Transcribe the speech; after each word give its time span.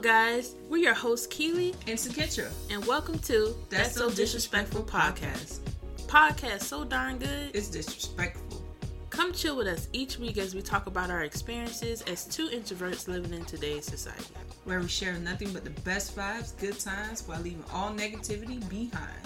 Hello, 0.00 0.14
guys. 0.14 0.54
We're 0.68 0.76
your 0.76 0.94
hosts, 0.94 1.26
Keely 1.26 1.74
and 1.88 1.98
Sakitra, 1.98 2.52
and 2.70 2.84
welcome 2.86 3.18
to 3.18 3.52
That's 3.68 3.96
So 3.96 4.08
Disrespectful 4.08 4.84
podcast. 4.84 5.58
Podcast 6.06 6.62
so 6.62 6.84
darn 6.84 7.18
good. 7.18 7.50
It's 7.52 7.68
disrespectful. 7.68 8.64
Come 9.10 9.32
chill 9.32 9.56
with 9.56 9.66
us 9.66 9.88
each 9.92 10.20
week 10.20 10.38
as 10.38 10.54
we 10.54 10.62
talk 10.62 10.86
about 10.86 11.10
our 11.10 11.24
experiences 11.24 12.02
as 12.02 12.26
two 12.26 12.48
introverts 12.50 13.08
living 13.08 13.34
in 13.34 13.44
today's 13.44 13.86
society. 13.86 14.34
Where 14.62 14.78
we 14.78 14.86
share 14.86 15.14
nothing 15.14 15.52
but 15.52 15.64
the 15.64 15.70
best 15.80 16.16
vibes, 16.16 16.56
good 16.56 16.78
times, 16.78 17.26
while 17.26 17.40
leaving 17.40 17.64
all 17.74 17.90
negativity 17.90 18.60
behind. 18.68 19.18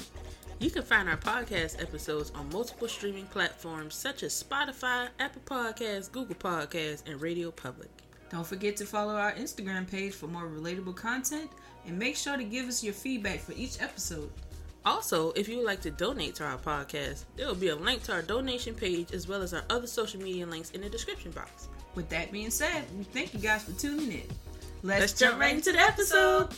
You 0.59 0.71
can 0.71 0.85
find 0.85 1.07
our 1.07 1.19
podcast 1.19 1.83
episodes 1.83 2.33
on 2.35 2.49
multiple 2.49 2.89
streaming 2.89 3.27
platforms 3.27 3.95
such 3.95 4.23
as 4.23 4.43
Spotify, 4.43 5.09
Apple 5.19 5.43
Podcasts, 5.45 6.11
Google 6.11 6.37
Podcasts, 6.37 7.07
and 7.07 7.21
Radio 7.21 7.51
Public. 7.51 7.91
Don't 8.33 8.47
forget 8.47 8.79
to 8.79 8.87
follow 8.87 9.15
our 9.15 9.33
Instagram 9.33 9.89
page 9.89 10.15
for 10.15 10.27
more 10.27 10.45
relatable 10.45 10.97
content 10.97 11.51
and 11.87 11.99
make 11.99 12.17
sure 12.17 12.39
to 12.39 12.45
give 12.45 12.67
us 12.67 12.83
your 12.83 12.95
feedback 12.95 13.41
for 13.41 13.53
each 13.53 13.79
episode. 13.83 14.31
Also, 14.87 15.33
if 15.33 15.51
you 15.51 15.59
would 15.59 15.67
like 15.67 15.83
to 15.83 15.91
donate 15.91 16.35
to 16.37 16.45
our 16.45 16.57
podcast, 16.57 17.25
there 17.37 17.47
will 17.47 17.55
be 17.55 17.69
a 17.69 17.77
link 17.77 18.03
to 18.05 18.13
our 18.13 18.23
donation 18.23 18.75
page 18.75 19.13
as 19.13 19.29
well 19.29 19.43
as 19.43 19.53
our 19.53 19.63
other 19.69 19.87
social 19.87 20.19
media 20.19 20.47
links 20.47 20.71
in 20.71 20.81
the 20.81 20.89
description 20.89 21.31
box. 21.33 21.69
With 21.95 22.09
that 22.09 22.33
being 22.33 22.49
said, 22.49 22.85
we 22.97 23.05
thank 23.05 23.35
you 23.35 23.39
guys 23.39 23.65
for 23.65 23.73
tuning 23.73 24.11
in. 24.11 24.29
Let's, 24.83 25.01
Let's 25.01 25.13
jump 25.13 25.39
right 25.39 25.55
into 25.55 25.73
the 25.73 25.81
episode. 25.81 26.55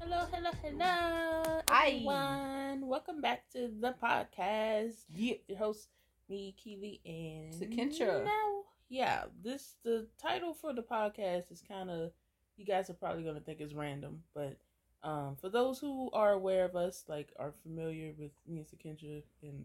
Hello, 0.00 0.26
hello, 0.32 0.50
hello, 0.62 1.62
Hi. 1.68 1.88
everyone. 1.88 2.86
Welcome 2.86 3.20
back 3.20 3.50
to 3.50 3.68
the 3.80 3.96
podcast. 4.00 4.94
Yeah. 5.12 5.34
Your 5.48 5.58
host, 5.58 5.88
me, 6.28 6.54
Keely, 6.56 7.00
and 7.04 7.52
Sakensha. 7.52 8.24
Now 8.24 8.62
yeah, 8.88 9.24
this 9.42 9.74
the 9.84 10.06
title 10.20 10.54
for 10.54 10.72
the 10.72 10.82
podcast 10.82 11.50
is 11.50 11.62
kind 11.66 11.90
of 11.90 12.12
you 12.56 12.64
guys 12.64 12.88
are 12.88 12.94
probably 12.94 13.22
going 13.22 13.34
to 13.34 13.40
think 13.40 13.60
it's 13.60 13.74
random, 13.74 14.22
but 14.34 14.56
um, 15.02 15.36
for 15.40 15.48
those 15.48 15.78
who 15.78 16.10
are 16.12 16.32
aware 16.32 16.64
of 16.64 16.74
us, 16.74 17.04
like 17.08 17.32
are 17.38 17.52
familiar 17.62 18.12
with 18.18 18.32
me 18.46 18.58
and 18.58 18.66
Sakendra 18.66 19.22
and 19.42 19.64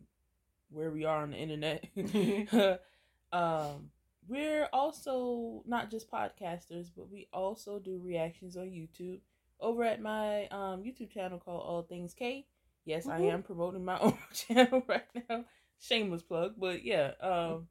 where 0.70 0.92
we 0.92 1.06
are 1.06 1.23
on 1.23 1.32
the 1.32 1.38
internet, 1.38 1.86
um, 3.32 3.90
we're 4.28 4.68
also 4.72 5.64
not 5.66 5.90
just 5.90 6.12
podcasters, 6.12 6.90
but 6.95 7.10
we 7.10 7.28
also 7.34 7.80
do 7.80 8.00
reactions 8.04 8.56
on 8.56 8.66
YouTube 8.66 9.20
over 9.60 9.84
at 9.84 10.02
my 10.02 10.48
um, 10.48 10.84
YouTube 10.84 11.12
channel 11.12 11.40
called 11.40 11.64
All 11.66 11.84
Things 11.84 12.14
K. 12.14 12.45
Yes, 12.86 13.06
mm-hmm. 13.06 13.23
I 13.23 13.26
am 13.28 13.44
promoting 13.44 13.86
my 13.86 14.00
own 14.02 14.17
channel 14.34 14.84
right 14.88 15.06
now. 15.30 15.45
Shameless 15.80 16.23
plug, 16.23 16.56
but 16.58 16.84
yeah. 16.84 17.12
Um, 17.22 17.67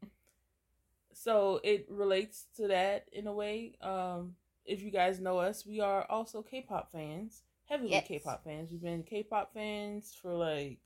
so 1.12 1.61
it 1.62 1.86
relates 1.89 2.47
to 2.56 2.69
that 2.69 3.06
in 3.12 3.27
a 3.27 3.33
way. 3.33 3.75
Um, 3.80 4.34
if 4.64 4.83
you 4.83 4.91
guys 4.91 5.20
know 5.20 5.39
us, 5.39 5.67
we 5.67 5.80
are 5.80 6.06
also 6.08 6.42
K-pop 6.42 6.92
fans, 6.92 7.42
heavily 7.64 7.91
yes. 7.91 8.06
K-pop 8.06 8.44
fans. 8.44 8.70
We've 8.70 8.83
been 8.83 9.02
K-pop 9.02 9.52
fans 9.55 10.17
for 10.20 10.33
like 10.34 10.78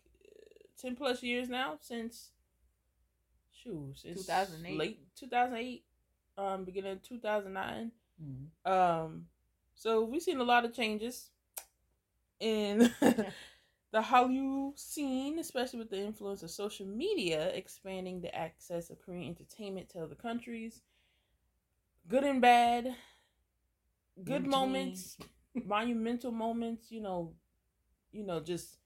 ten 0.81 0.97
plus 0.97 1.23
years 1.23 1.49
now 1.49 1.77
since 1.81 2.31
shoes 3.53 4.03
two 4.03 4.15
thousand 4.15 4.65
eight, 4.67 4.79
late 4.79 5.01
two 5.17 5.27
thousand 5.27 5.57
eight, 5.57 5.85
um, 6.39 6.65
beginning 6.65 7.01
two 7.07 7.19
thousand 7.19 7.53
nine. 7.53 7.93
Mm-hmm. 8.23 8.73
Um, 8.73 9.27
so 9.75 10.05
we've 10.05 10.23
seen 10.23 10.39
a 10.39 10.45
lot 10.45 10.65
of 10.65 10.73
changes 10.73 11.31
in 12.41 12.91
the 13.95 14.01
Hallyu 14.01 14.77
scene, 14.77 15.39
especially 15.39 15.79
with 15.79 15.91
the 15.91 16.01
influence 16.01 16.43
of 16.43 16.51
social 16.51 16.85
media, 16.85 17.51
expanding 17.51 18.21
the 18.21 18.35
access 18.35 18.91
of 18.91 19.01
Korean 19.01 19.29
entertainment 19.29 19.89
to 19.91 20.03
other 20.03 20.17
countries. 20.17 20.83
Good 22.09 22.25
and 22.25 22.41
bad, 22.41 22.97
good 24.25 24.49
moments, 24.49 25.17
monumental 25.65 26.33
moments, 26.33 26.91
you 26.91 27.03
know, 27.03 27.35
you 28.11 28.25
know, 28.25 28.41
just 28.41 28.79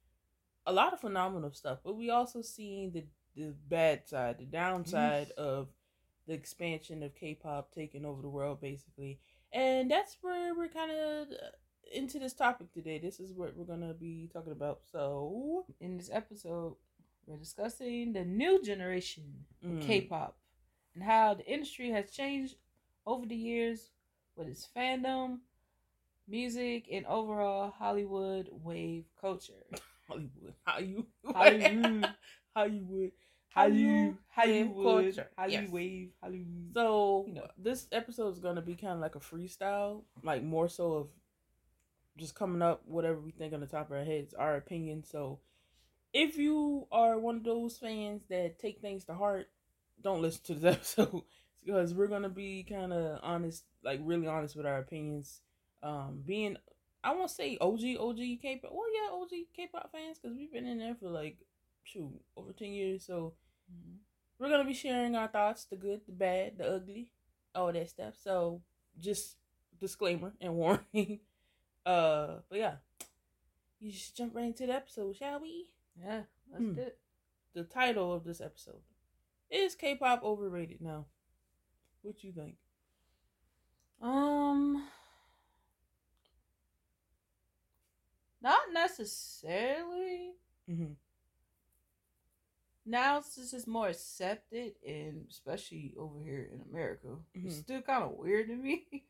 a 0.66 0.72
lot 0.74 0.92
of 0.92 1.00
phenomenal 1.00 1.52
stuff. 1.52 1.78
But 1.82 1.96
we 1.96 2.10
also 2.10 2.42
see 2.42 2.90
the 2.92 3.06
the 3.34 3.54
bad 3.66 4.06
side, 4.06 4.36
the 4.38 4.44
downside 4.44 5.30
of 5.38 5.68
the 6.26 6.34
expansion 6.34 7.02
of 7.02 7.14
K-pop 7.14 7.72
taking 7.72 8.04
over 8.04 8.20
the 8.20 8.28
world, 8.28 8.60
basically. 8.60 9.20
And 9.54 9.90
that's 9.90 10.18
where 10.20 10.54
we're 10.54 10.68
kind 10.68 10.90
of 10.90 11.28
into 11.92 12.18
this 12.18 12.32
topic 12.32 12.72
today. 12.72 12.98
This 12.98 13.20
is 13.20 13.32
what 13.32 13.56
we're 13.56 13.64
gonna 13.64 13.94
be 13.94 14.30
talking 14.32 14.52
about. 14.52 14.80
So, 14.90 15.66
in 15.80 15.96
this 15.96 16.10
episode, 16.12 16.76
we're 17.26 17.36
discussing 17.36 18.12
the 18.12 18.24
new 18.24 18.62
generation 18.62 19.24
mm. 19.64 19.82
K-pop 19.82 20.36
and 20.94 21.04
how 21.04 21.34
the 21.34 21.46
industry 21.46 21.90
has 21.90 22.10
changed 22.10 22.56
over 23.06 23.26
the 23.26 23.36
years 23.36 23.90
with 24.36 24.48
its 24.48 24.66
fandom, 24.76 25.38
music, 26.26 26.86
and 26.90 27.06
overall 27.06 27.70
Hollywood 27.70 28.48
wave 28.50 29.04
culture. 29.20 29.52
Hollywood, 30.08 30.54
how 30.64 30.78
you, 30.78 31.06
how 31.34 31.44
you, 31.50 31.70
Hollywood, 31.70 32.12
Hollywood. 32.54 33.12
Hollywood, 33.50 34.16
Hollywood, 34.28 35.04
culture. 35.14 35.28
Hollywood 35.36 35.62
yes. 35.62 35.70
wave, 35.70 36.10
Hollywood. 36.22 36.74
So 36.74 37.24
you 37.26 37.34
know. 37.34 37.46
this 37.58 37.88
episode 37.92 38.28
is 38.28 38.38
gonna 38.38 38.62
be 38.62 38.74
kind 38.74 38.94
of 38.94 39.00
like 39.00 39.16
a 39.16 39.20
freestyle, 39.20 40.02
like 40.22 40.42
more 40.42 40.68
so 40.68 40.92
of 40.92 41.08
just 42.18 42.34
coming 42.34 42.62
up 42.62 42.82
whatever 42.84 43.20
we 43.20 43.30
think 43.30 43.54
on 43.54 43.60
the 43.60 43.66
top 43.66 43.90
of 43.90 43.96
our 43.96 44.04
heads, 44.04 44.34
our 44.34 44.56
opinion. 44.56 45.04
So 45.04 45.40
if 46.12 46.36
you 46.36 46.86
are 46.90 47.18
one 47.18 47.36
of 47.36 47.44
those 47.44 47.78
fans 47.78 48.22
that 48.28 48.58
take 48.58 48.80
things 48.80 49.04
to 49.04 49.14
heart, 49.14 49.48
don't 50.02 50.22
listen 50.22 50.42
to 50.46 50.54
this 50.54 50.74
episode 50.98 51.22
because 51.64 51.94
we're 51.94 52.06
gonna 52.06 52.28
be 52.28 52.64
kind 52.68 52.92
of 52.92 53.20
honest, 53.22 53.64
like 53.84 54.00
really 54.02 54.26
honest 54.26 54.56
with 54.56 54.66
our 54.66 54.78
opinions. 54.78 55.40
Um, 55.82 56.22
being 56.26 56.56
I 57.04 57.14
won't 57.14 57.30
say 57.30 57.56
OG 57.60 57.96
OG 57.98 58.18
K-pop. 58.42 58.72
Well, 58.72 58.92
yeah, 58.92 59.10
OG 59.12 59.30
K-pop 59.54 59.92
fans 59.92 60.18
because 60.18 60.36
we've 60.36 60.52
been 60.52 60.66
in 60.66 60.78
there 60.78 60.96
for 60.96 61.08
like 61.08 61.38
shoot 61.84 62.10
over 62.36 62.52
ten 62.52 62.72
years. 62.72 63.04
So 63.04 63.34
mm-hmm. 63.72 63.96
we're 64.38 64.50
gonna 64.50 64.64
be 64.64 64.74
sharing 64.74 65.14
our 65.14 65.28
thoughts, 65.28 65.64
the 65.64 65.76
good, 65.76 66.00
the 66.06 66.12
bad, 66.12 66.58
the 66.58 66.68
ugly, 66.68 67.08
all 67.54 67.72
that 67.72 67.90
stuff. 67.90 68.14
So 68.22 68.62
just 68.98 69.36
disclaimer 69.80 70.32
and 70.40 70.54
warning. 70.54 71.20
Uh, 71.84 72.36
but 72.48 72.58
yeah, 72.58 72.74
you 73.80 73.92
just 73.92 74.16
jump 74.16 74.34
right 74.34 74.46
into 74.46 74.66
the 74.66 74.74
episode, 74.74 75.16
shall 75.16 75.40
we? 75.40 75.70
Yeah, 76.00 76.22
that's 76.50 76.64
hmm. 76.64 76.78
it. 76.78 76.98
The 77.54 77.64
title 77.64 78.12
of 78.12 78.24
this 78.24 78.40
episode 78.40 78.82
is 79.50 79.74
K-pop 79.74 80.22
overrated 80.22 80.80
now. 80.80 81.06
What 82.02 82.22
you 82.22 82.32
think? 82.32 82.56
Um, 84.00 84.86
not 88.40 88.60
necessarily. 88.72 90.32
Mm-hmm. 90.70 90.92
Now 92.86 93.20
since 93.20 93.52
it's 93.52 93.66
more 93.66 93.88
accepted, 93.88 94.72
and 94.86 95.26
especially 95.30 95.94
over 95.98 96.20
here 96.22 96.48
in 96.52 96.62
America, 96.70 97.08
mm-hmm. 97.36 97.48
it's 97.48 97.56
still 97.56 97.82
kind 97.82 98.04
of 98.04 98.12
weird 98.12 98.48
to 98.48 98.56
me. 98.56 98.86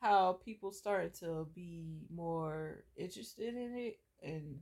how 0.00 0.38
people 0.44 0.72
started 0.72 1.14
to 1.14 1.46
be 1.54 2.00
more 2.14 2.84
interested 2.96 3.54
in 3.54 3.76
it 3.76 3.98
and 4.22 4.58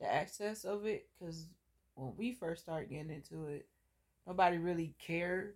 the 0.00 0.12
access 0.12 0.64
of 0.64 0.86
it 0.86 1.08
because 1.18 1.46
when 1.94 2.12
we 2.16 2.32
first 2.32 2.62
started 2.62 2.90
getting 2.90 3.10
into 3.10 3.46
it 3.46 3.66
nobody 4.26 4.58
really 4.58 4.94
cared 4.98 5.54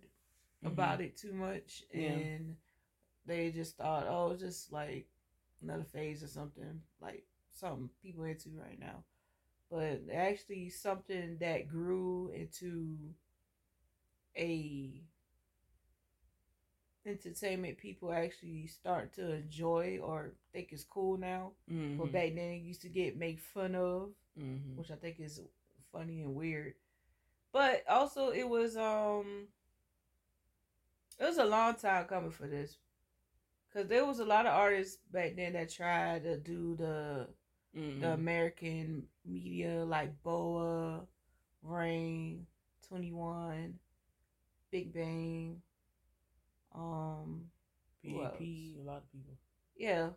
mm-hmm. 0.63 0.67
about 0.67 1.01
it 1.01 1.17
too 1.17 1.33
much 1.33 1.83
yeah. 1.93 2.09
and 2.09 2.55
they 3.25 3.51
just 3.51 3.77
thought 3.77 4.07
oh 4.09 4.31
it's 4.31 4.41
just 4.41 4.71
like 4.71 5.07
another 5.61 5.85
phase 5.85 6.23
or 6.23 6.27
something 6.27 6.81
like 7.01 7.23
something 7.51 7.89
people 8.01 8.23
into 8.23 8.49
right 8.49 8.79
now 8.79 9.03
but 9.71 10.01
actually 10.13 10.69
something 10.69 11.37
that 11.39 11.67
grew 11.67 12.31
into 12.35 12.95
a 14.37 15.01
entertainment 17.05 17.77
people 17.77 18.11
actually 18.11 18.67
start 18.67 19.13
to 19.13 19.33
enjoy 19.33 19.99
or 20.01 20.33
think 20.51 20.71
is 20.71 20.83
cool 20.83 21.17
now. 21.17 21.51
Mm-hmm. 21.71 21.97
But 21.97 22.11
back 22.11 22.35
then 22.35 22.51
it 22.51 22.61
used 22.61 22.81
to 22.81 22.89
get 22.89 23.17
made 23.17 23.39
fun 23.39 23.75
of, 23.75 24.09
mm-hmm. 24.39 24.77
which 24.77 24.91
I 24.91 24.95
think 24.95 25.19
is 25.19 25.41
funny 25.91 26.21
and 26.21 26.35
weird. 26.35 26.73
But 27.51 27.83
also 27.89 28.29
it 28.29 28.47
was 28.47 28.75
um 28.77 29.47
it 31.19 31.25
was 31.25 31.37
a 31.37 31.45
long 31.45 31.75
time 31.75 32.05
coming 32.05 32.31
for 32.31 32.47
this. 32.47 32.77
Cause 33.73 33.87
there 33.87 34.05
was 34.05 34.19
a 34.19 34.25
lot 34.25 34.45
of 34.45 34.53
artists 34.53 34.99
back 35.11 35.35
then 35.35 35.53
that 35.53 35.73
tried 35.73 36.23
to 36.23 36.37
do 36.37 36.75
the 36.75 37.27
mm-hmm. 37.75 38.01
the 38.01 38.13
American 38.13 39.03
media 39.25 39.83
like 39.83 40.21
BoA, 40.23 41.01
Rain, 41.63 42.45
2NE1, 42.91 43.73
Big 44.71 44.93
Bang, 44.93 45.61
um, 46.75 47.45
PAP, 48.03 48.41
a 48.41 48.83
lot 48.83 48.97
of 48.97 49.11
people. 49.11 49.33
Yeah, 49.77 50.09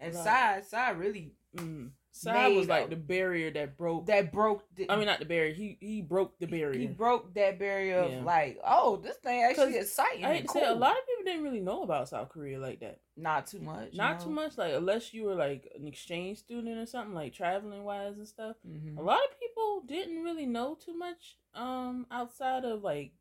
and 0.00 0.14
Psy, 0.14 0.60
Psy 0.60 0.90
really. 0.90 1.32
Mm, 1.56 1.90
Psy 2.10 2.48
was 2.48 2.66
like 2.66 2.90
the 2.90 2.96
barrier 2.96 3.50
that 3.52 3.76
broke. 3.76 4.06
That 4.06 4.32
broke. 4.32 4.64
The, 4.76 4.90
I 4.90 4.96
mean, 4.96 5.06
not 5.06 5.20
the 5.20 5.24
barrier. 5.24 5.54
He 5.54 5.78
he 5.80 6.00
broke 6.00 6.38
the 6.38 6.46
barrier. 6.46 6.78
He 6.78 6.86
broke 6.86 7.34
that 7.34 7.58
barrier 7.58 7.98
of 7.98 8.12
yeah. 8.12 8.22
like, 8.22 8.58
oh, 8.66 8.96
this 8.96 9.16
thing 9.16 9.42
actually 9.42 9.76
exciting. 9.76 10.24
I 10.24 10.42
cool. 10.42 10.60
say 10.60 10.66
a 10.66 10.74
lot 10.74 10.92
of 10.92 11.06
people 11.06 11.14
people 11.24 11.32
didn't 11.32 11.44
really 11.44 11.60
know 11.64 11.82
about 11.82 12.08
South 12.08 12.28
Korea 12.28 12.58
like 12.58 12.80
that. 12.80 13.00
Not 13.16 13.46
too 13.46 13.60
much. 13.60 13.94
Not 13.94 14.20
no. 14.20 14.24
too 14.24 14.30
much. 14.30 14.58
Like 14.58 14.74
unless 14.74 15.12
you 15.14 15.24
were 15.24 15.34
like 15.34 15.70
an 15.76 15.86
exchange 15.86 16.38
student 16.38 16.78
or 16.78 16.86
something, 16.86 17.14
like 17.14 17.32
traveling 17.32 17.84
wise 17.84 18.16
and 18.16 18.26
stuff. 18.26 18.56
Mm-hmm. 18.66 18.98
A 18.98 19.02
lot 19.02 19.18
of 19.18 19.40
people 19.40 19.82
didn't 19.86 20.22
really 20.22 20.46
know 20.46 20.76
too 20.82 20.96
much 20.96 21.38
um 21.54 22.06
outside 22.10 22.64
of 22.64 22.82
like 22.82 23.12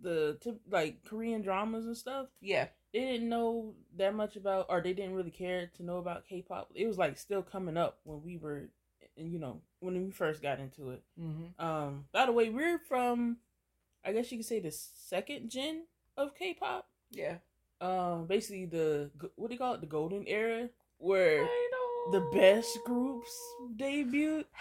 the 0.00 0.38
like 0.70 1.04
Korean 1.04 1.42
dramas 1.42 1.86
and 1.86 1.96
stuff. 1.96 2.26
Yeah. 2.40 2.68
They 2.92 3.00
didn't 3.00 3.28
know 3.28 3.74
that 3.96 4.14
much 4.14 4.36
about, 4.36 4.66
or 4.68 4.80
they 4.80 4.94
didn't 4.94 5.14
really 5.14 5.30
care 5.30 5.70
to 5.76 5.82
know 5.82 5.98
about 5.98 6.26
K-pop. 6.26 6.70
It 6.74 6.86
was 6.86 6.96
like 6.96 7.18
still 7.18 7.42
coming 7.42 7.76
up 7.76 7.98
when 8.04 8.22
we 8.22 8.38
were, 8.38 8.70
you 9.16 9.38
know, 9.38 9.60
when 9.80 10.06
we 10.06 10.10
first 10.10 10.40
got 10.40 10.58
into 10.58 10.90
it. 10.90 11.02
Mm-hmm. 11.20 11.64
Um, 11.64 12.06
by 12.12 12.24
the 12.26 12.32
way, 12.32 12.48
we're 12.48 12.78
from, 12.78 13.38
I 14.04 14.12
guess 14.12 14.32
you 14.32 14.38
could 14.38 14.46
say 14.46 14.60
the 14.60 14.70
second 14.70 15.50
gen 15.50 15.82
of 16.16 16.34
K-pop. 16.34 16.88
Yeah. 17.10 17.36
Um, 17.80 18.26
basically 18.26 18.66
the 18.66 19.10
what 19.36 19.48
do 19.48 19.54
you 19.54 19.58
call 19.58 19.74
it? 19.74 19.80
The 19.80 19.86
golden 19.86 20.26
era 20.26 20.68
where 20.98 21.46
the 22.10 22.28
best 22.32 22.78
groups 22.84 23.30
debuted. 23.76 24.44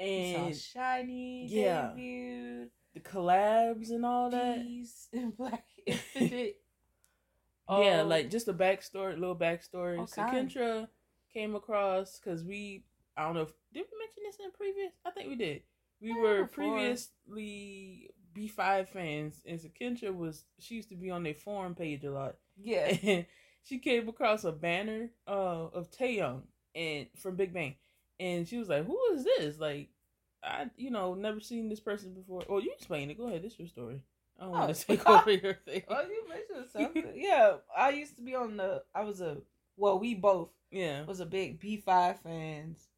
And 0.00 0.54
shiny 0.54 1.48
yeah, 1.48 1.90
debuted. 1.96 2.68
The 2.94 3.00
collabs 3.00 3.90
and 3.90 4.04
all 4.04 4.30
that. 4.30 4.66
and 5.12 5.36
Black 5.36 5.64
yeah, 7.70 8.00
um, 8.00 8.08
like 8.08 8.30
just 8.30 8.48
a 8.48 8.54
backstory, 8.54 9.18
little 9.18 9.36
backstory. 9.36 9.98
Okay. 9.98 10.06
So 10.06 10.22
Kendra 10.22 10.88
came 11.32 11.54
across 11.54 12.18
because 12.18 12.44
we, 12.44 12.84
I 13.16 13.24
don't 13.24 13.34
know, 13.34 13.42
if, 13.42 13.52
did 13.72 13.84
we 13.90 13.98
mention 13.98 14.22
this 14.24 14.36
in 14.42 14.50
previous? 14.52 14.92
I 15.04 15.10
think 15.10 15.28
we 15.28 15.36
did. 15.36 15.62
We 16.00 16.08
yeah, 16.08 16.22
were 16.22 16.46
previously 16.46 18.10
B5 18.34 18.88
fans, 18.88 19.42
and 19.46 19.60
Sakensha 19.60 20.14
was 20.14 20.44
she 20.58 20.76
used 20.76 20.88
to 20.90 20.96
be 20.96 21.10
on 21.10 21.22
their 21.24 21.34
forum 21.34 21.74
page 21.74 22.04
a 22.04 22.10
lot. 22.10 22.36
Yeah, 22.56 22.96
and 23.02 23.26
she 23.64 23.78
came 23.78 24.08
across 24.08 24.44
a 24.44 24.52
banner 24.52 25.10
uh, 25.26 25.66
of 25.72 25.90
Taeyang 25.90 26.42
and 26.74 27.06
from 27.20 27.36
Big 27.36 27.52
Bang, 27.52 27.74
and 28.20 28.46
she 28.46 28.58
was 28.58 28.68
like, 28.68 28.86
"Who 28.86 28.98
is 29.12 29.24
this?" 29.24 29.58
Like, 29.58 29.88
I 30.42 30.70
you 30.76 30.90
know 30.90 31.14
never 31.14 31.40
seen 31.40 31.68
this 31.68 31.80
person 31.80 32.14
before. 32.14 32.42
Oh, 32.48 32.58
you 32.58 32.72
explain 32.72 33.10
it. 33.10 33.18
Go 33.18 33.28
ahead. 33.28 33.42
This 33.42 33.58
your 33.58 33.68
story. 33.68 34.00
I 34.38 34.44
don't 34.44 34.54
oh, 34.54 34.58
want 34.58 34.74
to 34.74 34.86
take 34.86 35.08
over 35.08 35.30
your 35.32 35.54
thing. 35.64 35.82
Oh, 35.88 36.02
you 36.02 36.28
mentioned 36.28 36.70
something. 36.72 37.12
yeah, 37.16 37.56
I 37.76 37.90
used 37.90 38.16
to 38.16 38.22
be 38.22 38.34
on 38.34 38.56
the. 38.56 38.82
I 38.94 39.02
was 39.02 39.20
a 39.20 39.38
well, 39.76 39.98
we 39.98 40.14
both 40.14 40.50
yeah 40.70 41.04
was 41.04 41.20
a 41.20 41.26
big 41.26 41.60
B5 41.60 42.18
fans 42.22 42.88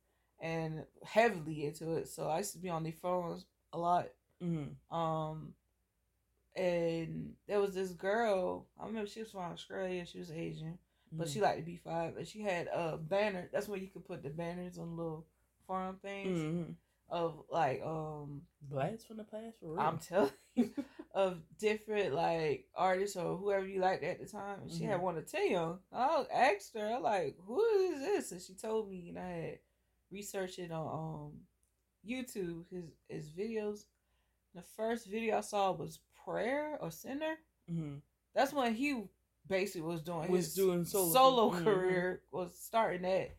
and 0.40 0.84
heavily 1.04 1.66
into 1.66 1.92
it. 1.92 2.08
So 2.08 2.28
I 2.28 2.38
used 2.38 2.52
to 2.52 2.58
be 2.58 2.68
on 2.68 2.82
the 2.82 2.92
phones 2.92 3.46
a 3.72 3.78
lot 3.78 4.06
Mm-hmm. 4.42 4.96
Um, 4.96 5.54
and 6.56 7.32
there 7.46 7.60
was 7.60 7.74
this 7.74 7.90
girl. 7.90 8.66
I 8.80 8.86
remember 8.86 9.08
she 9.08 9.20
was 9.20 9.30
from 9.30 9.52
Australia. 9.52 10.04
She 10.06 10.18
was 10.18 10.30
Asian, 10.30 10.78
but 11.12 11.26
mm-hmm. 11.26 11.32
she 11.32 11.40
liked 11.40 11.58
to 11.58 11.64
be 11.64 11.76
five. 11.76 12.16
And 12.16 12.26
she 12.26 12.42
had 12.42 12.68
a 12.68 12.96
banner. 12.96 13.48
That's 13.52 13.68
where 13.68 13.78
you 13.78 13.88
could 13.88 14.06
put 14.06 14.22
the 14.22 14.30
banners 14.30 14.78
on 14.78 14.96
little 14.96 15.26
farm 15.66 15.98
things 16.02 16.38
mm-hmm. 16.38 16.72
Of 17.10 17.42
like 17.50 17.82
um 17.84 18.42
blast 18.62 19.08
from 19.08 19.16
the 19.16 19.24
past. 19.24 19.58
For 19.60 19.72
real. 19.72 19.80
I'm 19.80 19.98
telling 19.98 20.30
you, 20.54 20.70
of 21.12 21.38
different 21.58 22.14
like 22.14 22.66
artists 22.74 23.16
or 23.16 23.36
whoever 23.36 23.66
you 23.66 23.80
liked 23.80 24.04
at 24.04 24.20
the 24.20 24.26
time. 24.26 24.68
She 24.68 24.84
had 24.84 24.96
mm-hmm. 24.96 25.04
one 25.04 25.14
to 25.16 25.22
Taeyang. 25.22 25.78
I 25.92 26.24
asked 26.32 26.76
her, 26.76 26.98
like, 27.00 27.36
who 27.44 27.60
is 27.92 28.00
this? 28.00 28.32
And 28.32 28.40
she 28.40 28.54
told 28.54 28.88
me, 28.88 29.08
and 29.08 29.18
I 29.18 29.28
had 29.28 29.58
researched 30.10 30.58
it 30.58 30.70
on 30.70 30.86
um 30.86 31.32
YouTube. 32.08 32.64
His 32.70 32.84
his 33.08 33.28
videos 33.30 33.84
the 34.54 34.62
first 34.62 35.06
video 35.06 35.38
I 35.38 35.42
saw 35.42 35.72
was 35.72 36.00
Prayer 36.24 36.78
or 36.80 36.90
Sinner. 36.90 37.36
Mm-hmm. 37.70 37.96
That's 38.34 38.52
when 38.52 38.74
he 38.74 39.04
basically 39.48 39.82
was 39.82 40.02
doing 40.02 40.30
was 40.30 40.54
doing 40.54 40.84
solo, 40.84 41.12
solo 41.12 41.50
mm-hmm. 41.50 41.64
career 41.64 42.22
was 42.32 42.52
starting 42.58 43.02
that, 43.02 43.36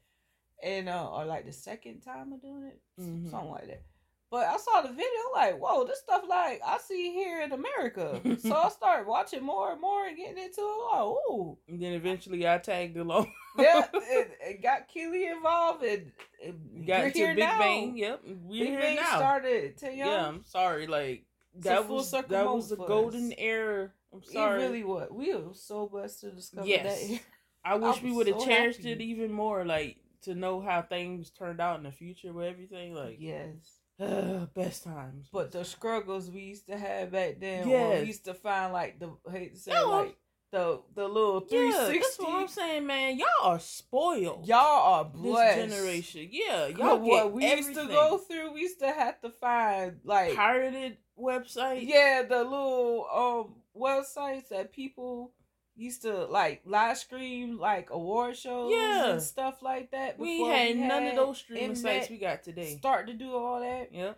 and 0.64 0.90
uh, 0.90 1.10
or 1.12 1.26
like 1.26 1.46
the 1.46 1.54
second 1.54 2.02
time 2.02 2.34
of 2.34 2.42
doing 2.42 2.64
it, 2.64 2.80
mm-hmm. 3.00 3.30
something 3.30 3.52
like 3.52 3.68
that. 3.68 3.84
But 4.32 4.48
I 4.48 4.56
saw 4.56 4.80
the 4.82 4.88
video, 4.88 5.06
like, 5.34 5.60
whoa, 5.60 5.84
this 5.86 6.00
stuff 6.00 6.24
like 6.28 6.62
I 6.66 6.78
see 6.78 7.12
here 7.12 7.42
in 7.42 7.52
America. 7.52 8.22
so 8.40 8.56
I 8.56 8.70
started 8.70 9.06
watching 9.06 9.44
more 9.44 9.74
and 9.74 9.82
more 9.82 10.08
and 10.08 10.16
getting 10.16 10.42
into 10.42 10.62
it. 10.62 10.94
Like, 10.94 11.02
ooh. 11.02 11.58
And 11.68 11.82
then 11.82 11.92
eventually 11.92 12.48
I 12.48 12.58
tagged 12.58 12.96
along. 12.96 13.30
yeah, 13.60 13.86
it, 13.94 14.32
it, 14.42 14.64
got 14.64 14.88
Keely 14.88 15.28
involved 15.28 15.84
and, 15.84 16.14
and 16.42 16.88
got 16.88 17.08
to 17.08 17.12
Big 17.12 17.40
now. 17.40 17.60
Bang. 17.60 17.98
Yep, 17.98 18.22
we're 18.46 18.64
Big 18.64 18.68
here 18.70 18.80
Bang 18.80 18.96
now. 18.96 19.18
started. 19.18 19.78
To 19.80 19.94
yeah, 19.94 20.26
I'm 20.26 20.46
sorry. 20.46 20.88
Like 20.88 21.26
that 21.56 21.90
was 21.90 22.10
that 22.12 22.30
was 22.30 22.72
a 22.72 22.78
golden 22.78 23.34
era. 23.38 23.92
I'm 24.14 24.24
sorry. 24.24 24.62
It 24.62 24.66
really 24.66 24.84
was. 24.86 25.10
We 25.12 25.36
were 25.36 25.54
so 25.54 25.88
blessed 25.88 26.22
to 26.22 26.32
discover 26.32 26.68
yes. 26.68 27.10
that. 27.10 27.20
I 27.66 27.76
wish 27.76 28.02
we 28.02 28.14
would 28.14 28.28
have 28.28 28.40
so 28.40 28.46
cherished 28.46 28.80
happy. 28.80 28.92
it 28.94 29.02
even 29.02 29.32
more. 29.32 29.66
Like 29.66 29.98
to 30.24 30.36
know 30.36 30.62
how 30.62 30.82
things 30.82 31.30
turned 31.32 31.60
out 31.60 31.78
in 31.78 31.84
the 31.84 31.92
future 31.92 32.34
with 32.34 32.46
everything. 32.48 32.94
Like 32.94 33.18
yes 33.20 33.82
uh, 34.02 34.46
best 34.56 34.84
times. 34.84 35.30
But 35.32 35.52
the 35.52 35.64
struggles 35.64 36.30
we 36.30 36.42
used 36.42 36.68
to 36.68 36.78
have 36.78 37.12
back 37.12 37.40
then, 37.40 37.68
yeah, 37.68 38.00
we 38.02 38.08
used 38.08 38.26
to 38.26 38.34
find 38.34 38.74
like 38.74 39.00
the 39.00 39.16
hate 39.32 39.54
to 39.54 39.60
say 39.60 39.72
no, 39.72 39.90
like 39.90 40.16
the 40.52 40.82
the 40.96 41.08
little 41.08 41.42
three 41.42 41.72
sixty. 41.72 41.94
Yeah, 41.94 42.00
that's 42.02 42.20
what 42.20 42.30
I'm 42.30 42.48
saying, 42.48 42.88
man. 42.88 43.18
Y'all 43.18 43.28
are 43.44 43.60
spoiled. 43.60 44.48
Y'all 44.48 44.94
are 44.94 45.06
blessed. 45.06 45.58
This 45.58 45.74
generation, 45.74 46.30
yeah. 46.32 46.68
Y'all 46.68 47.00
what 47.00 47.32
we 47.32 47.46
everything. 47.46 47.76
used 47.76 47.80
to 47.80 47.88
go 47.88 48.18
through. 48.18 48.54
We 48.54 48.62
used 48.62 48.80
to 48.80 48.92
have 48.92 49.22
to 49.22 49.30
find 49.30 50.00
like 50.04 50.36
pirated 50.36 50.98
websites. 51.20 51.88
Yeah, 51.88 52.24
the 52.28 52.44
little 52.44 53.08
um 53.14 53.56
websites 53.80 54.50
that 54.50 54.74
people 54.74 55.32
used 55.76 56.04
to 56.04 56.26
like 56.26 56.62
live 56.66 56.98
stream 56.98 57.58
like 57.58 57.90
award 57.90 58.38
shows 58.38 58.72
yeah. 58.72 59.12
and 59.12 59.22
stuff 59.22 59.62
like 59.62 59.92
that. 59.92 60.20
We 60.20 60.44
had, 60.44 60.76
we 60.76 60.82
none 60.82 61.08
of 61.08 61.16
those 61.16 61.38
streaming 61.40 61.76
sites 61.76 62.10
we 62.10 62.18
got 62.18 62.44
today. 62.44 62.78
Start 62.78 63.08
to 63.08 63.14
do 63.14 63.34
all 63.36 63.60
that. 63.62 63.94
Yep. 63.94 64.18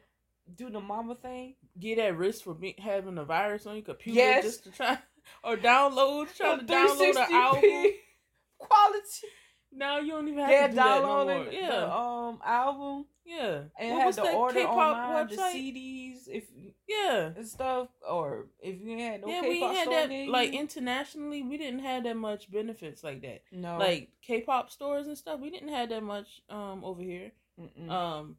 Do 0.55 0.69
the 0.69 0.81
mama 0.81 1.15
thing. 1.15 1.55
Get 1.79 1.99
at 1.99 2.17
risk 2.17 2.43
for 2.43 2.57
having 2.79 3.17
a 3.17 3.23
virus 3.23 3.65
on 3.65 3.75
your 3.75 3.83
computer 3.83 4.19
yes. 4.19 4.43
just 4.43 4.63
to 4.65 4.71
try 4.71 4.97
or 5.43 5.57
download 5.57 6.35
trying 6.35 6.59
to 6.59 6.65
download 6.73 7.15
an 7.15 7.33
album. 7.33 7.61
Quality. 8.57 9.27
Now 9.75 9.99
you 9.99 10.11
don't 10.11 10.27
even 10.27 10.39
have 10.39 10.51
yeah, 10.51 10.67
to 10.67 10.69
do 10.69 10.75
that 10.75 11.01
no. 11.01 11.47
Yeah, 11.51 11.69
the, 11.69 11.93
um, 11.93 12.39
album. 12.45 13.05
Yeah, 13.25 13.61
and 13.79 13.91
what 13.93 14.15
had 14.15 14.15
to 14.15 14.31
order 14.31 14.59
K-pop 14.59 14.77
online 14.77 15.27
website? 15.27 15.53
the 15.53 15.71
CDs 15.71 16.27
if 16.27 16.43
yeah 16.87 17.31
and 17.35 17.47
stuff, 17.47 17.87
or 18.07 18.47
if 18.59 18.81
you 18.81 18.97
had 18.99 19.21
no 19.21 19.29
yeah, 19.29 19.41
K-pop 19.41 19.71
we 19.71 19.77
had 19.77 19.87
that 19.89 20.27
like 20.29 20.53
internationally. 20.53 21.41
We 21.41 21.57
didn't 21.57 21.79
have 21.79 22.03
that 22.03 22.17
much 22.17 22.51
benefits 22.51 23.03
like 23.03 23.21
that. 23.21 23.43
No, 23.51 23.77
like 23.77 24.09
K-pop 24.21 24.69
stores 24.69 25.07
and 25.07 25.17
stuff. 25.17 25.39
We 25.39 25.49
didn't 25.49 25.69
have 25.69 25.89
that 25.89 26.03
much 26.03 26.41
um 26.49 26.83
over 26.83 27.01
here. 27.01 27.31
Mm-mm. 27.59 27.89
Um, 27.89 28.35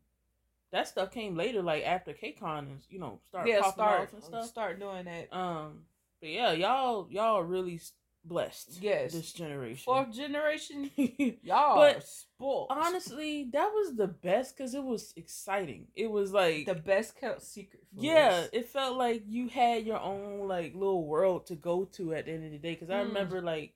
that 0.71 0.89
stuff 0.89 1.13
came 1.13 1.35
later, 1.35 1.63
like 1.63 1.85
after 1.85 2.13
KCON 2.13 2.59
and 2.59 2.81
you 2.91 2.99
know 2.99 3.21
start 3.27 3.49
yeah, 3.49 3.61
popping 3.61 3.73
start, 3.73 4.01
off 4.01 4.13
and 4.13 4.25
stuff. 4.25 4.47
Start 4.47 4.81
doing 4.81 5.07
that. 5.07 5.35
Um, 5.35 5.85
but 6.21 6.29
yeah, 6.29 6.53
y'all 6.53 7.07
y'all 7.11 7.43
really 7.43 7.81
blessed. 8.25 8.79
Yes, 8.81 9.13
this 9.13 9.33
generation, 9.33 9.85
fourth 9.85 10.13
generation, 10.13 10.91
y'all 11.43 11.77
but 11.77 12.05
spoiled. 12.07 12.69
Honestly, 12.71 13.49
that 13.53 13.71
was 13.73 13.97
the 13.97 14.07
best 14.07 14.57
because 14.57 14.75
it 14.75 14.83
was 14.83 15.13
exciting. 15.17 15.87
It 15.95 16.11
was 16.11 16.33
like 16.33 16.67
the 16.67 16.75
best 16.75 17.19
kept 17.21 17.43
secret. 17.43 17.83
yeah, 17.95 18.43
us. 18.45 18.49
it 18.53 18.69
felt 18.69 18.97
like 18.97 19.23
you 19.27 19.49
had 19.49 19.87
your 19.87 20.01
own 20.01 20.49
like 20.49 20.75
little 20.75 21.07
world 21.07 21.47
to 21.47 21.55
go 21.55 21.85
to 21.93 22.15
at 22.15 22.27
the 22.27 22.33
end 22.33 22.47
of 22.47 22.53
the 22.53 22.59
day. 22.59 22.75
Because 22.75 22.91
I 22.91 23.03
mm. 23.03 23.09
remember 23.09 23.41
like, 23.41 23.75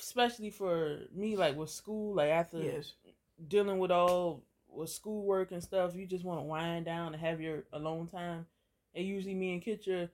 especially 0.00 0.50
for 0.50 1.00
me, 1.14 1.36
like 1.36 1.56
with 1.56 1.70
school, 1.70 2.14
like 2.14 2.30
after 2.30 2.58
yes. 2.58 2.92
dealing 3.48 3.78
with 3.78 3.90
all 3.90 4.42
with 4.68 4.90
schoolwork 4.90 5.52
and 5.52 5.62
stuff, 5.62 5.94
you 5.94 6.06
just 6.06 6.24
want 6.24 6.40
to 6.40 6.44
wind 6.44 6.84
down 6.84 7.12
and 7.12 7.22
have 7.22 7.40
your 7.40 7.64
alone 7.72 8.06
time. 8.08 8.46
And 8.94 9.06
usually, 9.06 9.34
me 9.34 9.52
and 9.52 9.62
Kitcha 9.62 10.08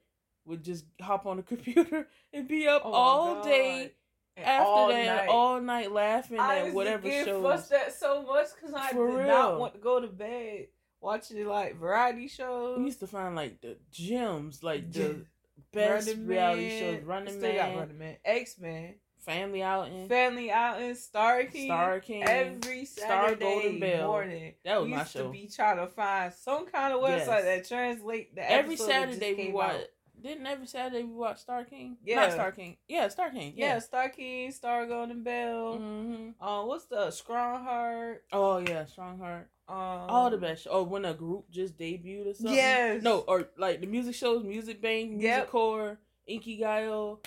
would 0.45 0.63
just 0.63 0.85
hop 1.01 1.27
on 1.27 1.37
the 1.39 1.43
computer 1.43 2.09
and 2.33 2.49
be 2.49 2.67
up 2.67 2.83
oh 2.85 2.93
all 2.93 3.45
day 3.45 3.93
and 4.37 4.47
after 4.47 4.67
all 4.67 4.89
that 4.89 5.17
night. 5.17 5.29
all 5.29 5.61
night 5.61 5.93
laughing 5.93 6.39
I 6.39 6.69
at 6.69 6.75
whatever 6.75 7.09
show. 7.11 7.47
I 7.47 7.57
that 7.57 7.95
so 7.95 8.23
much 8.23 8.49
because 8.55 8.75
I 8.75 8.91
For 8.91 9.09
did 9.09 9.17
real. 9.19 9.27
not 9.27 9.61
want 9.61 9.75
to 9.75 9.81
go 9.81 10.01
to 10.01 10.09
bed 10.09 10.69
watching 11.01 11.45
like 11.47 11.77
variety 11.77 12.29
shows. 12.29 12.79
We 12.79 12.87
used 12.87 13.01
to 13.01 13.07
find 13.07 13.35
like 13.35 13.61
the 13.61 13.77
gems, 13.91 14.63
like 14.63 14.93
the 14.93 15.27
best 15.73 16.09
Running 16.09 16.27
reality 16.27 16.69
Man. 16.69 16.81
shows. 16.81 17.05
Running 17.05 17.35
Still 17.35 17.53
Man, 17.53 17.77
Running 17.79 17.99
Man, 17.99 18.17
X 18.25 18.59
Men. 18.59 18.95
Family 19.19 19.63
outing, 19.63 20.09
family 20.09 20.51
outing, 20.51 20.97
Star 20.97 21.45
King, 21.45 21.69
Star 21.69 22.01
King, 22.01 22.25
every 22.25 22.85
Saturday 22.85 23.79
Star 23.79 24.09
morning. 24.09 24.55
That 24.65 24.79
was 24.81 24.87
we 24.87 24.91
my 24.95 24.99
used 24.99 25.13
show. 25.13 25.27
to 25.27 25.33
be 25.33 25.49
trying 25.55 25.77
to 25.77 25.87
find 25.87 26.35
some 26.35 26.67
kind 26.67 26.93
of 26.93 27.01
website 27.03 27.45
yes. 27.45 27.45
that 27.45 27.69
translate 27.69 28.35
the 28.35 28.51
every 28.51 28.75
Saturday 28.75 29.35
we 29.35 29.53
watch. 29.53 29.77
Didn't 30.23 30.47
every 30.47 30.67
Saturday 30.67 31.03
we 31.03 31.15
watch 31.15 31.41
Star 31.41 31.65
King? 31.65 31.97
Yeah, 32.05 32.17
not 32.17 32.33
Star 32.33 32.53
King. 32.53 32.77
Yeah, 32.87 33.09
Star 33.09 33.31
King. 33.31 33.55
Yeah, 33.57 33.67
yeah 33.67 33.79
Star 33.81 34.09
King, 34.09 34.53
Star 34.53 34.87
Golden 34.87 35.23
Bell. 35.23 35.79
Mm-hmm. 35.81 36.43
Uh, 36.43 36.65
what's 36.65 36.85
the 36.87 37.11
Strong 37.11 37.65
Heart? 37.65 38.25
Oh 38.33 38.59
yeah, 38.59 38.85
Strong 38.85 39.19
Heart. 39.19 39.49
Um, 39.69 39.77
All 39.77 40.31
the 40.31 40.39
best. 40.39 40.67
Or 40.67 40.81
oh, 40.81 40.83
when 40.85 41.05
a 41.05 41.15
group 41.15 41.51
just 41.51 41.77
debuted 41.77 42.31
or 42.31 42.35
something. 42.35 42.55
Yes. 42.55 43.03
No, 43.03 43.21
or 43.21 43.49
like 43.57 43.81
the 43.81 43.87
music 43.87 44.15
shows, 44.15 44.45
Music 44.45 44.81
Bank, 44.81 45.11
Music 45.11 45.25
yep. 45.25 45.51
Core, 45.51 45.99
Inkigayo. 46.31 47.19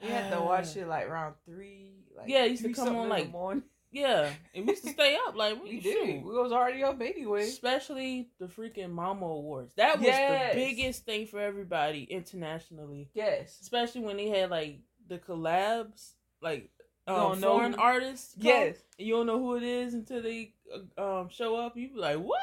You 0.00 0.08
had 0.08 0.30
to 0.30 0.40
watch 0.40 0.76
it 0.76 0.86
like 0.86 1.08
round 1.08 1.34
three. 1.44 2.04
Like 2.16 2.28
yeah, 2.28 2.44
it 2.44 2.52
used 2.52 2.64
to 2.64 2.72
come 2.72 2.94
on 2.94 3.08
like 3.08 3.32
morning. 3.32 3.64
Yeah, 3.92 4.30
and 4.54 4.66
we 4.66 4.72
used 4.72 4.84
to 4.84 4.90
stay 4.90 5.18
up 5.28 5.36
like 5.36 5.62
we, 5.62 5.70
we 5.70 5.80
did. 5.80 6.24
We 6.24 6.32
was 6.32 6.50
already 6.50 6.82
up 6.82 7.00
anyway. 7.00 7.42
Especially 7.42 8.30
the 8.40 8.46
freaking 8.46 8.90
Mama 8.90 9.26
Awards. 9.26 9.74
That 9.76 9.98
was 9.98 10.06
yes. 10.06 10.54
the 10.54 10.60
biggest 10.60 11.04
thing 11.04 11.26
for 11.26 11.38
everybody 11.38 12.04
internationally. 12.04 13.10
Yes, 13.12 13.58
especially 13.60 14.00
when 14.00 14.16
they 14.16 14.28
had 14.28 14.48
like 14.50 14.80
the 15.08 15.18
collabs, 15.18 16.12
like 16.40 16.70
um, 17.06 17.38
foreign 17.38 17.72
know. 17.72 17.78
artists. 17.78 18.34
Come, 18.34 18.46
yes, 18.46 18.76
you 18.96 19.14
don't 19.14 19.26
know 19.26 19.38
who 19.38 19.56
it 19.56 19.62
is 19.62 19.92
until 19.92 20.22
they 20.22 20.54
uh, 20.96 21.20
um 21.20 21.28
show 21.28 21.56
up. 21.56 21.76
You 21.76 21.90
be 21.90 22.00
like, 22.00 22.18
what? 22.18 22.40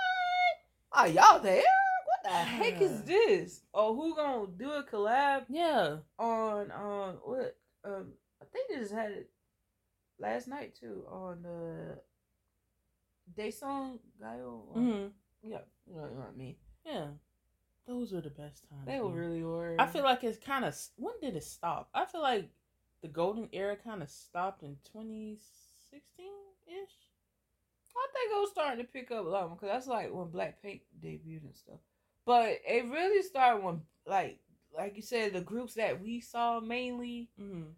Are 0.91 1.07
y'all 1.07 1.39
there? 1.39 1.63
What 2.05 2.23
the 2.23 2.29
heck 2.29 2.79
is 2.79 3.01
this? 3.01 3.61
Oh, 3.73 3.95
who 3.95 4.15
gonna 4.15 4.47
do 4.55 4.71
a 4.71 4.83
collab? 4.83 5.45
Yeah, 5.49 5.97
on 6.19 6.69
on 6.69 7.15
what? 7.23 7.57
Um, 7.83 8.13
I 8.39 8.45
think 8.53 8.69
they 8.69 8.75
just 8.75 8.93
had 8.93 9.11
it 9.11 9.29
last 10.19 10.47
night 10.47 10.75
too 10.79 11.03
on 11.09 11.43
the 11.43 11.99
Day 13.35 13.51
Song 13.51 13.99
Gaio. 14.21 14.75
Mm-hmm. 14.75 15.07
Yeah, 15.49 15.59
you 15.87 15.95
know 15.95 16.01
what 16.01 16.31
I 16.33 16.37
mean. 16.37 16.55
Yeah, 16.85 17.05
those 17.87 18.11
were 18.11 18.21
the 18.21 18.29
best 18.29 18.67
times. 18.69 18.85
They 18.85 18.99
man. 18.99 19.11
really 19.11 19.43
were. 19.43 19.75
I 19.79 19.87
feel 19.87 20.03
like 20.03 20.23
it's 20.23 20.43
kind 20.43 20.65
of 20.65 20.75
when 20.97 21.13
did 21.21 21.35
it 21.35 21.43
stop? 21.43 21.89
I 21.93 22.05
feel 22.05 22.21
like 22.21 22.49
the 23.01 23.07
golden 23.07 23.49
era 23.51 23.75
kind 23.75 24.03
of 24.03 24.09
stopped 24.09 24.63
in 24.63 24.75
2016 24.91 26.25
ish. 26.67 27.09
I 27.95 28.07
think 28.13 28.31
it 28.31 28.39
was 28.39 28.51
starting 28.51 28.85
to 28.85 28.91
pick 28.91 29.11
up 29.11 29.25
a 29.25 29.29
lot 29.29 29.49
because 29.49 29.69
that's 29.69 29.87
like 29.87 30.13
when 30.13 30.27
Blackpink 30.27 30.81
debuted 31.03 31.43
and 31.43 31.55
stuff. 31.55 31.79
But 32.25 32.59
it 32.67 32.85
really 32.89 33.23
started 33.23 33.63
when, 33.63 33.81
like, 34.05 34.39
like 34.75 34.95
you 34.95 35.01
said, 35.01 35.33
the 35.33 35.41
groups 35.41 35.73
that 35.73 36.01
we 36.01 36.21
saw 36.21 36.59
mainly 36.59 37.29
mm-hmm. 37.39 37.71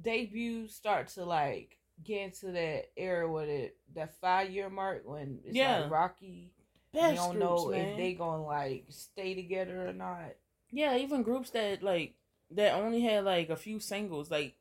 Debut 0.00 0.68
start 0.68 1.08
to 1.08 1.24
like 1.24 1.78
get 2.02 2.22
into 2.22 2.52
that 2.52 2.90
era 2.96 3.30
with 3.30 3.48
it 3.48 3.76
that 3.94 4.18
five 4.20 4.50
year 4.50 4.68
mark 4.68 5.02
when 5.04 5.38
it's 5.44 5.54
yeah. 5.54 5.80
like 5.80 5.90
Rocky. 5.90 6.50
Best 6.92 7.12
you 7.12 7.16
don't 7.16 7.30
groups, 7.32 7.44
know 7.44 7.70
man. 7.70 7.88
if 7.88 7.96
they 7.96 8.14
gonna 8.14 8.44
like 8.44 8.84
stay 8.88 9.34
together 9.34 9.88
or 9.88 9.92
not. 9.92 10.34
Yeah, 10.70 10.96
even 10.96 11.22
groups 11.22 11.50
that 11.50 11.82
like 11.82 12.14
that 12.52 12.74
only 12.74 13.00
had 13.00 13.24
like 13.24 13.50
a 13.50 13.56
few 13.56 13.80
singles, 13.80 14.30
like 14.30 14.54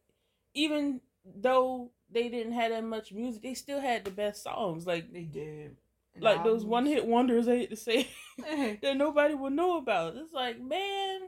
even 0.53 1.01
though 1.25 1.91
they 2.11 2.29
didn't 2.29 2.53
have 2.53 2.71
that 2.71 2.83
much 2.83 3.11
music, 3.11 3.43
they 3.43 3.53
still 3.53 3.79
had 3.79 4.03
the 4.03 4.11
best 4.11 4.43
songs. 4.43 4.87
Like 4.87 5.11
they 5.13 5.23
did. 5.23 5.75
like 6.19 6.37
albums. 6.37 6.61
those 6.61 6.65
one 6.65 6.85
hit 6.85 7.05
wonders 7.05 7.47
I 7.47 7.57
hate 7.57 7.69
to 7.69 7.75
say 7.75 8.07
that 8.81 8.97
nobody 8.97 9.35
would 9.35 9.53
know 9.53 9.77
about. 9.77 10.15
It's 10.15 10.33
like, 10.33 10.59
man 10.59 11.21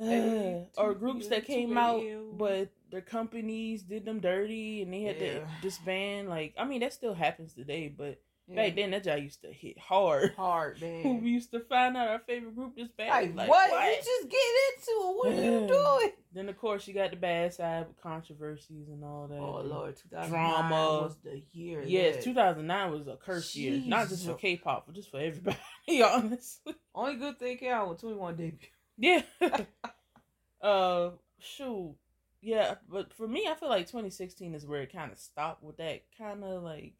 uh, 0.00 0.80
or 0.80 0.94
groups 0.94 1.28
that 1.28 1.46
came 1.46 1.76
out 1.76 2.02
but 2.36 2.70
their 2.90 3.00
companies 3.00 3.82
did 3.82 4.04
them 4.04 4.20
dirty 4.20 4.82
and 4.82 4.92
they 4.92 5.02
had 5.02 5.16
yeah. 5.20 5.32
to 5.34 5.46
disband. 5.62 6.28
Like, 6.28 6.54
I 6.58 6.64
mean, 6.64 6.80
that 6.80 6.92
still 6.92 7.14
happens 7.14 7.52
today, 7.52 7.92
but 7.94 8.20
yeah. 8.48 8.56
back 8.56 8.76
then 8.76 8.92
that 8.92 9.04
job 9.04 9.18
used 9.18 9.42
to 9.42 9.52
hit 9.52 9.78
hard. 9.78 10.32
Hard, 10.36 10.80
man. 10.80 11.20
we 11.22 11.30
used 11.30 11.50
to 11.52 11.60
find 11.60 11.96
out 11.96 12.08
our 12.08 12.18
favorite 12.20 12.54
group 12.54 12.78
bad. 12.96 13.08
Like, 13.08 13.36
like 13.36 13.48
what? 13.48 13.70
what? 13.70 13.84
You 13.84 13.96
just 13.96 14.28
get 14.30 14.38
into 14.76 14.90
it. 14.90 15.16
What 15.16 15.28
are 15.28 15.44
you 15.44 15.66
doing? 15.66 16.12
Then 16.32 16.48
of 16.48 16.58
course 16.58 16.86
you 16.86 16.94
got 16.94 17.10
the 17.10 17.16
bad 17.16 17.52
side 17.54 17.88
with 17.88 18.00
controversies 18.00 18.88
and 18.88 19.02
all 19.02 19.26
that. 19.28 19.38
Oh 19.38 19.62
lord, 19.62 19.96
two 19.96 20.08
thousand 20.08 20.30
drama 20.30 21.02
was 21.02 21.16
the 21.24 21.42
year. 21.52 21.82
Yes, 21.84 22.24
thousand 22.24 22.66
nine 22.66 22.90
was 22.92 23.06
a 23.08 23.16
curse 23.16 23.52
Jeez. 23.52 23.56
year, 23.56 23.82
not 23.86 24.08
just 24.08 24.26
for 24.26 24.34
K-pop, 24.34 24.84
but 24.86 24.94
just 24.94 25.10
for 25.10 25.18
everybody. 25.18 25.56
honestly, 26.02 26.74
only 26.94 27.16
good 27.16 27.38
thing 27.38 27.56
came 27.56 27.72
out 27.72 27.88
with 27.88 28.02
2NE1 28.02 28.36
debut. 28.36 28.68
Yeah. 28.98 29.22
uh, 30.62 31.10
shoot. 31.38 31.94
Yeah, 32.40 32.76
but 32.88 33.12
for 33.14 33.26
me, 33.26 33.48
I 33.48 33.54
feel 33.54 33.68
like 33.68 33.86
2016 33.86 34.54
is 34.54 34.66
where 34.66 34.82
it 34.82 34.92
kind 34.92 35.10
of 35.10 35.18
stopped 35.18 35.62
with 35.62 35.78
that 35.78 36.02
kind 36.16 36.44
of 36.44 36.62
like 36.62 36.94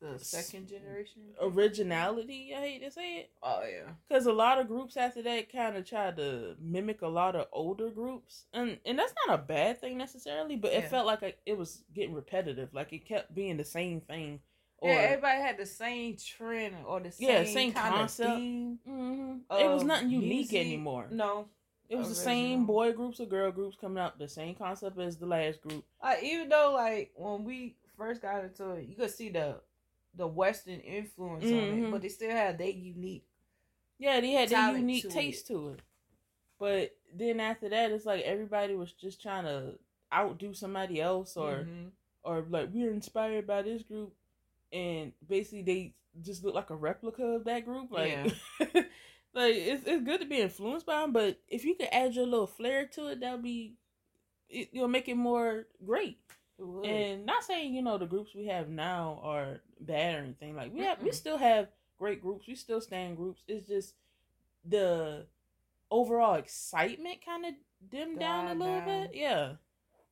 the 0.00 0.18
second 0.18 0.68
generation 0.68 1.22
originality. 1.40 2.52
I 2.56 2.60
hate 2.60 2.84
to 2.84 2.90
say 2.90 3.16
it. 3.18 3.30
Oh 3.42 3.62
yeah, 3.62 3.92
because 4.08 4.26
a 4.26 4.32
lot 4.32 4.60
of 4.60 4.68
groups 4.68 4.96
after 4.96 5.22
that 5.22 5.50
kind 5.50 5.76
of 5.76 5.88
tried 5.88 6.16
to 6.16 6.56
mimic 6.60 7.02
a 7.02 7.08
lot 7.08 7.34
of 7.34 7.46
older 7.52 7.90
groups, 7.90 8.44
and 8.52 8.78
and 8.84 8.98
that's 8.98 9.14
not 9.26 9.38
a 9.38 9.42
bad 9.42 9.80
thing 9.80 9.98
necessarily, 9.98 10.56
but 10.56 10.72
yeah. 10.72 10.78
it 10.78 10.90
felt 10.90 11.06
like 11.06 11.22
a, 11.22 11.32
it 11.46 11.56
was 11.56 11.82
getting 11.92 12.14
repetitive. 12.14 12.72
Like 12.72 12.92
it 12.92 13.06
kept 13.06 13.34
being 13.34 13.56
the 13.56 13.64
same 13.64 14.00
thing. 14.00 14.40
Or, 14.84 14.90
yeah, 14.90 14.96
everybody 14.96 15.40
had 15.40 15.56
the 15.56 15.64
same 15.64 16.14
trend 16.18 16.76
or 16.86 17.00
the 17.00 17.10
same, 17.10 17.26
yeah, 17.26 17.44
same 17.44 17.72
concept. 17.72 18.30
Mm-hmm. 18.30 19.36
It 19.50 19.70
was 19.70 19.82
nothing 19.82 20.10
unique 20.10 20.52
music. 20.52 20.60
anymore. 20.60 21.06
No, 21.10 21.46
it 21.88 21.96
was 21.96 22.08
original. 22.08 22.18
the 22.18 22.22
same 22.22 22.66
boy 22.66 22.92
groups 22.92 23.18
or 23.18 23.24
girl 23.24 23.50
groups 23.50 23.78
coming 23.80 23.96
out, 23.96 24.18
the 24.18 24.28
same 24.28 24.54
concept 24.54 24.98
as 24.98 25.16
the 25.16 25.24
last 25.24 25.62
group. 25.62 25.86
Uh, 26.02 26.16
even 26.22 26.50
though, 26.50 26.72
like 26.74 27.12
when 27.14 27.44
we 27.44 27.76
first 27.96 28.20
got 28.20 28.44
into 28.44 28.72
it, 28.72 28.86
you 28.86 28.94
could 28.94 29.10
see 29.10 29.30
the 29.30 29.56
the 30.14 30.26
Western 30.26 30.80
influence 30.80 31.44
mm-hmm. 31.46 31.56
on 31.56 31.62
it, 31.62 31.72
mm-hmm. 31.72 31.90
but 31.90 32.02
they 32.02 32.10
still 32.10 32.30
had 32.30 32.58
their 32.58 32.68
unique. 32.68 33.24
Yeah, 33.98 34.20
they 34.20 34.32
had 34.32 34.50
their 34.50 34.76
unique 34.76 35.04
to 35.04 35.08
taste 35.08 35.48
it. 35.48 35.54
to 35.54 35.68
it. 35.70 35.80
But 36.58 36.94
then 37.14 37.40
after 37.40 37.70
that, 37.70 37.90
it's 37.90 38.04
like 38.04 38.22
everybody 38.22 38.74
was 38.74 38.92
just 38.92 39.22
trying 39.22 39.44
to 39.44 39.78
outdo 40.12 40.52
somebody 40.52 41.00
else, 41.00 41.38
or 41.38 41.60
mm-hmm. 41.60 41.88
or 42.22 42.44
like 42.50 42.68
we're 42.70 42.92
inspired 42.92 43.46
by 43.46 43.62
this 43.62 43.82
group, 43.82 44.12
and 44.72 45.12
basically 45.26 45.62
they 45.62 45.94
just 46.22 46.44
look 46.44 46.54
like 46.54 46.70
a 46.70 46.76
replica 46.76 47.24
of 47.24 47.44
that 47.44 47.64
group. 47.64 47.90
Like, 47.90 48.12
yeah. 48.12 48.30
like 49.34 49.54
it's 49.54 49.84
it's 49.86 50.04
good 50.04 50.20
to 50.20 50.26
be 50.26 50.40
influenced 50.40 50.86
by 50.86 51.00
them, 51.00 51.12
but 51.12 51.40
if 51.48 51.64
you 51.64 51.74
could 51.74 51.88
add 51.92 52.14
your 52.14 52.26
little 52.26 52.46
flair 52.46 52.86
to 52.94 53.08
it, 53.08 53.20
that'll 53.20 53.38
be 53.38 53.74
it, 54.48 54.68
you'll 54.72 54.88
make 54.88 55.08
it 55.08 55.16
more 55.16 55.66
great. 55.84 56.18
It 56.58 56.86
and 56.88 57.26
not 57.26 57.44
saying 57.44 57.74
you 57.74 57.82
know 57.82 57.98
the 57.98 58.06
groups 58.06 58.34
we 58.34 58.46
have 58.46 58.68
now 58.68 59.20
are 59.22 59.60
bad 59.80 60.14
or 60.14 60.18
anything. 60.18 60.54
Like 60.54 60.72
we 60.72 60.80
have, 60.80 60.98
Mm-mm. 60.98 61.04
we 61.04 61.12
still 61.12 61.38
have 61.38 61.68
great 61.98 62.22
groups. 62.22 62.46
We 62.46 62.54
still 62.54 62.80
stand 62.80 63.16
groups. 63.16 63.42
It's 63.48 63.66
just 63.66 63.94
the 64.64 65.26
overall 65.90 66.34
excitement 66.34 67.24
kind 67.24 67.44
of 67.44 67.54
dimmed 67.90 68.20
down 68.20 68.46
a 68.48 68.54
little 68.54 68.80
bit. 68.80 69.10
Yeah, 69.14 69.54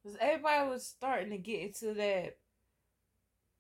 because 0.03 0.19
everybody 0.21 0.69
was 0.69 0.85
starting 0.85 1.31
to 1.31 1.39
get 1.39 1.61
into 1.61 1.95
that 1.95 2.37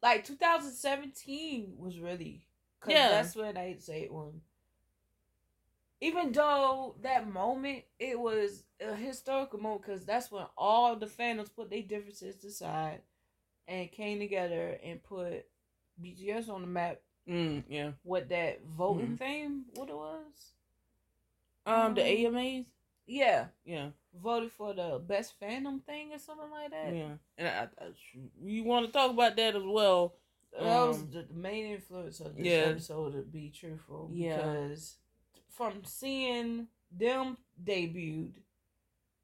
like 0.02 0.25
2017 0.25 1.75
was 1.78 1.99
really 1.99 2.47
cause 2.80 2.92
yeah. 2.92 3.09
that's 3.09 3.37
when 3.37 3.56
I 3.56 3.76
say 3.78 4.02
it 4.02 4.12
when 4.12 4.40
even 6.00 6.32
though 6.32 6.97
that 7.02 7.32
moment 7.32 7.85
it 7.99 8.18
was 8.18 8.64
a 8.80 8.94
historical 8.94 9.61
moment 9.61 9.82
because 9.82 10.04
that's 10.04 10.30
when 10.30 10.44
all 10.59 10.97
the 10.97 11.06
fandoms 11.06 11.54
put 11.54 11.71
their 11.71 11.82
differences 11.82 12.44
aside 12.44 13.00
and 13.68 13.90
came 13.92 14.18
together 14.18 14.78
and 14.85 15.02
put 15.02 15.47
BTS 16.02 16.49
on 16.49 16.62
the 16.62 16.66
map. 16.66 17.00
Mm, 17.28 17.62
yeah. 17.68 17.90
What 18.02 18.28
that 18.30 18.61
voting 18.76 19.06
mm-hmm. 19.06 19.14
thing? 19.16 19.64
What 19.75 19.88
it 19.88 19.97
was? 19.97 20.25
Um, 21.64 21.94
the 21.94 22.02
AMAs. 22.02 22.66
Yeah, 23.06 23.47
yeah. 23.64 23.88
Voted 24.23 24.52
for 24.52 24.75
the 24.75 25.00
best 25.04 25.38
fandom 25.40 25.82
thing 25.85 26.12
or 26.12 26.18
something 26.18 26.50
like 26.50 26.71
that. 26.71 26.94
Yeah, 26.94 27.12
and 27.38 27.49
I, 27.49 27.68
I, 27.82 27.88
we 28.40 28.61
want 28.61 28.87
to 28.87 28.92
talk 28.92 29.11
about 29.11 29.37
that 29.37 29.56
as 29.56 29.62
well. 29.64 30.14
That 30.52 30.68
um, 30.68 30.88
was 30.88 31.06
the, 31.06 31.23
the, 31.23 31.35
main 31.35 31.66
influence 31.73 32.21
of 32.21 32.37
this 32.37 32.47
yeah. 32.47 32.52
episode, 32.52 33.12
to 33.14 33.23
be 33.23 33.50
truthful. 33.50 34.11
Yeah. 34.12 34.37
Because 34.37 34.97
from 35.49 35.85
seeing 35.85 36.66
them 36.90 37.38
debuted 37.64 38.32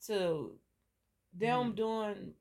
to 0.06 0.52
them 1.34 1.72
mm. 1.72 1.76
doing 1.76 2.32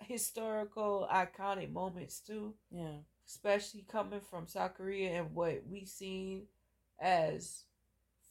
historical 0.00 1.08
iconic 1.12 1.72
moments 1.72 2.20
too. 2.20 2.54
Yeah. 2.70 2.98
Especially 3.26 3.84
coming 3.90 4.20
from 4.20 4.46
South 4.46 4.74
Korea 4.76 5.20
and 5.20 5.34
what 5.34 5.62
we 5.68 5.84
seen 5.84 6.42
as 7.00 7.64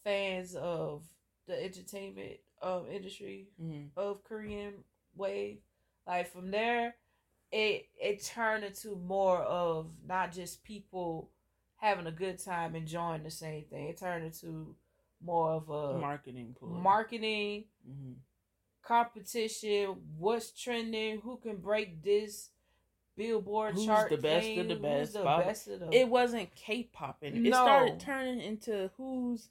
fans 0.04 0.56
of 0.56 1.04
the 1.48 1.64
entertainment 1.64 2.38
um, 2.62 2.86
industry 2.92 3.48
mm-hmm. 3.62 3.88
of 3.98 4.24
Korean 4.24 4.74
wave. 5.16 5.60
Like 6.08 6.32
from 6.32 6.52
there, 6.52 6.96
it 7.52 7.88
it 8.02 8.24
turned 8.24 8.64
into 8.64 8.96
more 8.96 9.40
of 9.40 9.88
not 10.08 10.34
just 10.34 10.64
people 10.64 11.30
having 11.78 12.08
a 12.08 12.12
good 12.12 12.44
time 12.44 12.76
enjoying 12.76 13.24
the 13.24 13.32
same 13.32 13.64
thing. 13.66 13.88
It 13.88 13.98
turned 13.98 14.26
into 14.26 14.76
more 15.24 15.52
of 15.52 15.70
a 15.70 15.98
marketing 15.98 16.56
pull. 16.60 16.70
marketing 16.70 17.66
mm-hmm. 17.90 18.14
competition. 18.84 19.96
What's 20.18 20.52
trending? 20.52 21.22
Who 21.22 21.38
can 21.38 21.58
break 21.58 22.04
this? 22.04 22.50
Billboard 23.16 23.76
who's 23.76 23.86
chart. 23.86 24.10
the 24.10 24.18
best 24.18 24.44
thing? 24.44 24.60
of 24.60 24.68
the 24.70 24.76
best? 24.76 25.14
Who's 25.14 25.24
the 25.24 25.24
best 25.24 25.68
of 25.68 25.80
the... 25.82 25.90
It 25.96 26.08
wasn't 26.08 26.56
K-pop, 26.56 27.20
and 27.22 27.44
no. 27.44 27.50
it 27.50 27.54
started 27.54 28.00
turning 28.00 28.42
into 28.42 28.90
who's 28.98 29.50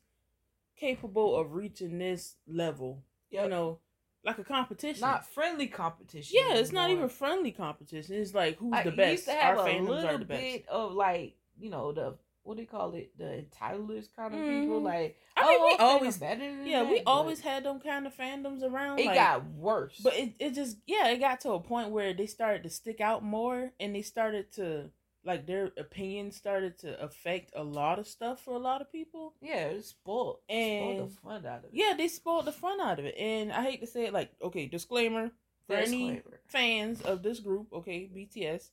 capable 0.79 1.37
of 1.37 1.53
reaching 1.53 1.99
this 1.99 2.37
level. 2.47 3.03
Yep. 3.31 3.45
You 3.45 3.51
know, 3.51 3.79
like 4.25 4.39
a 4.39 4.45
competition, 4.45 5.01
not 5.01 5.27
friendly 5.33 5.67
competition. 5.67 6.37
Yeah, 6.39 6.55
it's 6.55 6.71
anymore. 6.71 6.83
not 6.83 6.91
even 6.91 7.09
friendly 7.09 7.51
competition. 7.51 8.17
It's 8.17 8.35
like 8.35 8.59
who's 8.59 8.71
like, 8.71 8.85
the 8.85 8.93
best. 8.93 9.13
Used 9.13 9.25
to 9.27 9.33
have 9.33 9.59
Our 9.59 9.69
a 9.69 9.81
little 9.81 10.19
bit 10.19 10.67
of 10.69 10.93
like 10.93 11.37
you 11.59 11.71
know 11.71 11.93
the 11.93 12.15
what 12.45 12.57
do 12.57 12.63
you 12.63 12.69
call 12.69 12.93
it? 12.95 13.17
The 13.17 13.39
entitled 13.39 13.91
kind 14.17 14.35
of 14.35 14.41
mm-hmm. 14.41 14.61
people. 14.63 14.81
Like 14.83 15.17
I 15.37 15.49
mean, 15.49 15.59
oh, 15.61 15.67
we 15.67 15.77
always 15.85 16.19
better 16.19 16.41
than 16.41 16.67
yeah, 16.67 16.83
that, 16.83 16.91
we 16.91 17.01
always 17.07 17.41
had 17.41 17.65
them 17.65 17.81
kind 17.81 18.07
of 18.07 18.17
fandoms 18.17 18.63
around. 18.63 18.99
It 18.99 19.07
like, 19.07 19.15
got 19.15 19.45
worse, 19.53 20.01
but 20.03 20.15
it 20.15 20.35
it 20.39 20.55
just 20.55 20.77
yeah, 20.87 21.09
it 21.09 21.19
got 21.19 21.41
to 21.41 21.53
a 21.53 21.61
point 21.61 21.91
where 21.91 22.13
they 22.13 22.27
started 22.27 22.63
to 22.65 22.71
stick 22.71 23.01
out 23.01 23.25
more, 23.25 23.73
and 23.79 23.95
they 23.95 24.03
started 24.03 24.53
to 24.55 24.91
like 25.25 25.47
their 25.47 25.71
opinions 25.77 26.37
started 26.37 26.79
to 26.79 27.01
affect 27.03 27.53
a 27.55 27.63
lot 27.63 27.99
of 27.99 28.07
stuff 28.07 28.43
for 28.45 28.55
a 28.55 28.59
lot 28.59 28.81
of 28.81 28.91
people. 28.91 29.35
Yeah, 29.41 29.67
it 29.67 29.85
spoiled 29.85 30.39
and 30.49 31.11
spoiled 31.11 31.11
the 31.11 31.15
fun 31.15 31.47
out 31.47 31.59
of 31.59 31.65
it. 31.65 31.71
Yeah, 31.73 31.95
they 31.97 32.09
spoiled 32.09 32.45
the 32.47 32.53
fun 32.53 32.81
out 32.81 32.99
of 32.99 33.05
it, 33.05 33.17
and 33.17 33.53
I 33.53 33.63
hate 33.63 33.81
to 33.81 33.87
say 33.87 34.07
it, 34.07 34.13
like 34.13 34.31
okay, 34.43 34.67
disclaimer 34.67 35.31
for 35.67 35.77
disclaimer. 35.77 36.11
any 36.11 36.23
fans 36.47 37.03
of 37.03 37.23
this 37.23 37.41
group, 37.41 37.69
okay, 37.73 38.11
BTS, 38.15 38.71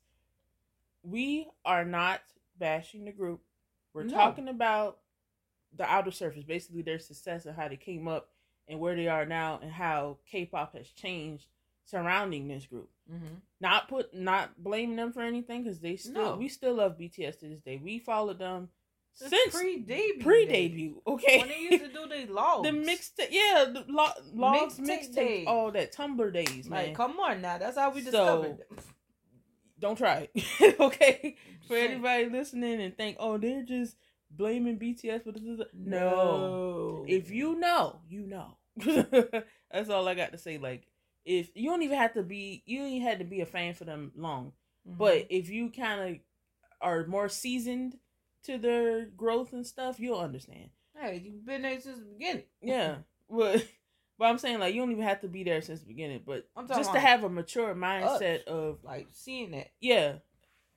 we 1.03 1.47
are 1.65 1.85
not 1.85 2.21
bashing 2.57 3.05
the 3.05 3.11
group. 3.11 3.41
We're 3.93 4.03
no. 4.03 4.13
talking 4.13 4.47
about 4.47 4.99
the 5.75 5.85
outer 5.85 6.11
surface, 6.11 6.43
basically 6.43 6.81
their 6.81 6.99
success 6.99 7.45
and 7.45 7.55
how 7.55 7.67
they 7.67 7.77
came 7.77 8.07
up 8.07 8.29
and 8.67 8.79
where 8.79 8.95
they 8.95 9.07
are 9.07 9.25
now, 9.25 9.59
and 9.61 9.71
how 9.71 10.17
K-pop 10.29 10.75
has 10.75 10.87
changed 10.89 11.47
surrounding 11.85 12.47
this 12.47 12.65
group. 12.65 12.89
Mm-hmm. 13.11 13.35
Not 13.61 13.87
put, 13.89 14.13
not 14.13 14.61
blaming 14.61 14.95
them 14.95 15.11
for 15.11 15.21
anything 15.21 15.63
because 15.63 15.79
they 15.79 15.95
still, 15.95 16.13
no. 16.13 16.35
we 16.35 16.47
still 16.47 16.75
love 16.75 16.97
BTS 16.97 17.39
to 17.39 17.49
this 17.49 17.61
day. 17.61 17.79
We 17.83 17.99
followed 17.99 18.39
them 18.39 18.69
since 19.13 19.53
pre 19.53 19.79
debut, 19.79 20.23
pre 20.23 20.45
debut. 20.45 21.01
Okay, 21.05 21.39
when 21.39 21.49
they 21.49 21.59
used 21.59 21.83
to 21.83 21.91
do 21.91 22.07
the 22.07 22.31
logs, 22.31 22.69
the 22.69 22.75
mixtape, 22.75 23.31
yeah, 23.31 23.65
the 23.65 23.85
lo- 23.87 24.07
logs, 24.33 24.79
mixtape, 24.79 25.45
all 25.47 25.71
that 25.71 25.93
Tumblr 25.93 26.33
days, 26.33 26.69
man. 26.69 26.87
Like, 26.87 26.95
come 26.95 27.19
on 27.19 27.41
now, 27.41 27.57
that's 27.57 27.77
how 27.77 27.91
we 27.91 28.01
discovered. 28.01 28.59
So, 28.69 28.83
don't 29.79 29.97
try 29.97 30.29
it, 30.33 30.75
okay? 30.79 31.35
For 31.67 31.75
anybody 31.75 32.29
listening 32.29 32.81
and 32.81 32.95
think, 32.95 33.17
oh, 33.19 33.37
they're 33.37 33.63
just 33.63 33.95
blaming 34.31 34.79
BTS 34.79 35.23
for 35.23 35.31
this. 35.31 35.43
No. 35.43 35.65
no. 35.73 37.05
If 37.07 37.31
you 37.31 37.59
know, 37.59 38.01
you 38.09 38.25
know. 38.25 38.57
That's 39.71 39.89
all 39.89 40.07
I 40.07 40.15
got 40.15 40.31
to 40.31 40.37
say. 40.37 40.57
Like, 40.57 40.87
if 41.29 41.51
you 41.53 41.69
don't 41.69 41.83
even 41.83 41.97
have 41.97 42.13
to 42.13 42.23
be, 42.23 42.63
you 42.65 42.81
ain't 42.81 43.03
had 43.03 43.19
to 43.19 43.25
be 43.25 43.41
a 43.41 43.45
fan 43.45 43.75
for 43.75 43.85
them 43.85 44.11
long. 44.15 44.53
Mm-hmm. 44.87 44.97
But 44.97 45.27
if 45.29 45.47
you 45.49 45.69
kind 45.69 46.09
of 46.09 46.19
are 46.81 47.05
more 47.05 47.29
seasoned 47.29 47.99
to 48.45 48.57
their 48.57 49.05
growth 49.05 49.53
and 49.53 49.65
stuff, 49.65 49.99
you'll 49.99 50.19
understand. 50.19 50.71
Hey, 50.99 51.21
you've 51.23 51.45
been 51.45 51.61
there 51.61 51.79
since 51.79 51.99
the 51.99 52.05
beginning. 52.05 52.43
Yeah. 52.61 52.95
But 53.31 53.63
but 54.17 54.25
I'm 54.25 54.39
saying 54.39 54.57
like 54.57 54.73
you 54.73 54.81
don't 54.81 54.91
even 54.91 55.03
have 55.03 55.21
to 55.21 55.27
be 55.27 55.43
there 55.43 55.61
since 55.61 55.81
the 55.81 55.85
beginning, 55.85 56.23
but 56.25 56.49
just 56.67 56.93
to 56.93 56.99
have 56.99 57.23
a 57.23 57.29
mature 57.29 57.75
mindset 57.75 58.37
us, 58.37 58.43
of 58.47 58.79
like 58.83 59.05
seeing 59.11 59.51
that. 59.51 59.67
Yeah. 59.79 60.13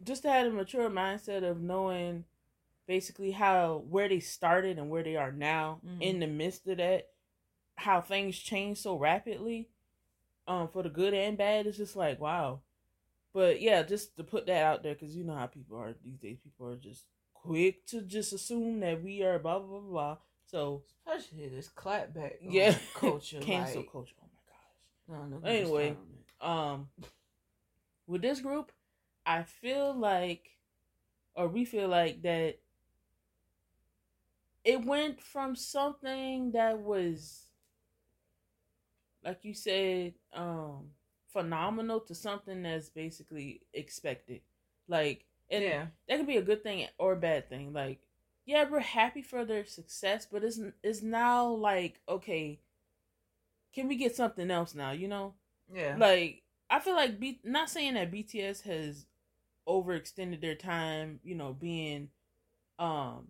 Just 0.04 0.24
to 0.24 0.30
have 0.30 0.48
a 0.48 0.50
mature 0.50 0.90
mindset 0.90 1.50
of 1.50 1.62
knowing 1.62 2.24
basically 2.86 3.30
how 3.30 3.84
where 3.88 4.06
they 4.06 4.20
started 4.20 4.78
and 4.78 4.90
where 4.90 5.02
they 5.02 5.16
are 5.16 5.32
now 5.32 5.80
mm-hmm. 5.82 6.02
in 6.02 6.20
the 6.20 6.26
midst 6.26 6.68
of 6.68 6.76
that, 6.76 7.08
how 7.76 8.02
things 8.02 8.38
change 8.38 8.76
so 8.76 8.98
rapidly, 8.98 9.70
um, 10.46 10.68
for 10.68 10.82
the 10.82 10.88
good 10.88 11.14
and 11.14 11.38
bad. 11.38 11.66
It's 11.66 11.76
just 11.76 11.96
like 11.96 12.20
wow. 12.20 12.60
But 13.34 13.60
yeah, 13.60 13.82
just 13.82 14.16
to 14.16 14.24
put 14.24 14.46
that 14.46 14.62
out 14.62 14.82
there 14.82 14.94
because 14.94 15.16
you 15.16 15.24
know 15.24 15.34
how 15.34 15.46
people 15.46 15.78
are 15.78 15.94
these 16.04 16.18
days. 16.18 16.38
People 16.42 16.68
are 16.68 16.76
just 16.76 17.06
quick 17.32 17.86
to 17.86 18.02
just 18.02 18.32
assume 18.32 18.80
that 18.80 19.02
we 19.02 19.22
are 19.22 19.38
blah 19.38 19.58
blah 19.58 19.78
blah 19.78 19.90
blah. 19.90 20.16
So 20.46 20.82
especially 21.06 21.48
this 21.48 21.70
clapback, 21.74 22.34
yeah, 22.42 22.76
culture, 22.94 23.38
cancel 23.40 23.82
like, 23.82 23.92
culture. 23.92 24.14
Oh 24.20 24.28
my 25.08 25.18
gosh. 25.18 25.28
No, 25.30 25.38
no 25.38 25.46
anyway, 25.46 25.96
um, 26.40 26.88
with 28.06 28.22
this 28.22 28.40
group, 28.40 28.70
I 29.24 29.44
feel 29.44 29.94
like, 29.94 30.50
or 31.34 31.48
we 31.48 31.64
feel 31.64 31.88
like 31.88 32.22
that 32.22 32.58
it 34.64 34.84
went 34.84 35.20
from 35.20 35.56
something 35.56 36.52
that 36.52 36.78
was 36.78 37.46
like 39.24 39.38
you 39.42 39.54
said 39.54 40.14
um 40.34 40.90
phenomenal 41.32 42.00
to 42.00 42.14
something 42.14 42.62
that's 42.62 42.88
basically 42.88 43.62
expected. 43.72 44.40
Like 44.88 45.24
and 45.50 45.62
yeah. 45.62 45.86
that 46.08 46.18
could 46.18 46.26
be 46.26 46.36
a 46.36 46.42
good 46.42 46.62
thing 46.62 46.86
or 46.98 47.12
a 47.12 47.16
bad 47.16 47.48
thing. 47.48 47.72
Like 47.72 48.00
yeah 48.44 48.68
we're 48.68 48.80
happy 48.80 49.22
for 49.22 49.44
their 49.44 49.64
success 49.64 50.26
but 50.30 50.42
it's 50.42 50.58
it's 50.82 51.00
now 51.00 51.46
like 51.46 52.00
okay 52.08 52.58
can 53.72 53.86
we 53.86 53.94
get 53.94 54.16
something 54.16 54.50
else 54.50 54.74
now 54.74 54.90
you 54.90 55.08
know? 55.08 55.34
Yeah. 55.72 55.96
Like 55.98 56.42
i 56.68 56.80
feel 56.80 56.96
like 56.96 57.20
B- 57.20 57.40
not 57.44 57.70
saying 57.70 57.94
that 57.94 58.10
bts 58.10 58.62
has 58.62 59.06
overextended 59.68 60.40
their 60.40 60.56
time 60.56 61.20
you 61.22 61.34
know 61.34 61.52
being 61.52 62.08
um 62.78 63.28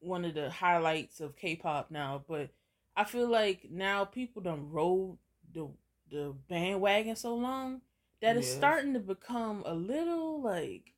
one 0.00 0.24
of 0.24 0.34
the 0.34 0.50
highlights 0.50 1.20
of 1.20 1.36
K-pop 1.36 1.90
now, 1.90 2.24
but 2.26 2.50
I 2.96 3.04
feel 3.04 3.28
like 3.28 3.68
now 3.70 4.04
people 4.04 4.42
don't 4.42 4.70
roll 4.70 5.18
the 5.52 5.68
the 6.10 6.34
bandwagon 6.48 7.16
so 7.16 7.34
long 7.34 7.80
that 8.20 8.36
yes. 8.36 8.44
it's 8.44 8.54
starting 8.54 8.92
to 8.94 9.00
become 9.00 9.62
a 9.66 9.74
little 9.74 10.42
like 10.42 10.92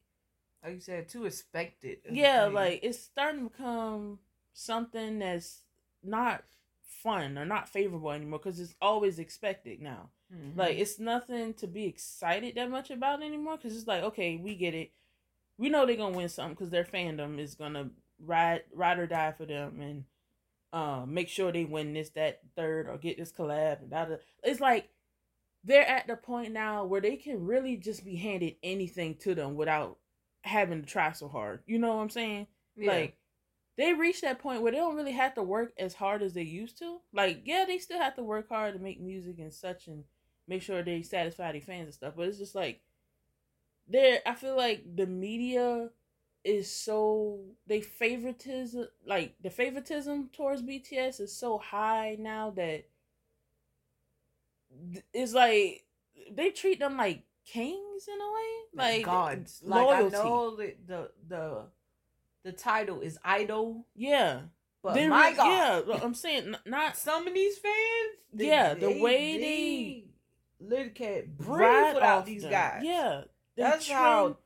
like 0.65 0.75
you 0.75 0.81
said 0.81 1.09
too 1.09 1.25
expected. 1.25 1.99
Yeah, 2.11 2.47
like 2.47 2.81
it's 2.83 2.99
starting 2.99 3.49
to 3.49 3.51
become 3.51 4.19
something 4.53 5.19
that's 5.19 5.61
not 6.03 6.45
fun 6.83 7.37
or 7.37 7.45
not 7.45 7.69
favorable 7.69 8.13
anymore 8.13 8.39
because 8.39 8.61
it's 8.61 8.75
always 8.81 9.19
expected 9.19 9.81
now. 9.81 10.11
Mm-hmm. 10.33 10.59
Like 10.59 10.77
it's 10.77 10.99
nothing 10.99 11.55
to 11.55 11.67
be 11.67 11.87
excited 11.87 12.55
that 12.55 12.71
much 12.71 12.91
about 12.91 13.23
anymore 13.23 13.57
because 13.57 13.77
it's 13.77 13.87
like 13.89 14.03
okay, 14.05 14.37
we 14.37 14.55
get 14.55 14.75
it. 14.75 14.93
We 15.59 15.69
know 15.69 15.85
they're 15.85 15.97
gonna 15.97 16.17
win 16.17 16.29
something 16.29 16.55
because 16.55 16.71
their 16.71 16.85
fandom 16.85 17.39
is 17.39 17.55
gonna 17.55 17.91
ride 18.21 18.63
ride 18.73 18.99
or 18.99 19.07
die 19.07 19.33
for 19.33 19.47
them 19.47 19.81
and 19.81 20.05
uh, 20.73 21.05
make 21.07 21.29
sure 21.29 21.53
they 21.53 21.65
win 21.65 21.93
this, 21.93 22.11
that, 22.11 22.41
third, 22.57 22.89
or 22.89 22.97
get 22.97 23.19
this 23.19 23.33
collab 23.33 23.83
and 23.83 23.91
that. 23.91 24.21
It's 24.43 24.61
like 24.61 24.89
they're 25.65 25.87
at 25.87 26.07
the 26.07 26.17
point 26.17 26.53
now 26.53 26.85
where 26.85 27.01
they 27.01 27.17
can 27.17 27.45
really 27.45 27.77
just 27.77 28.05
be 28.05 28.17
handed 28.17 28.57
anything 28.63 29.15
to 29.17 29.35
them 29.35 29.55
without 29.55 29.99
having 30.43 30.83
to 30.83 30.89
try 30.89 31.13
so 31.13 31.29
hard. 31.29 31.61
You 31.67 31.79
know 31.79 31.97
what 31.97 32.03
I'm 32.03 32.11
saying? 32.11 32.47
Yeah. 32.77 32.93
Like 32.93 33.17
they 33.77 33.93
reach 33.93 34.21
that 34.21 34.39
point 34.39 34.63
where 34.63 34.73
they 34.73 34.79
don't 34.79 34.97
really 34.97 35.13
have 35.13 35.35
to 35.35 35.43
work 35.43 35.73
as 35.79 35.95
hard 35.95 36.23
as 36.23 36.35
they 36.35 36.43
used 36.43 36.79
to. 36.79 36.99
Like, 37.13 37.43
yeah, 37.45 37.65
they 37.67 37.79
still 37.79 37.99
have 37.99 38.17
to 38.17 38.23
work 38.23 38.49
hard 38.49 38.75
to 38.75 38.81
make 38.81 39.01
music 39.01 39.39
and 39.39 39.53
such 39.53 39.87
and 39.87 40.05
make 40.49 40.63
sure 40.63 40.83
they 40.83 41.03
satisfy 41.03 41.53
their 41.53 41.61
fans 41.61 41.85
and 41.85 41.95
stuff. 41.95 42.15
But 42.17 42.29
it's 42.29 42.39
just 42.39 42.55
like 42.55 42.81
there 43.89 44.21
I 44.27 44.35
feel 44.35 44.57
like 44.57 44.85
the 44.97 45.07
media 45.07 45.91
is 46.45 46.71
so 46.71 47.39
they 47.69 47.81
favoritism 47.81 48.89
like 49.07 49.37
the 49.41 49.51
favoritism 49.51 50.31
towards 50.33 50.63
BTS 50.63 51.21
is 51.21 51.37
so 51.37 51.59
high 51.59 52.17
now 52.19 52.51
that 52.51 52.85
it's 55.13 55.35
like 55.35 55.85
they 56.31 56.51
treat 56.51 56.79
them 56.81 56.97
like 56.97 57.23
kings 57.45 58.09
in 58.09 58.21
a 58.21 58.33
way, 58.33 58.95
like 58.95 59.05
gods. 59.05 59.61
Like 59.65 59.87
loyalty. 59.87 60.17
I 60.17 60.23
know 60.23 60.57
that 60.57 60.87
the 60.87 61.11
the 61.29 61.63
the 62.45 62.53
title 62.53 63.01
is 63.01 63.19
idol. 63.25 63.87
Yeah, 63.95 64.41
but 64.83 64.95
they 64.95 65.09
my 65.09 65.33
God, 65.33 65.85
yeah, 65.87 66.01
I'm 66.03 66.15
saying 66.15 66.57
not 66.67 66.97
some 66.97 67.27
of 67.27 67.35
these 67.35 67.59
fans. 67.59 67.75
They, 68.33 68.49
yeah, 68.49 68.75
the 68.75 68.89
they, 68.89 69.01
way 69.01 69.39
they, 69.39 70.05
they 70.69 70.89
cat 70.89 71.37
breathe 71.37 71.95
without 71.95 72.27
these 72.27 72.43
them. 72.43 72.51
guys. 72.51 72.83
Yeah, 72.85 73.23
that's 73.57 73.89
how 73.89 74.37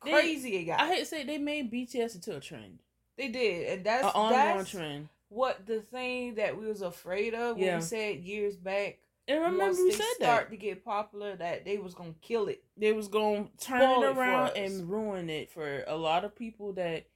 crazy 0.00 0.56
it 0.56 0.64
got. 0.64 0.80
I 0.80 0.88
hate 0.88 1.00
to 1.00 1.06
say 1.06 1.24
they 1.24 1.38
made 1.38 1.72
BTS 1.72 2.16
into 2.16 2.36
a 2.36 2.40
trend. 2.40 2.80
They 3.16 3.28
did, 3.28 3.68
and 3.68 3.86
that's 3.86 4.04
an 4.04 4.10
ongoing 4.14 4.66
trend. 4.66 5.08
What 5.28 5.66
the 5.66 5.80
thing 5.80 6.36
that 6.36 6.58
we 6.58 6.66
was 6.66 6.82
afraid 6.82 7.34
of 7.34 7.56
when 7.56 7.66
yeah. 7.66 7.76
we 7.76 7.82
said 7.82 8.16
years 8.18 8.56
back. 8.56 8.98
And 9.28 9.40
remember 9.40 9.82
we 9.82 9.90
said 9.90 10.04
start 10.04 10.18
that 10.20 10.24
start 10.24 10.50
to 10.50 10.56
get 10.56 10.84
popular 10.84 11.36
that 11.36 11.64
they 11.64 11.78
was 11.78 11.94
gonna 11.94 12.14
kill 12.22 12.46
it. 12.48 12.62
They 12.76 12.92
was 12.92 13.08
gonna 13.08 13.48
turn 13.60 13.80
Spoil 13.80 14.02
it 14.04 14.16
around 14.16 14.56
it 14.56 14.70
and 14.70 14.88
ruin 14.88 15.30
it 15.30 15.50
for 15.50 15.84
a 15.86 15.96
lot 15.96 16.24
of 16.24 16.36
people 16.36 16.72
that 16.74 17.06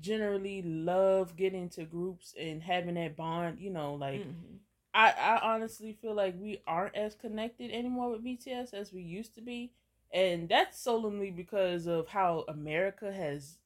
generally 0.00 0.62
love 0.62 1.36
getting 1.36 1.68
to 1.70 1.84
groups 1.84 2.34
and 2.38 2.62
having 2.62 2.94
that 2.94 3.16
bond. 3.16 3.60
You 3.60 3.70
know, 3.70 3.94
like. 3.94 4.20
Mm-hmm. 4.20 4.56
I, 4.94 5.10
I 5.12 5.54
honestly 5.54 5.96
feel 6.02 6.12
like 6.12 6.34
we 6.38 6.60
aren't 6.66 6.94
as 6.96 7.14
connected 7.14 7.70
anymore 7.70 8.10
with 8.10 8.22
BTS 8.22 8.74
as 8.74 8.92
we 8.92 9.00
used 9.00 9.34
to 9.36 9.40
be 9.40 9.72
and 10.12 10.48
that's 10.48 10.78
solely 10.78 11.30
because 11.30 11.86
of 11.86 12.08
how 12.08 12.44
America 12.48 13.10
has 13.10 13.56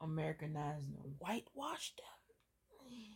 Americanized 0.00 0.92
them, 0.92 1.14
whitewashed 1.18 1.98
them. 1.98 3.14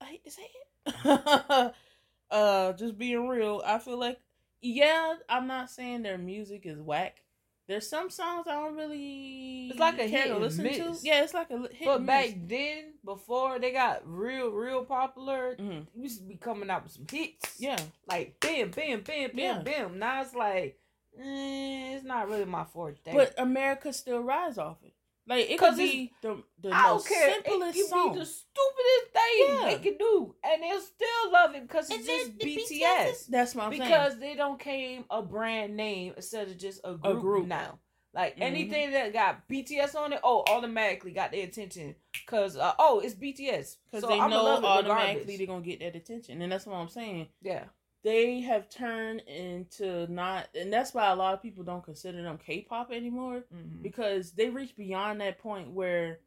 I 0.00 0.04
hate 0.06 0.24
to 0.24 0.30
say 0.30 0.50
it. 0.86 1.74
uh, 2.34 2.72
just 2.72 2.98
being 2.98 3.28
real, 3.28 3.62
I 3.64 3.78
feel 3.78 3.98
like 3.98 4.18
yeah, 4.60 5.14
I'm 5.28 5.46
not 5.46 5.70
saying 5.70 6.02
their 6.02 6.18
music 6.18 6.62
is 6.64 6.80
whack. 6.80 7.18
There's 7.66 7.88
some 7.88 8.10
songs 8.10 8.46
I 8.46 8.52
don't 8.52 8.76
really. 8.76 9.68
It's 9.70 9.78
like 9.78 9.98
a 9.98 10.06
hit 10.06 10.28
to 10.28 10.38
listen 10.38 10.64
miss. 10.64 10.78
to. 10.78 10.96
Yeah, 11.02 11.22
it's 11.22 11.32
like 11.32 11.50
a 11.50 11.68
hit. 11.72 11.86
But 11.86 12.04
back 12.04 12.34
then, 12.46 12.94
before 13.04 13.58
they 13.58 13.72
got 13.72 14.02
real, 14.04 14.50
real 14.50 14.84
popular, 14.84 15.56
mm-hmm. 15.58 16.02
used 16.02 16.18
to 16.18 16.24
be 16.24 16.36
coming 16.36 16.68
out 16.68 16.82
with 16.82 16.92
some 16.92 17.06
hits. 17.10 17.58
Yeah, 17.58 17.78
like 18.06 18.38
bam, 18.40 18.70
bam, 18.70 19.00
bam, 19.00 19.30
bam, 19.30 19.30
yeah. 19.34 19.62
bam. 19.62 19.98
Now 19.98 20.22
it's 20.22 20.34
like 20.34 20.78
eh, 21.18 21.94
it's 21.94 22.04
not 22.04 22.28
really 22.28 22.44
my 22.44 22.64
forte. 22.64 23.12
But 23.12 23.34
America 23.38 23.92
still 23.92 24.20
rise 24.20 24.58
off 24.58 24.78
it. 24.82 24.93
Like 25.26 25.50
it 25.50 25.58
could 25.58 25.76
be 25.76 26.12
the 26.20 26.42
the 26.60 26.70
I 26.70 26.90
most 26.90 27.06
simplest 27.06 27.78
it, 27.78 27.86
song. 27.86 28.12
Be 28.12 28.18
the 28.18 28.26
stupidest 28.26 29.12
thing 29.12 29.46
yeah. 29.48 29.64
they 29.64 29.78
can 29.78 29.96
do, 29.96 30.34
and 30.44 30.62
they'll 30.62 30.80
still 30.80 31.32
love 31.32 31.54
it 31.54 31.62
because 31.62 31.88
it's 31.90 32.06
just 32.06 32.38
BTS. 32.38 32.70
BTS. 32.70 33.26
That's 33.28 33.54
what 33.54 33.64
I'm 33.64 33.70
because 33.70 33.88
saying. 33.88 34.00
Because 34.00 34.18
they 34.18 34.34
don't 34.34 34.60
came 34.60 35.04
a 35.10 35.22
brand 35.22 35.76
name 35.76 36.12
instead 36.16 36.48
of 36.48 36.58
just 36.58 36.80
a 36.84 36.94
group, 36.94 37.18
a 37.18 37.20
group. 37.20 37.46
now. 37.46 37.78
Like 38.14 38.34
mm-hmm. 38.34 38.42
anything 38.42 38.92
that 38.92 39.12
got 39.12 39.48
BTS 39.48 39.96
on 39.96 40.12
it, 40.12 40.20
oh, 40.22 40.44
automatically 40.48 41.10
got 41.12 41.32
their 41.32 41.44
attention. 41.44 41.96
Cause 42.26 42.56
uh, 42.56 42.72
oh, 42.78 43.00
it's 43.00 43.14
BTS. 43.14 43.76
Because 43.86 44.02
so 44.02 44.08
they 44.08 44.20
I'm 44.20 44.30
know 44.30 44.62
automatically 44.62 45.36
they're 45.36 45.46
gonna 45.46 45.64
get 45.64 45.80
that 45.80 45.96
attention, 45.96 46.40
and 46.42 46.52
that's 46.52 46.66
what 46.66 46.76
I'm 46.76 46.88
saying. 46.88 47.28
Yeah, 47.42 47.64
they 48.04 48.40
have 48.42 48.68
turned 48.68 49.20
into 49.20 50.06
not, 50.12 50.48
and 50.54 50.72
that's 50.72 50.94
why 50.94 51.10
a 51.10 51.16
lot 51.16 51.34
of 51.34 51.42
people 51.42 51.64
don't 51.64 51.84
consider 51.84 52.22
them 52.22 52.38
K-pop 52.38 52.92
anymore 52.92 53.44
mm-hmm. 53.52 53.82
because 53.82 54.32
they 54.32 54.50
reach 54.50 54.76
beyond 54.76 55.20
that 55.20 55.38
point 55.38 55.70
where, 55.70 56.20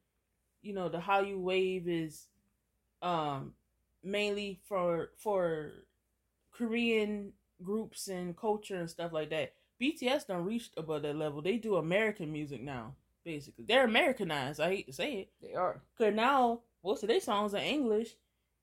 you 0.61 0.73
know, 0.73 0.89
the 0.89 0.97
Hallyu 0.97 1.39
wave 1.39 1.87
is, 1.87 2.27
um, 3.01 3.53
mainly 4.03 4.59
for 4.67 5.11
for 5.17 5.71
Korean 6.51 7.31
groups 7.63 8.07
and 8.07 8.35
culture 8.35 8.75
and 8.75 8.89
stuff 8.89 9.13
like 9.13 9.29
that 9.29 9.53
BTS 9.81 10.27
don't 10.27 10.45
reach 10.45 10.69
above 10.75 11.03
that 11.03 11.15
level. 11.15 11.41
They 11.41 11.57
do 11.57 11.75
American 11.75 12.31
music 12.31 12.61
now, 12.61 12.95
basically. 13.23 13.65
They're 13.67 13.85
Americanized. 13.85 14.59
I 14.59 14.69
hate 14.69 14.87
to 14.87 14.93
say 14.93 15.13
it. 15.13 15.29
They 15.41 15.53
are. 15.53 15.81
Cause 15.97 16.13
now 16.13 16.61
most 16.83 17.03
of 17.03 17.09
their 17.09 17.19
songs 17.19 17.53
are 17.53 17.59
English, 17.59 18.15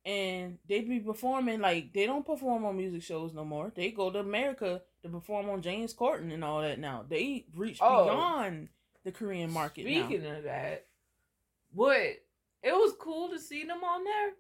and 0.05 0.59
they 0.69 0.83
be 0.83 1.01
performing 1.01 1.61
like 1.61 1.93
they 1.93 2.07
don't 2.07 2.27
perform 2.27 2.65
on 2.65 2.77
music 2.77 3.03
shows 3.03 3.33
no 3.33 3.45
more. 3.45 3.73
They 3.75 3.91
go 3.91 4.11
to 4.11 4.19
America 4.19 4.83
to 5.03 5.09
perform 5.09 5.49
on 5.49 5.63
James 5.63 5.95
Corden 5.95 6.33
and 6.33 6.45
all 6.45 6.61
that. 6.61 6.79
Now 6.79 7.05
they 7.09 7.47
reach 7.55 7.79
oh. 7.81 8.05
beyond 8.05 8.69
the 9.05 9.13
Korean 9.13 9.51
market. 9.51 9.83
Speaking 9.83 10.25
now. 10.25 10.37
of 10.37 10.45
that, 10.45 10.87
what 11.73 11.97
it 11.97 12.73
was 12.73 12.95
cool 12.99 13.31
to 13.31 13.39
see 13.39 13.65
them 13.65 13.83
on 13.83 14.05
there, 14.05 14.33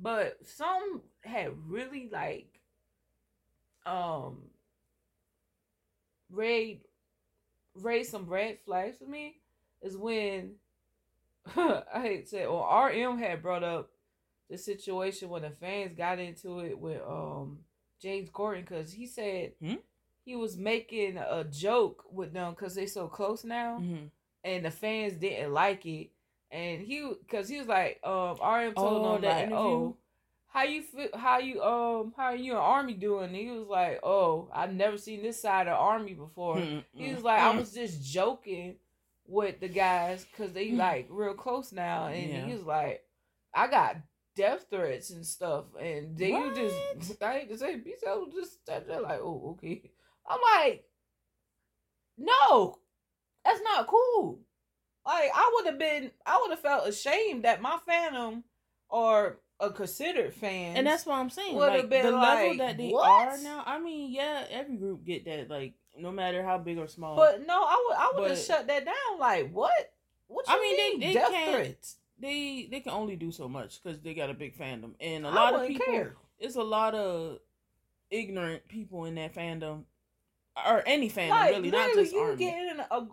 but 0.00 0.38
some 0.46 1.02
had 1.22 1.52
really 1.66 2.08
like 2.12 2.60
um 3.84 4.38
raised 6.30 6.82
raised 7.74 8.10
some 8.10 8.26
red 8.26 8.58
flags 8.64 8.98
for 8.98 9.06
me 9.06 9.36
is 9.82 9.96
when 9.96 10.52
I 11.56 11.82
hate 12.02 12.24
to 12.24 12.28
say, 12.28 12.44
or 12.46 12.88
RM 12.88 13.18
had 13.18 13.42
brought 13.42 13.62
up 13.62 13.90
the 14.50 14.58
situation 14.58 15.28
when 15.28 15.42
the 15.42 15.50
fans 15.50 15.92
got 15.96 16.18
into 16.18 16.60
it 16.60 16.78
with 16.78 17.00
um 17.02 17.58
James 18.00 18.30
Corden 18.30 18.60
because 18.60 18.92
he 18.92 19.06
said 19.06 19.52
hmm? 19.60 19.74
he 20.24 20.36
was 20.36 20.56
making 20.56 21.18
a 21.18 21.44
joke 21.44 22.04
with 22.10 22.32
them 22.32 22.52
because 22.52 22.74
they 22.74 22.86
so 22.86 23.08
close 23.08 23.44
now, 23.44 23.78
mm-hmm. 23.80 24.06
and 24.44 24.64
the 24.64 24.70
fans 24.70 25.14
didn't 25.14 25.52
like 25.52 25.86
it, 25.86 26.10
and 26.50 26.82
he 26.82 27.12
because 27.20 27.48
he 27.48 27.58
was 27.58 27.68
like 27.68 28.00
um 28.04 28.36
RM 28.42 28.74
told 28.74 29.06
oh, 29.06 29.12
them 29.14 29.22
like 29.22 29.36
interview? 29.38 29.56
oh 29.56 29.96
how 30.56 30.62
you 30.62 30.82
feel 30.82 31.08
how 31.14 31.38
you 31.38 31.62
um 31.62 32.14
how 32.16 32.32
you 32.32 32.52
an 32.52 32.58
army 32.58 32.94
doing 32.94 33.26
and 33.26 33.36
he 33.36 33.50
was 33.50 33.68
like 33.68 34.00
oh 34.02 34.48
i've 34.54 34.72
never 34.72 34.96
seen 34.96 35.22
this 35.22 35.40
side 35.40 35.66
of 35.66 35.74
army 35.74 36.14
before 36.14 36.58
hmm, 36.58 36.78
he 36.94 37.12
was 37.12 37.22
like 37.22 37.40
i 37.40 37.52
hmm. 37.52 37.58
was 37.58 37.72
just 37.72 38.02
joking 38.02 38.74
with 39.26 39.60
the 39.60 39.68
guys 39.68 40.24
because 40.24 40.52
they 40.54 40.70
hmm. 40.70 40.78
like 40.78 41.06
real 41.10 41.34
close 41.34 41.72
now 41.72 42.06
and 42.06 42.30
yeah. 42.30 42.46
he 42.46 42.52
was 42.54 42.62
like 42.62 43.04
i 43.54 43.66
got 43.66 43.96
death 44.36 44.66
threats 44.70 45.10
and 45.10 45.26
stuff 45.26 45.64
and 45.80 46.16
then 46.16 46.30
you 46.30 46.54
just 46.54 47.22
i 47.22 47.32
hate 47.32 47.48
to 47.48 47.58
say 47.58 47.76
was 47.76 48.34
just 48.34 48.58
they're 48.66 49.00
like 49.00 49.20
oh 49.20 49.50
okay 49.52 49.90
i'm 50.28 50.38
like 50.58 50.84
no 52.18 52.78
that's 53.44 53.60
not 53.62 53.86
cool 53.86 54.38
like 55.04 55.30
i 55.34 55.50
would 55.54 55.66
have 55.66 55.78
been 55.78 56.10
i 56.24 56.38
would 56.40 56.50
have 56.50 56.60
felt 56.60 56.88
ashamed 56.88 57.44
that 57.44 57.62
my 57.62 57.78
phantom 57.86 58.44
or 58.88 59.38
a 59.60 59.70
considered 59.70 60.34
fan. 60.34 60.76
And 60.76 60.86
that's 60.86 61.06
what 61.06 61.16
I'm 61.16 61.30
saying. 61.30 61.56
Like 61.56 61.88
the 61.88 62.10
like, 62.10 62.12
level 62.12 62.56
that 62.58 62.76
they 62.76 62.90
what? 62.90 63.08
are 63.08 63.38
now. 63.38 63.62
I 63.64 63.80
mean, 63.80 64.12
yeah, 64.12 64.44
every 64.50 64.76
group 64.76 65.04
get 65.04 65.24
that. 65.24 65.48
Like 65.48 65.74
no 65.96 66.10
matter 66.10 66.42
how 66.42 66.58
big 66.58 66.78
or 66.78 66.88
small. 66.88 67.16
But 67.16 67.46
no, 67.46 67.54
I 67.54 67.84
would 67.86 67.96
I 67.96 68.20
would 68.20 68.30
have 68.30 68.38
shut 68.38 68.66
that 68.66 68.84
down. 68.84 69.18
Like 69.18 69.50
what? 69.50 69.72
What 70.28 70.44
I 70.48 70.60
mean, 70.60 70.76
mean? 70.76 71.00
they 71.00 71.06
they 71.06 71.12
Death 71.14 71.30
can't. 71.30 71.54
Threats? 71.54 71.96
They 72.18 72.68
they 72.70 72.80
can 72.80 72.92
only 72.92 73.16
do 73.16 73.30
so 73.30 73.48
much 73.48 73.82
because 73.82 74.00
they 74.00 74.14
got 74.14 74.30
a 74.30 74.34
big 74.34 74.58
fandom, 74.58 74.92
and 75.00 75.26
a 75.26 75.30
lot 75.30 75.54
of 75.54 75.66
people. 75.68 75.86
Care. 75.86 76.16
It's 76.38 76.56
a 76.56 76.62
lot 76.62 76.94
of 76.94 77.38
ignorant 78.10 78.68
people 78.68 79.04
in 79.04 79.16
that 79.16 79.34
fandom, 79.34 79.84
or 80.66 80.82
any 80.86 81.10
fandom 81.10 81.30
like, 81.30 81.50
really, 81.52 81.70
not 81.70 81.92
just 81.94 82.12
you 82.12 82.20
army. 82.20 82.36
get 82.36 82.54
in 82.54 82.80
a 82.80 83.06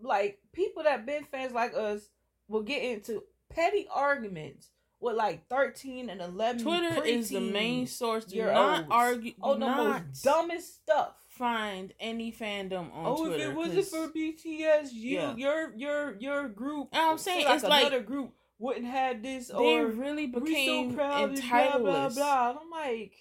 like 0.00 0.38
people 0.52 0.82
that 0.82 1.06
been 1.06 1.24
fans 1.24 1.52
like 1.52 1.74
us 1.74 2.08
will 2.48 2.62
get 2.62 2.82
into 2.82 3.22
petty 3.48 3.86
arguments 3.92 4.70
with 5.00 5.16
like 5.16 5.48
13 5.48 6.10
and 6.10 6.20
11 6.20 6.62
Twitter 6.62 7.02
is 7.04 7.30
the 7.30 7.40
main 7.40 7.86
source. 7.86 8.26
Do 8.26 8.44
not 8.44 8.86
argue. 8.90 9.32
Oh, 9.42 9.54
the 9.54 9.60
most 9.60 10.22
dumbest 10.22 10.82
stuff. 10.82 11.14
Find 11.28 11.94
any 11.98 12.30
fandom 12.32 12.94
on 12.94 13.06
oh, 13.06 13.26
Twitter. 13.26 13.44
Oh 13.56 13.62
if 13.62 13.72
it 13.72 13.78
wasn't 13.78 13.86
for 13.86 14.08
BTS, 14.12 14.92
you 14.92 15.18
yeah. 15.18 15.34
your 15.36 15.72
your 15.74 16.16
your 16.18 16.48
group. 16.48 16.88
I'm 16.92 17.16
saying 17.16 17.46
like 17.46 17.54
it's 17.54 17.64
like 17.64 17.86
another 17.86 18.02
group 18.02 18.34
wouldn't 18.60 18.86
have 18.86 19.22
this. 19.22 19.48
They 19.48 19.54
or 19.54 19.86
really 19.86 20.26
became 20.26 20.90
so 20.90 20.96
proud 20.96 21.34
Blah, 21.34 21.78
blah, 21.78 22.08
blah. 22.10 22.56
I'm 22.60 22.70
like, 22.70 23.14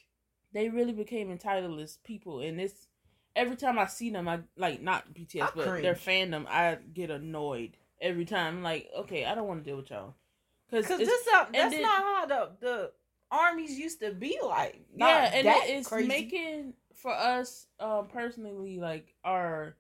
they 0.54 0.70
really 0.70 0.92
became 0.92 1.36
entitledless 1.36 1.98
people, 2.04 2.42
and 2.42 2.60
this 2.60 2.88
every 3.36 3.56
time 3.56 3.80
I 3.80 3.88
see 3.88 4.12
them, 4.12 4.28
I 4.28 4.42
like 4.58 4.82
not 4.82 5.14
BTS, 5.14 5.42
I 5.42 5.50
but 5.56 5.68
cringe. 5.68 5.84
their 5.84 5.96
fandom, 5.96 6.46
I 6.48 6.78
get 6.94 7.10
annoyed 7.10 7.78
every 8.02 8.26
time. 8.26 8.58
I'm 8.58 8.64
like, 8.64 8.90
okay, 8.98 9.26
I 9.26 9.34
don't 9.34 9.48
want 9.48 9.64
to 9.64 9.70
deal 9.70 9.78
with 9.78 9.90
y'all. 9.90 10.16
Cause, 10.70 10.86
Cause 10.86 11.00
this 11.00 11.28
uh, 11.34 11.46
that's 11.52 11.74
then, 11.74 11.82
not 11.82 12.02
how 12.02 12.26
the 12.28 12.50
the 12.60 12.92
armies 13.32 13.80
used 13.80 14.02
to 14.02 14.12
be 14.12 14.38
like. 14.44 14.82
Not 14.96 15.08
yeah, 15.08 15.32
and 15.34 15.48
it's 15.70 15.88
crazy. 15.88 16.08
making 16.08 16.74
for 16.96 17.12
us 17.12 17.68
um 17.80 18.08
personally 18.12 18.78
like 18.78 19.16
our 19.24 19.78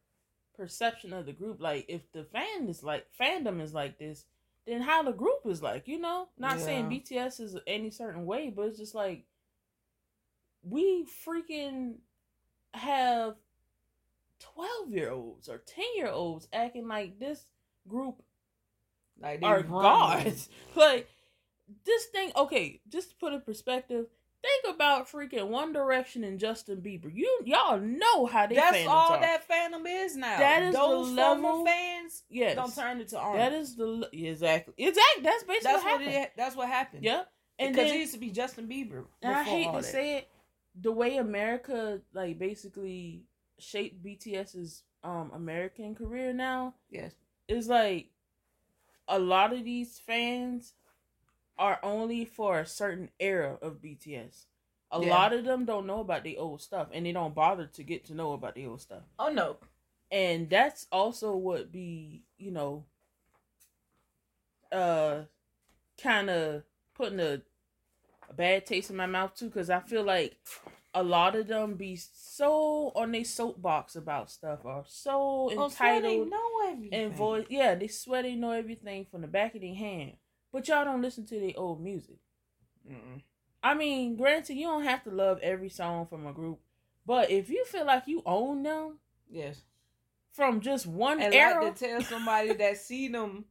perception 0.55 1.13
of 1.13 1.25
the 1.25 1.33
group. 1.33 1.61
Like 1.61 1.85
if 1.89 2.11
the 2.11 2.23
fan 2.23 2.67
is 2.67 2.83
like 2.83 3.05
fandom 3.19 3.61
is 3.61 3.73
like 3.73 3.99
this, 3.99 4.25
then 4.69 4.81
how 4.81 5.03
the 5.03 5.11
group 5.11 5.39
is 5.45 5.61
like, 5.61 5.87
you 5.87 5.99
know? 5.99 6.29
Not 6.37 6.59
yeah. 6.59 6.65
saying 6.65 6.85
BTS 6.89 7.39
is 7.39 7.57
any 7.67 7.89
certain 7.89 8.25
way, 8.25 8.51
but 8.55 8.63
it's 8.63 8.79
just 8.79 8.95
like 8.95 9.23
we 10.63 11.05
freaking 11.25 11.95
have 12.73 13.35
12 14.39 14.91
year 14.91 15.11
olds 15.11 15.49
or 15.49 15.57
10 15.57 15.83
year 15.95 16.07
olds 16.07 16.47
acting 16.53 16.87
like 16.87 17.19
this 17.19 17.45
group 17.87 18.21
like 19.21 19.39
are 19.43 19.63
gods. 19.63 20.49
like 20.75 21.07
this 21.85 22.05
thing. 22.05 22.31
Okay, 22.35 22.81
just 22.89 23.11
to 23.11 23.15
put 23.15 23.33
in 23.33 23.41
perspective. 23.41 24.07
Think 24.41 24.73
about 24.73 25.11
freaking 25.11 25.47
One 25.47 25.73
Direction 25.73 26.23
and 26.23 26.39
Justin 26.39 26.77
Bieber. 26.81 27.13
You 27.13 27.41
y'all 27.43 27.77
know 27.77 28.25
how 28.25 28.47
they. 28.47 28.55
That's 28.55 28.87
all 28.87 29.11
are. 29.11 29.19
that 29.19 29.43
fandom 29.49 29.83
is 29.85 30.15
now. 30.15 30.39
That 30.39 30.63
is 30.63 30.75
Those 30.75 31.09
the 31.09 31.13
level 31.13 31.65
fans. 31.65 32.23
Yes, 32.29 32.55
don't 32.55 32.73
turn 32.73 33.01
into 33.01 33.17
army. 33.17 33.37
That 33.37 33.51
is 33.51 33.75
the 33.75 34.07
exactly 34.13 34.73
exactly. 34.77 35.23
That's 35.23 35.43
basically 35.43 35.73
that's 35.73 35.83
what, 35.83 35.99
what 35.99 36.07
it, 36.07 36.31
That's 36.37 36.55
what 36.55 36.69
happened. 36.69 37.03
Yeah, 37.03 37.23
and 37.57 37.73
because 37.73 37.89
then, 37.89 37.97
it 37.97 37.99
used 37.99 38.13
to 38.13 38.19
be 38.19 38.29
Justin 38.29 38.67
Bieber. 38.67 39.05
And 39.21 39.35
I 39.35 39.43
hate 39.43 39.65
to 39.65 39.81
that. 39.81 39.85
say 39.85 40.17
it, 40.19 40.29
the 40.79 40.91
way 40.93 41.17
America 41.17 41.99
like 42.13 42.39
basically 42.39 43.23
shaped 43.57 44.01
BTS's 44.01 44.83
um 45.03 45.31
American 45.33 45.95
career 45.95 46.31
now. 46.31 46.75
Yes, 46.89 47.11
is 47.49 47.67
like 47.67 48.09
a 49.09 49.19
lot 49.19 49.51
of 49.51 49.65
these 49.65 49.99
fans 49.99 50.75
are 51.59 51.77
only 51.83 52.25
for 52.25 52.59
a 52.59 52.65
certain 52.65 53.09
era 53.19 53.57
of 53.61 53.81
BTS. 53.81 54.45
A 54.91 55.01
yeah. 55.01 55.09
lot 55.09 55.33
of 55.33 55.43
them 55.43 55.65
don't 55.65 55.85
know 55.85 55.99
about 55.99 56.23
the 56.23 56.37
old 56.37 56.61
stuff 56.61 56.87
and 56.91 57.05
they 57.05 57.11
don't 57.11 57.35
bother 57.35 57.67
to 57.67 57.83
get 57.83 58.05
to 58.05 58.15
know 58.15 58.31
about 58.31 58.55
the 58.55 58.65
old 58.65 58.81
stuff. 58.81 59.03
Oh 59.19 59.29
no. 59.29 59.57
And 60.09 60.49
that's 60.49 60.87
also 60.91 61.35
what 61.35 61.71
be, 61.71 62.23
you 62.37 62.49
know, 62.49 62.85
uh 64.71 65.23
kind 66.01 66.29
of 66.29 66.63
putting 66.95 67.19
a, 67.19 67.41
a 68.29 68.33
bad 68.33 68.65
taste 68.65 68.89
in 68.89 68.95
my 68.95 69.05
mouth 69.05 69.35
too 69.35 69.49
cuz 69.49 69.69
I 69.69 69.81
feel 69.81 70.03
like 70.03 70.37
a 70.93 71.03
lot 71.03 71.35
of 71.35 71.47
them 71.47 71.75
be 71.75 71.95
so 71.95 72.91
on 72.95 73.11
their 73.11 73.23
soapbox 73.23 73.95
about 73.95 74.31
stuff 74.31 74.59
or 74.63 74.83
so 74.87 75.51
entitled 75.51 76.29
oh, 76.33 76.63
entitled 76.65 76.93
and 76.93 77.13
voice. 77.13 77.45
Yeah, 77.49 77.75
they 77.75 77.87
swear 77.87 78.23
they 78.23 78.35
know 78.35 78.51
everything 78.51 79.05
from 79.05 79.21
the 79.21 79.27
back 79.27 79.53
of 79.55 79.61
their 79.61 79.75
hand, 79.75 80.13
but 80.51 80.67
y'all 80.67 80.85
don't 80.85 81.01
listen 81.01 81.25
to 81.27 81.39
the 81.39 81.55
old 81.55 81.81
music. 81.81 82.17
Mm-mm. 82.89 83.21
I 83.61 83.73
mean, 83.73 84.15
granted, 84.15 84.55
you 84.55 84.67
don't 84.67 84.83
have 84.83 85.03
to 85.03 85.11
love 85.11 85.39
every 85.41 85.69
song 85.69 86.07
from 86.07 86.25
a 86.25 86.33
group, 86.33 86.59
but 87.05 87.29
if 87.29 87.49
you 87.49 87.65
feel 87.65 87.85
like 87.85 88.03
you 88.07 88.21
own 88.25 88.63
them, 88.63 88.99
yes, 89.29 89.61
from 90.31 90.61
just 90.61 90.87
one 90.87 91.21
and 91.21 91.33
era, 91.33 91.63
like 91.63 91.75
to 91.75 91.87
tell 91.87 92.01
somebody 92.01 92.53
that 92.53 92.77
seen 92.77 93.11
them 93.11 93.45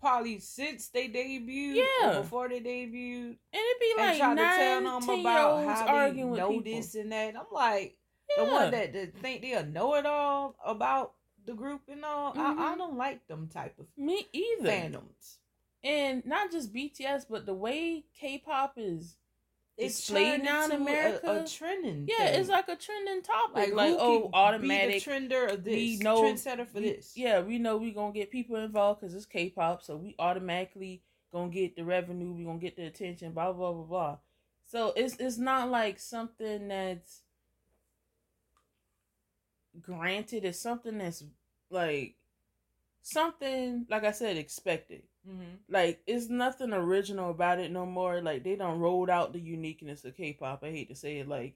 probably 0.00 0.38
since 0.38 0.88
they 0.88 1.08
debuted, 1.08 1.84
yeah, 2.00 2.20
before 2.20 2.48
they 2.48 2.60
debuted, 2.60 3.36
and 3.52 3.62
it'd 3.62 3.80
be 3.80 3.94
like 3.96 4.20
and 4.20 4.36
nine, 4.36 4.36
to 4.36 4.58
tell 4.58 5.00
them 5.00 5.20
about 5.20 5.64
how 5.64 5.86
arguing 5.86 6.32
they 6.32 6.38
know 6.38 6.60
this 6.60 6.94
and 6.94 7.10
that. 7.10 7.34
I'm 7.36 7.46
like, 7.50 7.96
yeah. 8.30 8.44
the 8.44 8.50
one 8.50 8.70
that, 8.70 8.92
that 8.92 9.16
think 9.18 9.42
they'll 9.42 9.66
know 9.66 9.94
it 9.96 10.06
all 10.06 10.54
about 10.64 11.14
the 11.44 11.54
group 11.54 11.82
and 11.88 12.04
all. 12.04 12.32
Mm-hmm. 12.32 12.40
I, 12.40 12.44
I 12.44 12.54
mm-hmm. 12.54 12.78
don't 12.78 12.96
like 12.96 13.26
them 13.26 13.48
type 13.48 13.78
of 13.80 13.86
me 13.96 14.26
either 14.32 14.68
fandoms. 14.68 15.38
And 15.84 16.24
not 16.24 16.52
just 16.52 16.72
BTS, 16.72 17.26
but 17.28 17.46
the 17.46 17.54
way 17.54 18.04
K-pop 18.18 18.74
is 18.76 19.16
it's 19.76 20.10
played 20.10 20.44
now 20.44 20.64
in 20.66 20.72
America. 20.72 21.30
A, 21.30 21.42
a 21.42 21.46
trending. 21.46 22.06
Yeah, 22.08 22.26
thing. 22.26 22.40
it's 22.40 22.48
like 22.48 22.68
a 22.68 22.76
trending 22.76 23.22
topic. 23.22 23.74
Like, 23.74 23.74
like 23.74 23.96
oh, 23.98 24.30
automatic 24.32 25.02
trender 25.02 25.50
of 25.52 25.64
this. 25.64 25.74
We 25.74 25.98
know 25.98 26.22
trendsetter 26.22 26.66
for 26.68 26.80
we, 26.80 26.92
this. 26.92 27.12
Yeah, 27.16 27.40
we 27.40 27.58
know 27.58 27.78
we 27.78 27.90
gonna 27.90 28.12
get 28.12 28.30
people 28.30 28.56
involved 28.56 29.00
because 29.00 29.14
it's 29.14 29.26
K-pop, 29.26 29.82
so 29.82 29.96
we 29.96 30.14
automatically 30.18 31.02
gonna 31.32 31.50
get 31.50 31.74
the 31.74 31.84
revenue. 31.84 32.32
We 32.32 32.44
gonna 32.44 32.58
get 32.58 32.76
the 32.76 32.84
attention. 32.84 33.32
Blah 33.32 33.52
blah 33.52 33.72
blah 33.72 33.84
blah. 33.84 34.16
So 34.66 34.92
it's 34.94 35.16
it's 35.16 35.38
not 35.38 35.70
like 35.70 35.98
something 35.98 36.68
that's 36.68 37.22
granted. 39.80 40.44
It's 40.44 40.60
something 40.60 40.98
that's 40.98 41.24
like 41.70 42.16
something 43.00 43.86
like 43.88 44.04
I 44.04 44.12
said 44.12 44.36
expected. 44.36 45.02
Mm-hmm. 45.28 45.54
Like 45.68 46.02
it's 46.06 46.28
nothing 46.28 46.72
original 46.72 47.30
about 47.30 47.60
it 47.60 47.70
no 47.70 47.86
more. 47.86 48.20
Like 48.20 48.44
they 48.44 48.56
don't 48.56 48.80
rolled 48.80 49.10
out 49.10 49.32
the 49.32 49.40
uniqueness 49.40 50.04
of 50.04 50.16
K-pop. 50.16 50.62
I 50.64 50.70
hate 50.70 50.88
to 50.88 50.96
say 50.96 51.18
it. 51.18 51.28
Like 51.28 51.54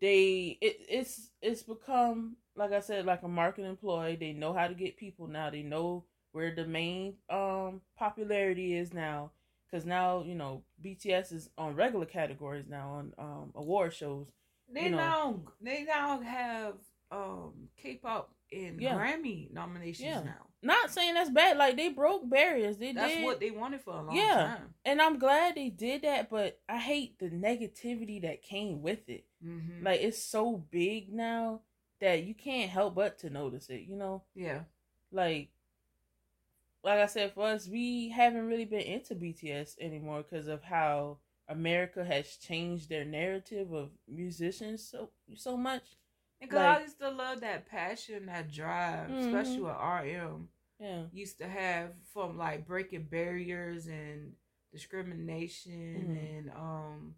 they 0.00 0.58
it 0.60 0.80
it's 0.88 1.30
it's 1.42 1.62
become 1.62 2.36
like 2.56 2.72
I 2.72 2.80
said 2.80 3.04
like 3.04 3.22
a 3.22 3.28
marketing 3.28 3.70
employee. 3.70 4.16
They 4.16 4.32
know 4.32 4.52
how 4.52 4.68
to 4.68 4.74
get 4.74 4.96
people 4.96 5.26
now. 5.26 5.50
They 5.50 5.62
know 5.62 6.04
where 6.32 6.54
the 6.54 6.66
main 6.66 7.14
um 7.28 7.82
popularity 7.96 8.74
is 8.74 8.94
now. 8.94 9.32
Cause 9.70 9.84
now 9.84 10.22
you 10.22 10.34
know 10.34 10.62
BTS 10.82 11.32
is 11.32 11.50
on 11.58 11.74
regular 11.74 12.06
categories 12.06 12.66
now 12.68 12.90
on 12.90 13.12
um 13.18 13.52
award 13.54 13.92
shows. 13.92 14.32
They 14.72 14.84
you 14.84 14.90
know. 14.90 14.96
now 14.96 15.40
they 15.60 15.84
now 15.84 16.20
have 16.20 16.74
um 17.10 17.68
K-pop 17.76 18.32
in 18.50 18.78
yeah. 18.80 18.96
Grammy 18.96 19.52
nominations 19.52 20.08
yeah. 20.08 20.20
now. 20.20 20.47
Not 20.60 20.90
saying 20.90 21.14
that's 21.14 21.30
bad. 21.30 21.56
Like 21.56 21.76
they 21.76 21.88
broke 21.88 22.28
barriers. 22.28 22.78
They 22.78 22.92
that's 22.92 23.14
did. 23.14 23.24
what 23.24 23.40
they 23.40 23.50
wanted 23.50 23.80
for 23.80 23.94
a 23.94 24.02
long 24.02 24.16
yeah. 24.16 24.34
time. 24.34 24.74
And 24.84 25.00
I'm 25.00 25.18
glad 25.18 25.54
they 25.54 25.68
did 25.68 26.02
that, 26.02 26.28
but 26.30 26.58
I 26.68 26.78
hate 26.78 27.18
the 27.18 27.30
negativity 27.30 28.22
that 28.22 28.42
came 28.42 28.82
with 28.82 29.08
it. 29.08 29.24
Mm-hmm. 29.44 29.84
Like 29.84 30.00
it's 30.00 30.22
so 30.22 30.64
big 30.70 31.12
now 31.12 31.60
that 32.00 32.24
you 32.24 32.34
can't 32.34 32.70
help 32.70 32.96
but 32.96 33.18
to 33.20 33.30
notice 33.30 33.68
it. 33.70 33.82
You 33.88 33.96
know. 33.96 34.22
Yeah. 34.34 34.60
Like. 35.12 35.50
Like 36.84 37.00
I 37.00 37.06
said, 37.06 37.34
for 37.34 37.48
us, 37.48 37.68
we 37.68 38.08
haven't 38.08 38.46
really 38.46 38.64
been 38.64 38.80
into 38.80 39.16
BTS 39.16 39.78
anymore 39.80 40.22
because 40.22 40.46
of 40.46 40.62
how 40.62 41.18
America 41.48 42.04
has 42.04 42.36
changed 42.36 42.88
their 42.88 43.04
narrative 43.04 43.72
of 43.72 43.90
musicians 44.06 44.88
so 44.88 45.10
so 45.34 45.56
much. 45.56 45.82
Because 46.40 46.56
like, 46.56 46.78
I 46.78 46.82
used 46.82 46.98
to 47.00 47.10
love 47.10 47.40
that 47.40 47.68
passion, 47.68 48.26
that 48.26 48.50
drive, 48.50 49.08
mm-hmm. 49.08 49.34
especially 49.34 49.62
with 49.62 49.74
RM. 49.74 50.48
Yeah. 50.80 51.02
Used 51.12 51.38
to 51.38 51.48
have 51.48 51.90
from 52.12 52.38
like 52.38 52.66
breaking 52.66 53.08
barriers 53.10 53.86
and 53.86 54.32
discrimination 54.72 55.72
mm-hmm. 55.72 56.16
and 56.16 56.50
um 56.50 57.14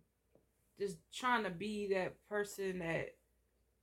just 0.79 0.97
trying 1.13 1.45
to 1.45 1.51
be 1.51 1.93
that 1.93 2.15
person 2.29 2.79
that 2.79 3.11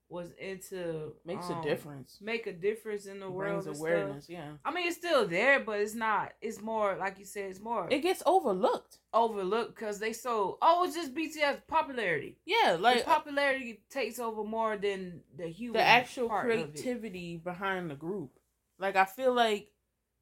was 0.09 0.31
into 0.39 1.13
makes 1.25 1.49
um, 1.49 1.59
a 1.59 1.63
difference. 1.63 2.17
Make 2.21 2.47
a 2.47 2.53
difference 2.53 3.05
in 3.05 3.19
the 3.19 3.29
world. 3.29 3.67
awareness, 3.67 4.25
stuff. 4.25 4.33
yeah. 4.33 4.51
I 4.63 4.73
mean, 4.73 4.87
it's 4.87 4.97
still 4.97 5.27
there, 5.27 5.59
but 5.59 5.79
it's 5.79 5.95
not. 5.95 6.31
It's 6.41 6.61
more 6.61 6.95
like 6.95 7.19
you 7.19 7.25
said. 7.25 7.49
It's 7.49 7.59
more. 7.59 7.87
It 7.89 7.99
gets 7.99 8.23
overlooked. 8.25 8.99
Overlooked 9.13 9.75
because 9.75 9.99
they 9.99 10.13
so 10.13 10.57
oh, 10.61 10.85
it's 10.85 10.95
just 10.95 11.13
BTS 11.13 11.67
popularity. 11.67 12.37
Yeah, 12.45 12.77
like 12.79 12.99
the 12.99 13.03
popularity 13.05 13.81
takes 13.89 14.19
over 14.19 14.43
more 14.43 14.77
than 14.77 15.21
the 15.37 15.47
human. 15.47 15.81
The 15.81 15.87
actual 15.87 16.29
creativity 16.29 17.37
behind 17.37 17.89
the 17.89 17.95
group. 17.95 18.31
Like 18.79 18.95
I 18.95 19.05
feel 19.05 19.33
like 19.33 19.71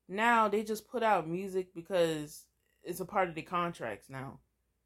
now 0.07 0.47
they 0.47 0.63
just 0.63 0.87
put 0.87 1.03
out 1.03 1.27
music 1.27 1.73
because 1.75 2.45
it's 2.83 2.99
a 2.99 3.05
part 3.05 3.29
of 3.29 3.35
the 3.35 3.41
contracts 3.43 4.09
now. 4.09 4.39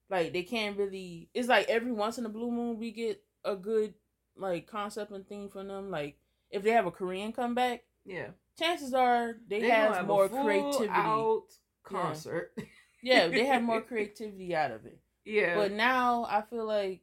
Like 0.10 0.34
they 0.34 0.44
can't 0.44 0.78
really. 0.78 1.30
It's 1.34 1.48
like 1.48 1.70
every 1.70 1.92
once 1.92 2.18
in 2.18 2.26
a 2.26 2.30
blue 2.30 2.52
moon 2.52 2.80
we 2.80 2.92
get 2.92 3.22
a 3.46 3.56
good 3.56 3.94
like 4.40 4.68
concept 4.68 5.12
and 5.12 5.28
theme 5.28 5.50
from 5.50 5.68
them. 5.68 5.92
Like 5.92 6.18
if 6.50 6.64
they 6.64 6.72
have 6.72 6.86
a 6.86 6.92
Korean 6.92 7.32
comeback, 7.32 7.84
yeah, 8.06 8.28
chances 8.58 8.94
are 8.94 9.38
they, 9.48 9.62
they 9.62 9.70
have, 9.70 9.96
have 9.96 10.08
more 10.08 10.30
creativity. 10.30 10.90
Out 10.90 11.46
concert. 11.84 12.54
Yeah. 12.58 12.64
yeah, 13.02 13.28
they 13.28 13.46
have 13.46 13.64
more 13.64 13.82
creativity 13.88 14.56
out 14.56 14.72
of 14.72 14.86
it. 14.86 15.00
Yeah, 15.26 15.56
but 15.56 15.72
now 15.72 16.26
I 16.30 16.42
feel 16.42 16.66
like 16.66 17.02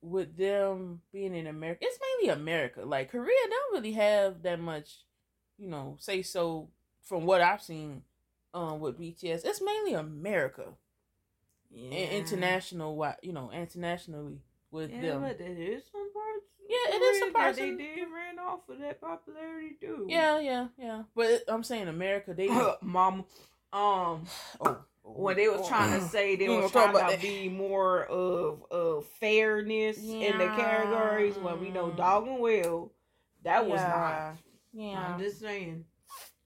with 0.00 0.36
them 0.36 1.00
being 1.12 1.34
in 1.34 1.46
America, 1.46 1.84
it's 1.84 1.98
mainly 2.20 2.34
America. 2.34 2.82
Like 2.84 3.10
Korea 3.10 3.36
don't 3.48 3.74
really 3.74 3.92
have 3.92 4.42
that 4.42 4.60
much, 4.60 5.04
you 5.58 5.68
know, 5.68 5.96
say 6.00 6.22
so 6.22 6.68
from 7.02 7.24
what 7.24 7.40
I've 7.40 7.62
seen 7.62 8.02
um 8.54 8.80
with 8.80 8.98
BTS. 8.98 9.44
It's 9.44 9.62
mainly 9.62 9.94
America. 9.94 10.64
Yeah. 11.74 12.10
international, 12.10 13.14
you 13.22 13.32
know, 13.32 13.50
internationally 13.50 14.42
with 14.70 14.90
yeah, 14.90 15.00
them. 15.00 15.22
But 15.22 15.38
there 15.38 15.56
is 15.56 15.84
some 15.90 16.11
yeah, 16.72 16.96
it 16.96 17.02
is 17.02 17.18
surprising. 17.18 17.76
They 17.76 17.84
did 17.84 18.08
ran 18.14 18.38
off 18.38 18.60
of 18.68 18.78
that 18.78 19.00
popularity 19.00 19.76
too. 19.80 20.06
Yeah, 20.08 20.40
yeah, 20.40 20.68
yeah. 20.78 21.02
But 21.14 21.42
I'm 21.48 21.62
saying 21.62 21.88
America, 21.88 22.32
they 22.32 22.48
mom, 22.82 23.24
um, 23.72 24.24
oh, 24.60 24.78
when 25.02 25.36
they 25.36 25.48
was 25.48 25.60
oh, 25.62 25.68
trying 25.68 26.00
to 26.00 26.06
say 26.08 26.36
they 26.36 26.48
was 26.48 26.70
trying 26.70 26.94
to 26.94 27.20
be 27.20 27.48
more 27.48 28.04
of 28.04 28.64
of 28.70 29.04
fairness 29.20 29.98
yeah. 30.00 30.30
in 30.30 30.38
the 30.38 30.46
categories 30.46 31.36
when 31.36 31.60
we 31.60 31.70
know 31.70 31.90
dog 31.90 32.26
and 32.26 32.38
well 32.38 32.90
that 33.44 33.66
was 33.66 33.80
not. 33.80 34.36
Yeah, 34.72 35.14
I'm 35.14 35.20
just 35.20 35.40
saying. 35.40 35.84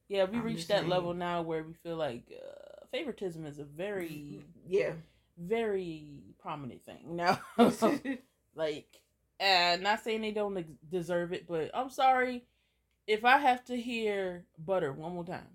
Yeah, 0.08 0.24
we 0.24 0.38
I'm 0.38 0.44
reached 0.44 0.68
that 0.68 0.80
saying. 0.80 0.90
level 0.90 1.14
now 1.14 1.42
where 1.42 1.62
we 1.62 1.74
feel 1.74 1.96
like 1.96 2.24
uh, 2.32 2.86
favoritism 2.90 3.46
is 3.46 3.58
a 3.58 3.64
very 3.64 4.44
yeah 4.66 4.92
very 5.38 6.22
prominent 6.40 6.84
thing 6.84 7.16
now. 7.16 7.38
like 8.54 8.88
and 9.38 9.82
not 9.82 10.02
saying 10.02 10.22
they 10.22 10.32
don't 10.32 10.66
deserve 10.90 11.32
it, 11.32 11.46
but 11.46 11.70
I'm 11.74 11.90
sorry 11.90 12.44
if 13.06 13.24
I 13.24 13.38
have 13.38 13.64
to 13.66 13.76
hear 13.76 14.44
Butter 14.58 14.92
one 14.92 15.14
more 15.14 15.24
time. 15.24 15.46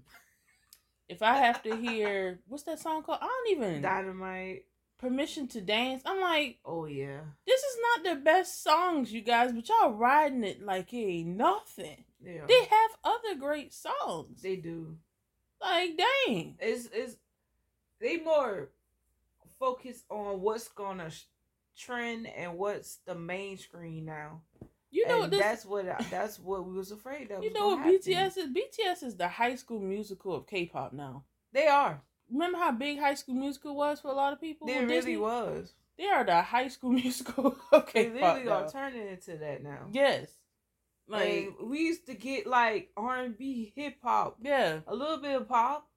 If 1.09 1.21
I 1.21 1.35
have 1.35 1.61
to 1.63 1.75
hear 1.75 2.39
what's 2.47 2.63
that 2.63 2.79
song 2.79 3.03
called? 3.03 3.19
I 3.21 3.27
don't 3.27 3.57
even 3.57 3.81
Dynamite. 3.81 4.65
Permission 4.97 5.47
to 5.47 5.61
dance. 5.61 6.03
I'm 6.05 6.21
like, 6.21 6.59
oh 6.63 6.85
yeah, 6.85 7.21
this 7.47 7.59
is 7.59 7.77
not 7.81 8.03
the 8.03 8.21
best 8.21 8.63
songs, 8.63 9.11
you 9.11 9.21
guys, 9.21 9.51
but 9.51 9.67
y'all 9.67 9.93
riding 9.93 10.43
it 10.43 10.61
like 10.61 10.93
it 10.93 10.97
ain't 10.97 11.37
nothing. 11.37 12.05
Yeah. 12.23 12.45
They 12.47 12.59
have 12.59 12.91
other 13.03 13.35
great 13.39 13.73
songs. 13.73 14.43
They 14.43 14.57
do. 14.57 14.97
Like 15.59 15.97
dang, 15.97 16.55
it's 16.59 16.87
it's 16.93 17.15
they 17.99 18.17
more 18.17 18.69
focus 19.59 20.03
on 20.09 20.41
what's 20.41 20.67
gonna 20.67 21.09
trend 21.81 22.27
and 22.27 22.57
what's 22.57 22.97
the 23.05 23.15
main 23.15 23.57
screen 23.57 24.05
now. 24.05 24.41
You 24.91 25.07
know 25.07 25.25
this, 25.25 25.39
that's 25.39 25.65
what 25.65 25.85
that's 26.09 26.37
what 26.37 26.65
we 26.65 26.73
was 26.73 26.91
afraid 26.91 27.31
of. 27.31 27.43
You 27.43 27.53
know 27.53 27.67
what 27.67 27.85
BTS 27.85 28.37
is? 28.37 28.49
BTS 28.49 29.03
is 29.03 29.15
the 29.15 29.27
High 29.27 29.55
School 29.55 29.79
Musical 29.79 30.35
of 30.35 30.47
K-pop 30.47 30.91
now. 30.91 31.23
They 31.53 31.67
are. 31.67 32.01
Remember 32.29 32.57
how 32.57 32.71
big 32.73 32.99
High 32.99 33.13
School 33.13 33.35
Musical 33.35 33.75
was 33.75 34.01
for 34.01 34.09
a 34.09 34.13
lot 34.13 34.33
of 34.33 34.41
people? 34.41 34.67
It 34.67 34.79
really 34.81 34.87
Disney? 34.87 35.17
was. 35.17 35.73
They 35.97 36.07
are 36.07 36.25
the 36.25 36.41
High 36.41 36.67
School 36.67 36.91
Musical 37.03 37.55
of 37.71 37.87
K-pop. 37.87 37.93
They 37.93 38.09
literally 38.09 38.49
are 38.49 38.69
turning 38.69 39.07
into 39.07 39.37
that 39.37 39.63
now. 39.63 39.87
Yes. 39.93 40.29
Like, 41.07 41.21
like 41.21 41.55
we 41.63 41.79
used 41.79 42.05
to 42.07 42.13
get 42.13 42.47
like 42.47 42.89
R 42.97 43.17
and 43.17 43.37
B, 43.37 43.71
hip 43.75 43.95
hop, 44.03 44.37
yeah, 44.41 44.79
a 44.87 44.95
little 44.95 45.17
bit 45.17 45.35
of 45.35 45.47
pop, 45.47 45.87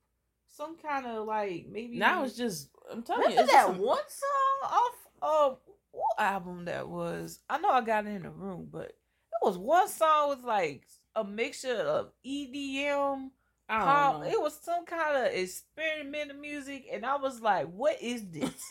some 0.47 0.77
kind 0.77 1.07
of 1.07 1.27
like 1.27 1.67
maybe. 1.69 1.99
Now 1.99 2.25
it's 2.25 2.37
just 2.37 2.69
I'm 2.91 3.03
telling 3.03 3.23
Remember 3.23 3.43
you, 3.43 3.47
that 3.49 3.67
some... 3.67 3.79
one 3.79 3.99
song 4.09 4.71
off 4.71 4.95
of 5.23 5.59
what 5.95 6.19
album 6.19 6.65
that 6.67 6.89
was? 6.89 7.41
I 7.49 7.59
know 7.59 7.71
I 7.71 7.81
got 7.81 8.07
it 8.07 8.11
in 8.11 8.23
the 8.23 8.31
room, 8.31 8.69
but 8.71 8.87
it 8.87 9.43
was 9.43 9.57
one 9.57 9.89
song 9.89 10.31
with 10.31 10.45
like 10.45 10.87
a 11.15 11.25
mixture 11.25 11.75
of 11.75 12.11
EDM, 12.27 13.31
pop. 13.69 14.21
Know. 14.21 14.29
It 14.29 14.41
was 14.41 14.59
some 14.61 14.85
kind 14.85 15.27
of 15.27 15.33
experimental 15.33 16.37
music, 16.37 16.87
and 16.93 17.07
I 17.07 17.17
was 17.17 17.41
like, 17.41 17.67
"What 17.71 18.01
is 18.03 18.25
this?" 18.29 18.71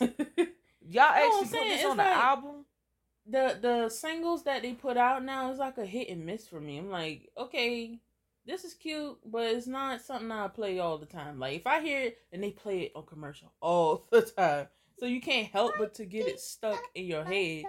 Y'all 0.86 1.02
actually 1.02 1.48
put 1.48 1.64
this 1.64 1.84
on 1.84 1.96
the 1.96 2.02
like, 2.02 2.16
album? 2.16 2.64
The 3.26 3.58
the 3.60 3.88
singles 3.88 4.44
that 4.44 4.62
they 4.62 4.72
put 4.72 4.96
out 4.96 5.24
now 5.24 5.50
is 5.50 5.58
like 5.58 5.78
a 5.78 5.86
hit 5.86 6.10
and 6.10 6.26
miss 6.26 6.46
for 6.46 6.60
me. 6.60 6.78
I'm 6.78 6.90
like, 6.90 7.30
okay, 7.38 7.98
this 8.46 8.64
is 8.64 8.74
cute, 8.74 9.18
but 9.24 9.44
it's 9.44 9.66
not 9.66 10.02
something 10.02 10.30
I 10.30 10.48
play 10.48 10.78
all 10.78 10.98
the 10.98 11.06
time. 11.06 11.38
Like 11.38 11.56
if 11.56 11.66
I 11.66 11.80
hear 11.80 12.00
it 12.00 12.18
and 12.32 12.42
they 12.42 12.50
play 12.50 12.82
it 12.82 12.92
on 12.94 13.06
commercial 13.06 13.52
all 13.60 14.06
the 14.12 14.22
time, 14.22 14.68
so 14.98 15.06
you 15.06 15.20
can't 15.20 15.48
help 15.48 15.74
but 15.78 15.94
to 15.94 16.04
get 16.04 16.26
it 16.26 16.40
stuck 16.40 16.80
in 16.94 17.06
your 17.06 17.24
head. 17.24 17.64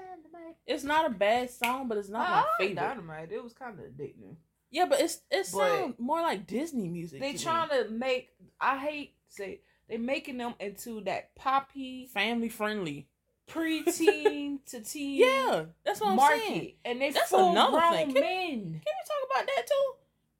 It's 0.68 0.84
not 0.84 1.06
a 1.06 1.10
bad 1.10 1.50
song, 1.50 1.88
but 1.88 1.98
it's 1.98 2.10
not 2.10 2.30
my 2.30 2.40
ah, 2.40 2.48
favorite. 2.58 2.76
Dynamite. 2.76 3.32
It 3.32 3.44
was 3.44 3.54
kind 3.54 3.78
of 3.80 3.86
addicting. 3.86 4.36
Yeah, 4.72 4.86
but 4.86 5.00
it's 5.00 5.22
it 5.32 5.46
sounds 5.46 5.96
more 6.00 6.22
like 6.22 6.48
Disney 6.48 6.90
music. 6.90 7.22
They 7.22 7.34
trying 7.34 7.70
me. 7.70 7.84
to 7.84 7.90
make. 7.92 8.30
I 8.60 8.78
hate 8.78 9.14
say 9.28 9.62
they 9.88 9.98
making 9.98 10.38
them 10.38 10.56
into 10.60 11.02
that 11.02 11.36
poppy, 11.36 12.08
family 12.08 12.50
friendly, 12.50 13.08
preteen 13.48 14.60
to 14.72 14.82
teen. 14.82 15.22
Yeah, 15.22 15.66
that's 15.84 16.02
what 16.02 16.12
I'm 16.12 16.16
market. 16.18 16.42
saying. 16.42 16.74
And 16.84 17.02
they 17.02 17.12
that's 17.12 17.30
full 17.30 17.52
another 17.52 17.80
thing. 17.96 18.12
Can, 18.12 18.22
men. 18.22 18.62
Can 18.62 18.72
we 18.74 19.04
talk 19.08 19.30
about 19.32 19.50
that 19.56 19.68
too? 19.68 19.94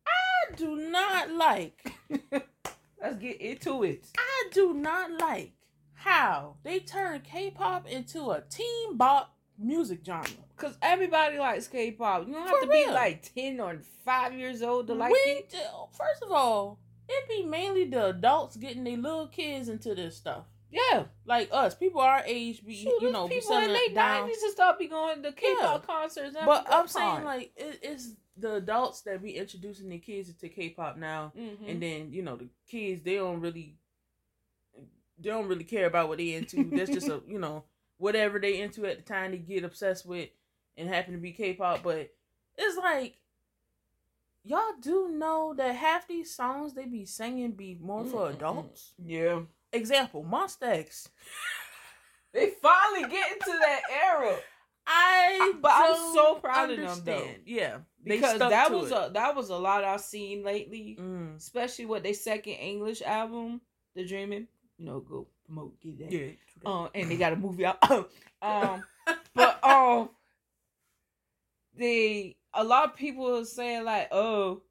I 0.08 0.56
do 0.56 0.76
not 0.91 1.32
like. 1.32 1.93
Let's 3.02 3.17
get 3.17 3.39
into 3.39 3.84
it. 3.84 4.06
I 4.17 4.50
do 4.52 4.74
not 4.74 5.12
like 5.19 5.54
how 6.05 6.55
they 6.63 6.79
turn 6.79 7.19
K-pop 7.21 7.87
into 7.87 8.29
a 8.29 8.43
teen 8.47 8.95
bop 8.95 9.35
music 9.57 10.01
genre. 10.05 10.29
Cause 10.55 10.77
everybody 10.81 11.37
likes 11.39 11.67
K-pop. 11.67 12.27
You 12.27 12.33
don't 12.33 12.47
have 12.47 12.59
For 12.59 12.65
to 12.65 12.71
real. 12.71 12.87
be 12.87 12.93
like 12.93 13.33
ten 13.33 13.59
or 13.59 13.79
five 14.05 14.33
years 14.33 14.61
old 14.61 14.87
to 14.87 14.93
like 14.93 15.11
we 15.11 15.17
it. 15.17 15.49
Do. 15.49 15.57
First 15.91 16.23
of 16.23 16.31
all, 16.31 16.79
it 17.09 17.27
be 17.27 17.43
mainly 17.43 17.85
the 17.85 18.07
adults 18.07 18.55
getting 18.55 18.83
their 18.83 18.97
little 18.97 19.27
kids 19.27 19.67
into 19.67 19.95
this 19.95 20.15
stuff. 20.15 20.45
Yeah, 20.71 21.05
like 21.25 21.49
us, 21.51 21.73
people 21.73 22.01
our 22.01 22.21
age, 22.25 22.65
be 22.65 22.75
Shoot, 22.75 23.01
you 23.01 23.11
know, 23.11 23.27
people 23.27 23.57
in 23.57 23.73
their 23.73 23.91
nineties 23.93 24.43
and 24.43 24.51
stuff 24.51 24.77
be 24.77 24.87
going 24.87 25.23
to 25.23 25.31
K-pop 25.31 25.85
yeah. 25.87 25.95
concerts. 25.95 26.35
But 26.45 26.67
I'm 26.69 26.87
saying 26.87 27.23
like 27.23 27.51
it, 27.55 27.79
it's 27.81 28.11
the 28.37 28.55
adults 28.55 29.01
that 29.01 29.23
be 29.23 29.37
introducing 29.37 29.89
their 29.89 29.99
kids 29.99 30.33
to 30.33 30.49
K-pop 30.49 30.97
now, 30.97 31.33
mm-hmm. 31.37 31.67
and 31.67 31.81
then 31.81 32.11
you 32.11 32.21
know 32.21 32.35
the 32.35 32.49
kids 32.69 33.01
they 33.01 33.15
don't 33.15 33.41
really 33.41 33.75
they 35.19 35.30
don't 35.30 35.47
really 35.47 35.63
care 35.63 35.86
about 35.86 36.10
what 36.10 36.17
they 36.17 36.34
into. 36.34 36.63
That's 36.71 36.91
just 36.91 37.08
a 37.08 37.21
you 37.28 37.39
know 37.39 37.63
whatever 37.97 38.39
they 38.39 38.62
into 38.62 38.86
at 38.86 38.97
the 38.97 39.04
time 39.04 39.32
they 39.32 39.38
get 39.38 39.63
obsessed 39.63 40.06
with 40.06 40.30
and 40.78 40.89
happen 40.89 41.13
to 41.13 41.19
be 41.19 41.32
K-pop. 41.32 41.84
But 41.84 42.12
it's 42.58 42.78
like 42.78 43.17
y'all 44.43 44.73
do 44.82 45.10
know 45.10 45.54
that 45.58 45.75
half 45.75 46.08
these 46.08 46.34
songs 46.34 46.73
they 46.73 46.86
be 46.86 47.06
singing 47.06 47.51
be 47.51 47.78
more 47.82 48.06
for 48.06 48.30
adults. 48.30 48.93
Yeah. 49.04 49.41
Example, 49.73 50.23
Monsta 50.23 50.67
X. 50.67 51.10
they 52.34 52.51
finally 52.62 53.10
get 53.10 53.32
into 53.32 53.51
that 53.60 53.82
era. 53.91 54.38
I 54.88 55.54
but 55.62 55.71
I'm 55.73 56.13
so 56.13 56.36
proud 56.36 56.69
understand. 56.69 56.89
of 56.89 57.06
them 57.06 57.17
though. 57.17 57.34
Yeah, 57.45 57.78
because 58.04 58.39
that 58.39 58.71
was 58.71 58.91
it. 58.91 58.97
a 58.97 59.10
that 59.13 59.36
was 59.36 59.49
a 59.49 59.58
lot 59.58 59.84
I've 59.84 60.01
seen 60.01 60.43
lately, 60.43 60.97
mm. 60.99 61.36
especially 61.38 61.86
with 61.86 62.04
their 62.04 62.13
second 62.13 62.54
English 62.54 63.01
album, 63.01 63.62
The 63.95 64.06
Dreaming. 64.06 64.47
You 64.77 64.85
know, 64.85 64.99
go 64.99 65.27
promote 65.45 65.79
get 65.79 65.99
that. 65.99 66.11
Yeah. 66.11 66.29
Um, 66.65 66.89
and 66.93 67.09
they 67.09 67.17
got 67.17 67.33
a 67.33 67.35
movie 67.35 67.65
out. 67.65 67.77
um, 68.41 68.83
but 69.33 69.63
um, 69.63 70.09
they 71.75 72.35
a 72.53 72.63
lot 72.63 72.85
of 72.85 72.95
people 72.95 73.38
are 73.38 73.45
saying 73.45 73.85
like, 73.85 74.07
oh, 74.11 74.61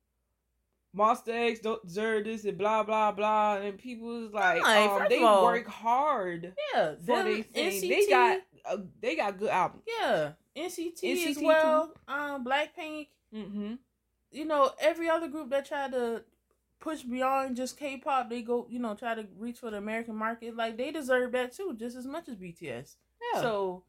Monsta 0.96 1.50
X 1.50 1.60
don't 1.60 1.84
deserve 1.86 2.24
this 2.24 2.44
and 2.44 2.58
blah 2.58 2.82
blah 2.82 3.12
blah, 3.12 3.56
and 3.56 3.78
people's 3.78 4.32
like, 4.32 4.62
like 4.62 4.90
um, 4.90 5.06
they 5.08 5.22
all, 5.22 5.44
work 5.44 5.66
hard. 5.66 6.54
Yeah, 6.74 6.94
for 7.04 7.22
they 7.24 7.42
thing. 7.42 7.88
They 7.88 8.06
got 8.08 8.40
uh, 8.64 8.76
they 9.00 9.16
got 9.16 9.38
good 9.38 9.50
albums. 9.50 9.84
Yeah, 10.00 10.32
NCT, 10.56 11.02
NCT 11.02 11.26
as 11.28 11.38
well. 11.38 11.88
Too. 11.88 12.12
Um, 12.12 12.44
Blackpink. 12.44 13.08
Mm-hmm. 13.34 13.74
You 14.30 14.44
know, 14.44 14.70
every 14.80 15.08
other 15.08 15.28
group 15.28 15.50
that 15.50 15.66
tried 15.66 15.92
to 15.92 16.24
push 16.84 17.02
beyond 17.02 17.56
just 17.56 17.78
K-pop, 17.78 18.28
they 18.28 18.42
go, 18.42 18.66
you 18.68 18.78
know, 18.78 18.94
try 18.94 19.14
to 19.14 19.26
reach 19.38 19.58
for 19.58 19.70
the 19.70 19.78
American 19.78 20.14
market. 20.14 20.54
Like 20.54 20.76
they 20.76 20.92
deserve 20.92 21.32
that 21.32 21.52
too, 21.52 21.74
just 21.78 21.96
as 21.96 22.06
much 22.06 22.28
as 22.28 22.36
BTS. 22.36 22.96
Yeah. 23.32 23.40
So 23.40 23.84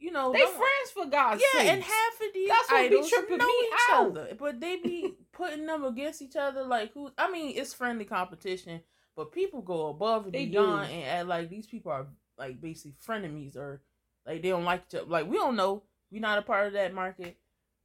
you 0.00 0.10
know, 0.10 0.32
they 0.32 0.40
friends 0.40 0.90
for 0.92 1.06
God's 1.06 1.40
sake. 1.40 1.64
yeah, 1.64 1.72
and 1.72 1.82
half 1.82 2.14
of 2.20 2.34
these 2.34 2.48
That's 2.48 2.70
what 2.70 2.80
idols 2.80 3.08
be 3.08 3.16
tripping 3.16 3.38
know 3.38 3.46
me 3.46 3.54
each 3.64 3.80
out. 3.92 4.06
other, 4.08 4.28
but 4.36 4.60
they 4.60 4.76
be 4.76 5.14
putting 5.32 5.64
them 5.64 5.84
against 5.84 6.20
each 6.20 6.34
other. 6.36 6.64
Like 6.64 6.92
who? 6.92 7.10
I 7.16 7.30
mean, 7.30 7.56
it's 7.56 7.72
friendly 7.72 8.04
competition, 8.04 8.80
but 9.16 9.32
people 9.32 9.62
go 9.62 9.86
above 9.86 10.24
and 10.24 10.34
they 10.34 10.46
beyond 10.46 10.88
do. 10.88 10.94
and 10.94 11.04
act 11.04 11.28
like 11.28 11.48
these 11.48 11.68
people 11.68 11.92
are 11.92 12.08
like 12.36 12.60
basically 12.60 12.96
frenemies 13.06 13.56
or 13.56 13.80
like 14.26 14.42
they 14.42 14.48
don't 14.48 14.64
like 14.64 14.82
each 14.88 14.96
other. 14.96 15.08
Like 15.08 15.28
we 15.28 15.36
don't 15.36 15.56
know. 15.56 15.84
We're 16.10 16.20
not 16.20 16.38
a 16.38 16.42
part 16.42 16.66
of 16.66 16.72
that 16.72 16.92
market, 16.92 17.36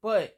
but 0.01 0.35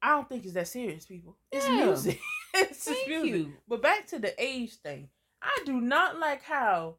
I 0.00 0.10
don't 0.10 0.28
think 0.28 0.44
it's 0.44 0.54
that 0.54 0.68
serious, 0.68 1.04
people. 1.04 1.36
It's 1.52 1.68
yeah. 1.68 1.84
music. 1.84 2.18
it's 2.70 2.88
music. 3.06 3.30
You. 3.30 3.52
But 3.68 3.82
back 3.82 4.06
to 4.08 4.18
the 4.18 4.34
age 4.42 4.74
thing. 4.76 5.08
I 5.42 5.62
do 5.66 5.80
not 5.80 6.18
like 6.18 6.42
how 6.42 6.96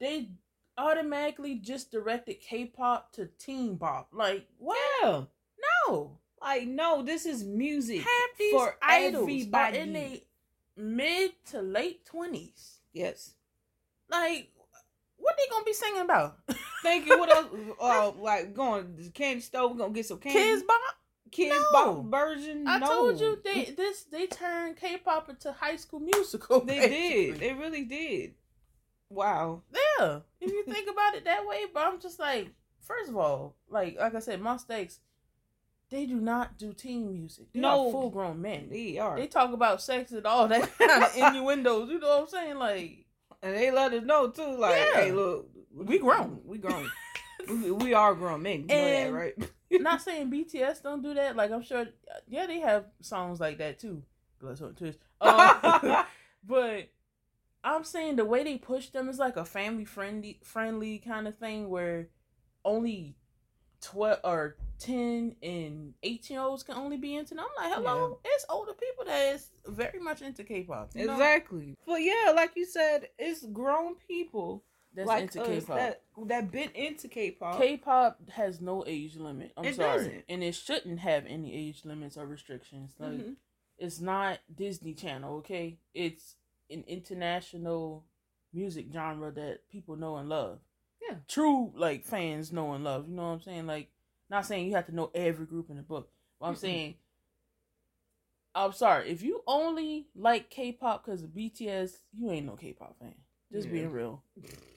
they 0.00 0.30
automatically 0.78 1.56
just 1.56 1.90
directed 1.90 2.40
K-pop 2.40 3.12
to 3.12 3.28
teen 3.38 3.76
bop. 3.76 4.08
Like, 4.12 4.46
what? 4.58 4.78
Yeah. 5.02 5.24
No. 5.88 6.18
Like, 6.40 6.66
no, 6.66 7.02
this 7.02 7.26
is 7.26 7.44
music 7.44 7.98
Half 8.00 8.38
these 8.38 8.52
for 8.52 8.76
idols 8.82 9.22
everybody. 9.22 9.78
in 9.78 9.92
their 9.92 10.16
mid 10.76 11.32
to 11.50 11.62
late 11.62 12.04
twenties. 12.04 12.80
Yes. 12.92 13.34
Like, 14.10 14.48
what 15.18 15.36
they 15.36 15.50
gonna 15.50 15.64
be 15.64 15.72
singing 15.72 16.02
about? 16.02 16.38
Thank 16.82 17.06
you. 17.06 17.18
What 17.18 17.34
else? 17.34 17.46
Uh, 17.80 18.10
like 18.18 18.54
going 18.54 18.96
to 18.96 19.10
candy 19.10 19.40
store. 19.40 19.68
We 19.68 19.78
gonna 19.78 19.92
get 19.92 20.06
some 20.06 20.18
candy. 20.18 20.38
Kidz 20.40 20.66
Bop. 20.66 20.80
Kidz 21.32 21.48
no. 21.48 21.72
Bop 21.72 22.10
version. 22.10 22.64
I 22.68 22.78
no. 22.78 22.86
told 22.86 23.20
you 23.20 23.38
they 23.42 23.64
this 23.76 24.04
they 24.04 24.26
turned 24.26 24.76
K-pop 24.76 25.28
into 25.30 25.52
High 25.52 25.76
School 25.76 26.00
Musical. 26.00 26.60
They 26.60 26.78
basically. 26.78 27.32
did. 27.32 27.40
They 27.40 27.52
really 27.54 27.84
did. 27.84 28.34
Wow. 29.08 29.62
Yeah. 29.72 30.20
If 30.40 30.50
you 30.50 30.64
think 30.64 30.90
about 30.90 31.14
it 31.14 31.24
that 31.24 31.46
way, 31.46 31.64
but 31.72 31.86
I'm 31.86 32.00
just 32.00 32.18
like, 32.18 32.48
first 32.80 33.08
of 33.08 33.16
all, 33.16 33.56
like 33.68 33.98
like 33.98 34.14
I 34.14 34.18
said, 34.20 34.40
my 34.40 34.58
X, 34.68 35.00
they 35.90 36.06
do 36.06 36.16
not 36.16 36.58
do 36.58 36.72
teen 36.72 37.12
music. 37.12 37.52
They 37.52 37.60
no, 37.60 37.90
full 37.90 38.10
grown 38.10 38.40
men. 38.40 38.68
They 38.70 38.98
are. 38.98 39.16
They 39.16 39.26
talk 39.26 39.52
about 39.52 39.82
sex 39.82 40.12
and 40.12 40.26
all 40.26 40.48
that 40.48 40.78
kind 40.78 41.02
of 41.02 41.16
innuendos. 41.16 41.90
You 41.90 41.98
know 41.98 42.08
what 42.08 42.22
I'm 42.22 42.28
saying? 42.28 42.56
Like, 42.56 43.04
and 43.42 43.54
they 43.54 43.70
let 43.70 43.92
us 43.92 44.04
know 44.04 44.30
too. 44.30 44.56
Like, 44.56 44.76
yeah. 44.76 45.00
hey, 45.00 45.12
look, 45.12 45.48
we 45.74 45.98
grown. 45.98 46.40
We 46.44 46.58
grown. 46.58 46.90
we, 47.48 47.70
we, 47.70 47.94
are 47.94 48.14
grown 48.14 48.42
men. 48.42 48.60
You 48.60 48.66
and 48.70 49.12
know 49.12 49.18
that, 49.18 49.18
right? 49.18 49.50
Not 49.80 50.02
saying 50.02 50.30
BTS 50.30 50.82
don't 50.82 51.02
do 51.02 51.14
that. 51.14 51.36
Like, 51.36 51.50
I'm 51.50 51.62
sure. 51.62 51.86
Yeah, 52.28 52.46
they 52.46 52.60
have 52.60 52.86
songs 53.00 53.40
like 53.40 53.58
that 53.58 53.78
too. 53.78 54.02
Bless 54.40 54.60
her 54.60 54.72
twist. 54.72 54.98
Um, 55.20 56.04
but 56.44 56.90
I'm 57.64 57.84
saying 57.84 58.16
the 58.16 58.24
way 58.24 58.42
they 58.42 58.58
push 58.58 58.88
them 58.88 59.08
is 59.08 59.18
like 59.18 59.36
a 59.36 59.44
family 59.44 59.84
friendly 59.84 60.40
friendly 60.42 60.98
kind 60.98 61.28
of 61.28 61.38
thing 61.38 61.68
where 61.68 62.08
only 62.64 63.14
twelve 63.80 64.18
or 64.24 64.56
ten 64.78 65.36
and 65.42 65.94
eighteen 66.02 66.36
year 66.36 66.44
olds 66.44 66.64
can 66.64 66.76
only 66.76 66.96
be 66.96 67.14
into 67.14 67.34
them. 67.34 67.44
I'm 67.58 67.70
like, 67.70 67.78
hello, 67.78 68.18
yeah. 68.24 68.30
it's 68.34 68.46
older 68.48 68.72
people 68.72 69.04
that 69.04 69.34
is 69.34 69.50
very 69.66 70.00
much 70.00 70.22
into 70.22 70.42
K-pop. 70.42 70.90
Exactly. 70.94 71.66
Know? 71.66 71.74
But 71.86 72.02
yeah, 72.02 72.32
like 72.34 72.52
you 72.56 72.66
said, 72.66 73.08
it's 73.18 73.46
grown 73.46 73.94
people 74.08 74.64
that's 74.94 75.08
like 75.08 75.22
into 75.22 75.44
K-pop 75.44 75.76
that 75.76 76.02
that 76.26 76.50
been 76.50 76.70
into 76.70 77.08
K-pop. 77.08 77.58
K-pop 77.58 78.30
has 78.30 78.60
no 78.60 78.84
age 78.86 79.16
limit. 79.16 79.52
I'm 79.56 79.64
it 79.64 79.76
sorry, 79.76 79.98
doesn't. 79.98 80.24
and 80.28 80.44
it 80.44 80.54
shouldn't 80.54 81.00
have 81.00 81.24
any 81.26 81.54
age 81.54 81.84
limits 81.84 82.16
or 82.16 82.26
restrictions. 82.26 82.92
Like, 82.98 83.12
mm-hmm. 83.12 83.32
it's 83.78 84.00
not 84.00 84.38
Disney 84.54 84.94
Channel. 84.94 85.36
Okay, 85.38 85.78
it's 85.94 86.36
an 86.70 86.84
international 86.86 88.04
music 88.52 88.86
genre 88.92 89.32
that 89.32 89.68
people 89.70 89.96
know 89.96 90.16
and 90.16 90.28
love. 90.28 90.58
Yeah. 91.08 91.16
True 91.26 91.72
like 91.74 92.04
fans 92.04 92.52
know 92.52 92.72
and 92.74 92.84
love. 92.84 93.08
You 93.08 93.14
know 93.14 93.22
what 93.22 93.34
I'm 93.34 93.40
saying? 93.40 93.66
Like 93.66 93.88
not 94.30 94.46
saying 94.46 94.66
you 94.66 94.74
have 94.74 94.86
to 94.86 94.94
know 94.94 95.10
every 95.14 95.46
group 95.46 95.70
in 95.70 95.76
the 95.76 95.82
book. 95.82 96.10
But 96.38 96.46
I'm 96.46 96.54
mm-hmm. 96.54 96.60
saying 96.60 96.94
I'm 98.54 98.72
sorry, 98.72 99.10
if 99.10 99.22
you 99.22 99.42
only 99.46 100.08
like 100.14 100.50
K 100.50 100.72
pop 100.72 101.04
because 101.04 101.22
of 101.22 101.30
BTS, 101.30 101.92
you 102.12 102.30
ain't 102.30 102.46
no 102.46 102.56
K 102.56 102.72
pop 102.72 102.98
fan. 102.98 103.14
Just 103.50 103.68
yeah. 103.68 103.72
being 103.72 103.92
real. 103.92 104.22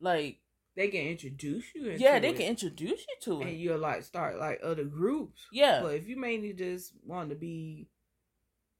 Like 0.00 0.38
they 0.76 0.88
can 0.88 1.00
introduce 1.00 1.64
you 1.74 1.90
yeah 1.98 2.20
they 2.20 2.28
it, 2.28 2.36
can 2.36 2.46
introduce 2.46 3.00
you 3.00 3.16
to 3.20 3.40
it 3.40 3.48
and 3.48 3.58
you'll 3.58 3.78
like 3.78 4.04
start 4.04 4.38
like 4.38 4.60
other 4.62 4.84
groups 4.84 5.48
yeah 5.50 5.80
but 5.82 5.94
if 5.94 6.06
you 6.06 6.16
mainly 6.16 6.52
just 6.52 6.92
want 7.04 7.30
to 7.30 7.34
be 7.34 7.88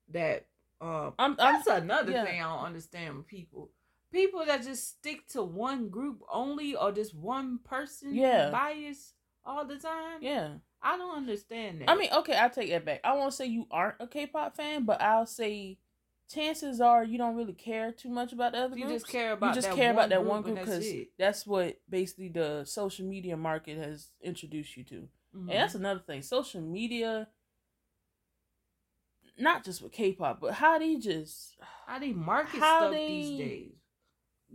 that 0.08 0.46
uh, 0.80 1.10
I'm, 1.18 1.34
that's 1.36 1.68
I'm, 1.68 1.82
another 1.82 2.12
yeah. 2.12 2.24
thing 2.24 2.40
I 2.40 2.44
don't 2.44 2.66
understand 2.66 3.16
with 3.16 3.26
people. 3.26 3.70
People 4.12 4.44
that 4.46 4.62
just 4.62 4.88
stick 4.88 5.26
to 5.28 5.42
one 5.42 5.88
group 5.88 6.22
only 6.32 6.74
or 6.74 6.92
just 6.92 7.14
one 7.14 7.58
person 7.64 8.14
yeah. 8.14 8.50
bias 8.50 9.12
all 9.44 9.66
the 9.66 9.76
time. 9.76 10.18
Yeah. 10.20 10.50
I 10.80 10.96
don't 10.96 11.16
understand 11.16 11.80
that. 11.80 11.90
I 11.90 11.96
mean, 11.96 12.10
okay, 12.12 12.34
I'll 12.34 12.48
take 12.48 12.70
that 12.70 12.84
back. 12.84 13.00
I 13.02 13.14
won't 13.14 13.34
say 13.34 13.46
you 13.46 13.66
aren't 13.70 13.96
a 14.00 14.06
K 14.06 14.26
pop 14.26 14.56
fan, 14.56 14.84
but 14.84 15.02
I'll 15.02 15.26
say 15.26 15.78
chances 16.32 16.80
are 16.80 17.04
you 17.04 17.18
don't 17.18 17.36
really 17.36 17.52
care 17.52 17.90
too 17.92 18.10
much 18.10 18.32
about 18.32 18.52
the 18.52 18.58
other 18.58 18.76
you 18.76 18.84
groups. 18.84 19.02
just 19.02 19.12
care 19.12 19.32
about 19.32 19.54
you 19.54 19.62
just 19.62 19.74
care 19.74 19.90
about 19.90 20.10
that 20.10 20.24
one 20.24 20.42
group 20.42 20.58
because 20.58 20.84
that's, 20.84 21.08
that's, 21.18 21.46
what 21.46 21.80
basically 21.88 22.28
the 22.28 22.64
social 22.64 23.06
media 23.06 23.36
market 23.36 23.78
has 23.78 24.08
introduced 24.22 24.76
you 24.76 24.84
to. 24.84 25.08
Mm-hmm. 25.34 25.50
And 25.50 25.58
that's 25.58 25.74
another 25.74 26.00
thing. 26.00 26.22
Social 26.22 26.60
media 26.60 27.28
not 29.38 29.64
just 29.64 29.80
with 29.82 29.92
K-pop, 29.92 30.40
but 30.40 30.54
how 30.54 30.78
they 30.78 30.96
just 30.96 31.56
how 31.86 31.98
they 31.98 32.12
market 32.12 32.60
how 32.60 32.80
stuff 32.80 32.92
they 32.92 33.06
these 33.06 33.38
days, 33.38 33.72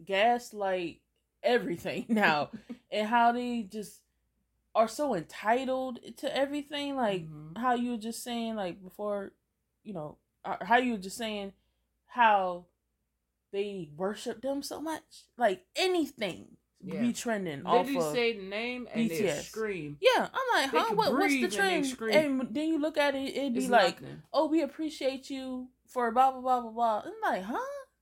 gaslight 0.05 1.01
everything 1.41 2.05
now, 2.09 2.49
and 2.91 3.07
how 3.07 3.32
they 3.32 3.63
just 3.63 4.01
are 4.76 4.88
so 4.88 5.15
entitled 5.15 5.99
to 6.17 6.36
everything. 6.36 6.95
Like 6.95 7.24
mm-hmm. 7.24 7.59
how 7.59 7.76
you 7.76 7.91
were 7.91 7.97
just 7.97 8.24
saying, 8.24 8.55
like 8.55 8.84
before, 8.84 9.32
you 9.84 9.93
know, 9.93 10.17
uh, 10.45 10.57
how 10.61 10.78
you 10.78 10.93
were 10.93 10.99
just 10.99 11.17
saying 11.17 11.53
how 12.14 12.66
they 13.51 13.89
worship 13.95 14.41
them 14.41 14.61
so 14.64 14.82
much, 14.82 15.26
like 15.38 15.66
anything 15.76 16.57
yeah. 16.84 17.01
be 17.01 17.14
trending. 17.14 17.64
They 17.64 17.93
just 17.93 18.11
say 18.11 18.38
the 18.38 18.43
name 18.43 18.88
and 18.93 19.09
BTS. 19.09 19.18
they 19.18 19.41
scream. 19.41 19.97
Yeah, 20.01 20.28
I'm 20.34 20.72
like, 20.72 20.72
huh? 20.72 20.95
What, 20.95 21.14
what's 21.14 21.34
the 21.34 21.47
trend? 21.47 21.86
And, 22.01 22.41
and, 22.41 22.55
then 22.55 22.68
you 22.68 22.80
look 22.80 22.97
at 22.97 23.16
it, 23.16 23.36
it'd 23.36 23.53
be 23.53 23.59
it's 23.61 23.70
like, 23.70 24.01
nothing. 24.01 24.22
oh, 24.32 24.47
we 24.47 24.61
appreciate 24.61 25.30
you 25.30 25.70
for 25.88 26.11
blah 26.11 26.32
blah 26.32 26.41
blah 26.41 26.61
blah 26.61 26.72
blah. 26.72 27.03
I'm 27.05 27.34
like, 27.34 27.43
huh? 27.43 27.57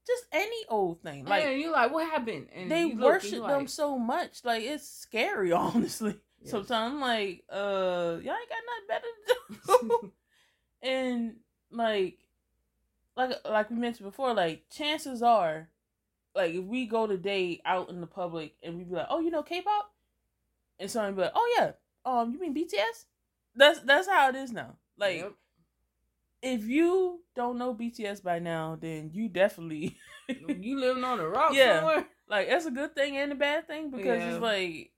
Just 0.07 0.25
any 0.31 0.65
old 0.67 1.01
thing. 1.03 1.25
Like 1.25 1.43
and 1.43 1.59
you're 1.59 1.71
like, 1.71 1.93
what 1.93 2.09
happened? 2.09 2.47
And 2.55 2.71
they 2.71 2.85
worship 2.87 3.45
them 3.45 3.67
so 3.67 3.97
much. 3.99 4.43
Like 4.43 4.63
it's 4.63 4.89
scary, 4.89 5.51
honestly. 5.51 6.15
Yes. 6.41 6.51
Sometimes 6.51 6.93
I'm 6.95 7.01
like, 7.01 7.43
uh, 7.51 8.17
y'all 8.21 8.35
ain't 8.35 8.49
got 8.49 8.63
nothing 8.67 8.87
better 8.87 9.07
to 9.27 9.87
do. 10.01 10.13
and 10.81 11.35
like 11.71 12.17
like 13.15 13.31
like 13.49 13.69
we 13.69 13.75
mentioned 13.75 14.09
before, 14.09 14.33
like 14.33 14.63
chances 14.69 15.21
are, 15.21 15.69
like 16.35 16.53
if 16.53 16.63
we 16.63 16.85
go 16.85 17.07
today 17.07 17.61
out 17.65 17.89
in 17.89 18.01
the 18.01 18.07
public 18.07 18.55
and 18.63 18.77
we 18.77 18.83
be 18.83 18.95
like, 18.95 19.07
oh, 19.09 19.19
you 19.19 19.31
know 19.31 19.43
K-pop, 19.43 19.91
and 20.79 20.89
somebody 20.89 21.15
be 21.15 21.21
like, 21.21 21.31
oh 21.35 21.55
yeah, 21.57 21.71
um, 22.05 22.31
you 22.31 22.39
mean 22.39 22.55
BTS? 22.55 23.05
That's 23.55 23.79
that's 23.81 24.07
how 24.07 24.29
it 24.29 24.35
is 24.35 24.51
now. 24.51 24.75
Like, 24.97 25.17
yep. 25.17 25.33
if 26.41 26.65
you 26.65 27.21
don't 27.35 27.57
know 27.57 27.73
BTS 27.73 28.23
by 28.23 28.39
now, 28.39 28.77
then 28.79 29.11
you 29.13 29.27
definitely 29.27 29.97
you 30.27 30.79
living 30.79 31.03
on 31.03 31.19
a 31.19 31.27
rock 31.27 31.53
yeah. 31.53 31.79
somewhere. 31.79 32.07
Like 32.29 32.49
that's 32.49 32.65
a 32.65 32.71
good 32.71 32.95
thing 32.95 33.17
and 33.17 33.33
a 33.33 33.35
bad 33.35 33.67
thing 33.67 33.91
because 33.91 34.05
yeah. 34.05 34.29
it's 34.31 34.41
like 34.41 34.91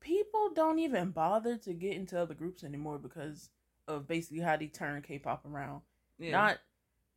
people 0.00 0.50
don't 0.54 0.78
even 0.78 1.10
bother 1.10 1.56
to 1.56 1.72
get 1.72 1.94
into 1.94 2.20
other 2.20 2.34
groups 2.34 2.62
anymore 2.62 2.98
because 2.98 3.48
of 3.88 4.06
basically 4.06 4.40
how 4.40 4.56
they 4.56 4.66
turn 4.66 5.02
K-pop 5.02 5.44
around. 5.46 5.80
Yeah. 6.18 6.32
Not 6.32 6.58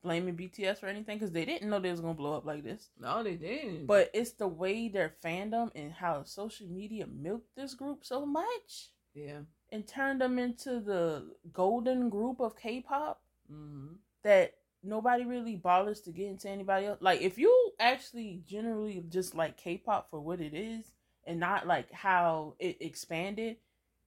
blaming 0.04 0.36
BTS 0.36 0.82
or 0.82 0.88
anything 0.88 1.18
because 1.18 1.32
they 1.32 1.46
didn't 1.46 1.70
know 1.70 1.80
they 1.80 1.92
was 1.92 2.02
gonna 2.02 2.14
blow 2.14 2.34
up 2.34 2.46
like 2.46 2.64
this. 2.64 2.90
No, 3.00 3.24
they 3.24 3.36
didn't. 3.36 3.86
But 3.86 4.10
it's 4.14 4.32
the 4.32 4.48
way 4.48 4.88
their 4.88 5.14
fandom 5.24 5.72
and 5.76 5.92
how 5.92 6.24
social 6.24 6.68
media 6.68 7.06
milked 7.08 7.56
this 7.56 7.74
group 7.74 8.06
so 8.06 8.26
much. 8.26 8.92
Yeah. 9.14 9.40
And 9.72 9.88
turned 9.88 10.22
them 10.22 10.40
into 10.40 10.80
the 10.80 11.36
golden 11.52 12.10
group 12.10 12.40
of 12.40 12.58
K-pop 12.58 13.22
mm-hmm. 13.52 13.96
that 14.24 14.54
nobody 14.84 15.26
really 15.26 15.56
bothers 15.56 16.02
to 16.02 16.12
get 16.12 16.28
into 16.28 16.50
anybody 16.50 16.88
else. 16.88 17.00
Like 17.02 17.22
if 17.22 17.38
you 17.38 17.72
actually 17.80 18.44
generally 18.48 19.04
just 19.10 19.36
like 19.36 19.58
K-pop 19.58 20.10
for 20.10 20.20
what 20.22 20.40
it 20.40 20.54
is 20.54 20.92
and 21.28 21.40
not 21.40 21.68
like 21.68 21.92
how 21.92 22.56
it 22.60 22.78
expanded, 22.80 23.58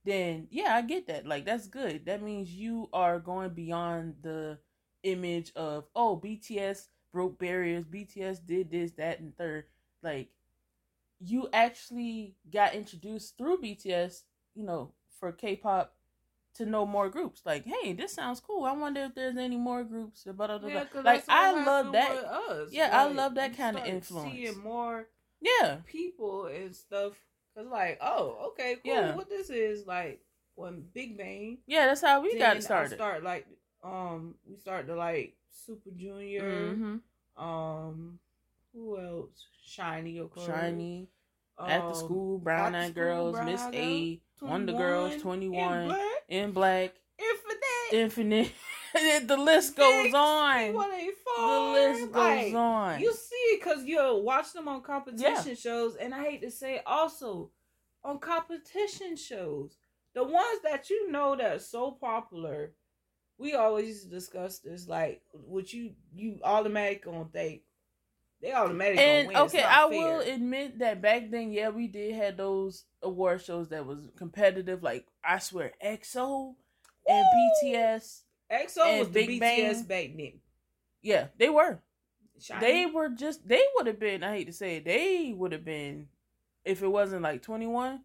then 0.04 0.48
yeah, 0.50 0.74
I 0.74 0.82
get 0.82 1.06
that. 1.08 1.26
Like 1.26 1.44
that's 1.44 1.68
good. 1.68 2.06
That 2.06 2.22
means 2.22 2.50
you 2.50 2.88
are 2.92 3.18
going 3.20 3.50
beyond 3.50 4.16
the 4.22 4.58
image 5.02 5.52
of 5.56 5.84
oh 5.94 6.20
BTS 6.22 6.88
broke 7.12 7.38
barriers, 7.38 7.84
BTS 7.84 8.44
did 8.46 8.70
this, 8.70 8.92
that, 8.92 9.20
and 9.20 9.36
third. 9.36 9.64
Like 10.02 10.28
you 11.20 11.48
actually 11.52 12.34
got 12.52 12.74
introduced 12.74 13.38
through 13.38 13.58
BTS, 13.58 14.22
you 14.54 14.64
know, 14.64 14.92
for 15.20 15.30
K-pop 15.32 15.94
to 16.54 16.66
know 16.66 16.84
more 16.84 17.08
groups. 17.08 17.42
Like, 17.46 17.64
hey, 17.64 17.92
this 17.92 18.12
sounds 18.12 18.40
cool. 18.40 18.64
I 18.64 18.72
wonder 18.72 19.04
if 19.04 19.14
there's 19.14 19.36
any 19.36 19.56
more 19.56 19.84
groups. 19.84 20.24
Blah, 20.24 20.32
blah, 20.34 20.58
blah. 20.58 20.68
Yeah, 20.68 20.84
like 21.02 21.24
I 21.28 21.64
love 21.64 21.92
that. 21.92 22.10
Us. 22.10 22.68
Yeah, 22.72 22.84
like, 22.84 22.92
I 22.92 23.12
love 23.12 23.34
that 23.36 23.56
kind 23.56 23.78
of 23.78 23.86
influence. 23.86 24.32
Seeing 24.32 24.58
more, 24.58 25.06
yeah, 25.40 25.76
people 25.86 26.46
and 26.46 26.74
stuff. 26.74 27.12
Cause 27.56 27.66
like, 27.70 27.98
oh, 28.00 28.48
okay, 28.48 28.76
cool. 28.82 28.94
Yeah. 28.94 29.14
What 29.14 29.28
this 29.28 29.50
is 29.50 29.86
like 29.86 30.20
when 30.54 30.84
Big 30.94 31.16
Bang. 31.16 31.58
Yeah, 31.66 31.86
that's 31.86 32.02
how 32.02 32.20
we 32.22 32.38
got 32.38 32.62
started. 32.62 32.94
I 32.94 32.96
start 32.96 33.22
like 33.22 33.46
um 33.82 34.34
we 34.48 34.56
started 34.56 34.86
to 34.88 34.96
like 34.96 35.36
Super 35.50 35.90
Junior. 35.90 36.42
Mm-hmm. 36.42 37.42
Um 37.42 38.18
who 38.72 38.98
else? 38.98 39.46
SHINee, 39.68 40.20
of 40.20 40.30
course. 40.30 40.46
SHINee. 40.46 41.06
Um, 41.58 41.68
After 41.68 41.94
School, 41.94 42.38
Brown 42.38 42.74
Eyed 42.74 42.94
Girls, 42.94 43.36
Miss 43.44 43.62
A, 43.72 44.20
Wonder 44.40 44.72
Girls, 44.72 45.22
2NE1, 45.22 45.96
in 46.28 46.52
Black, 46.52 46.94
Infinite, 47.92 47.92
Infinite. 47.92 48.52
the 49.26 49.36
list 49.36 49.76
goes 49.76 50.14
on. 50.14 50.72
The 50.72 51.72
list 51.72 52.12
goes 52.12 52.14
like, 52.14 52.54
on. 52.54 53.00
You 53.00 53.12
see, 53.12 53.58
because 53.58 53.84
you 53.84 54.20
watch 54.22 54.52
them 54.52 54.68
on 54.68 54.82
competition 54.82 55.48
yeah. 55.48 55.54
shows, 55.54 55.96
and 55.96 56.14
I 56.14 56.24
hate 56.24 56.42
to 56.42 56.50
say, 56.50 56.80
also 56.86 57.50
on 58.02 58.18
competition 58.18 59.16
shows, 59.16 59.76
the 60.14 60.24
ones 60.24 60.60
that 60.64 60.90
you 60.90 61.10
know 61.10 61.36
that 61.36 61.56
are 61.56 61.58
so 61.58 61.92
popular 61.92 62.72
we 63.38 63.54
always 63.54 64.04
discuss 64.04 64.58
this 64.58 64.86
like 64.88 65.22
what 65.32 65.72
you 65.72 65.92
you 66.14 66.38
automatic 66.44 67.04
gonna 67.04 67.24
think 67.32 67.62
they 68.40 68.52
automatic 68.52 68.98
and 68.98 69.36
okay 69.36 69.62
i 69.62 69.88
fair. 69.88 69.90
will 69.90 70.20
admit 70.20 70.78
that 70.80 71.00
back 71.00 71.30
then 71.30 71.52
yeah 71.52 71.68
we 71.68 71.86
did 71.86 72.14
have 72.14 72.36
those 72.36 72.84
award 73.02 73.40
shows 73.40 73.68
that 73.68 73.86
was 73.86 73.98
competitive 74.16 74.82
like 74.82 75.06
i 75.24 75.38
swear 75.38 75.72
exo 75.84 76.54
and 77.08 77.24
bts 77.64 78.22
exo 78.50 78.98
was 78.98 79.08
big 79.08 79.28
the 79.28 79.40
bts 79.40 79.40
Bang. 79.40 79.82
back 79.84 80.16
then 80.16 80.32
yeah 81.02 81.26
they 81.38 81.48
were 81.48 81.80
SHINee. 82.40 82.60
they 82.60 82.86
were 82.86 83.08
just 83.08 83.46
they 83.46 83.62
would 83.76 83.86
have 83.86 84.00
been 84.00 84.22
i 84.22 84.36
hate 84.36 84.46
to 84.46 84.52
say 84.52 84.76
it 84.76 84.84
they 84.84 85.32
would 85.36 85.52
have 85.52 85.64
been 85.64 86.08
if 86.64 86.82
it 86.82 86.88
wasn't 86.88 87.22
like 87.22 87.42
21 87.42 88.00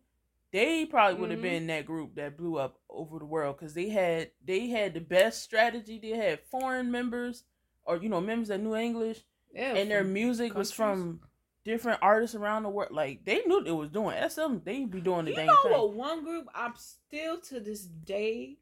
they 0.51 0.86
probably 0.86 1.19
would 1.19 1.32
have 1.32 1.39
mm-hmm. 1.39 1.49
been 1.49 1.67
that 1.67 1.86
group 1.86 2.15
that 2.15 2.38
blew 2.38 2.57
up 2.57 2.80
over 2.98 3.20
the 3.20 3.26
world 3.26 3.58
because 3.58 3.74
they 3.74 3.89
had 3.89 4.32
they 4.43 4.68
had 4.68 4.93
the 4.93 5.02
best 5.02 5.43
strategy. 5.43 6.00
They 6.00 6.10
had 6.18 6.39
foreign 6.52 6.91
members 6.91 7.43
or 7.86 7.98
you 7.98 8.10
know 8.10 8.22
members 8.22 8.50
that 8.50 8.62
knew 8.62 8.76
English, 8.76 9.24
yeah, 9.54 9.76
and 9.76 9.89
their 9.89 10.04
music 10.04 10.50
countries. 10.50 10.70
was 10.70 10.72
from 10.72 11.22
different 11.64 12.00
artists 12.02 12.36
around 12.36 12.64
the 12.64 12.70
world. 12.70 12.91
Like 12.91 13.26
they 13.26 13.43
knew 13.45 13.64
they 13.64 13.72
was 13.72 13.89
doing 13.89 14.18
SM. 14.30 14.58
They 14.64 14.86
be 14.86 15.02
doing 15.02 15.26
the 15.26 15.32
you 15.32 15.38
damn 15.38 15.48
know 15.48 15.56
thing. 15.64 15.72
What 15.74 15.93
one 15.93 16.24
group 16.24 16.48
I'm 16.56 16.74
still 16.76 17.39
to 17.41 17.60
this 17.60 17.84
day 17.84 18.58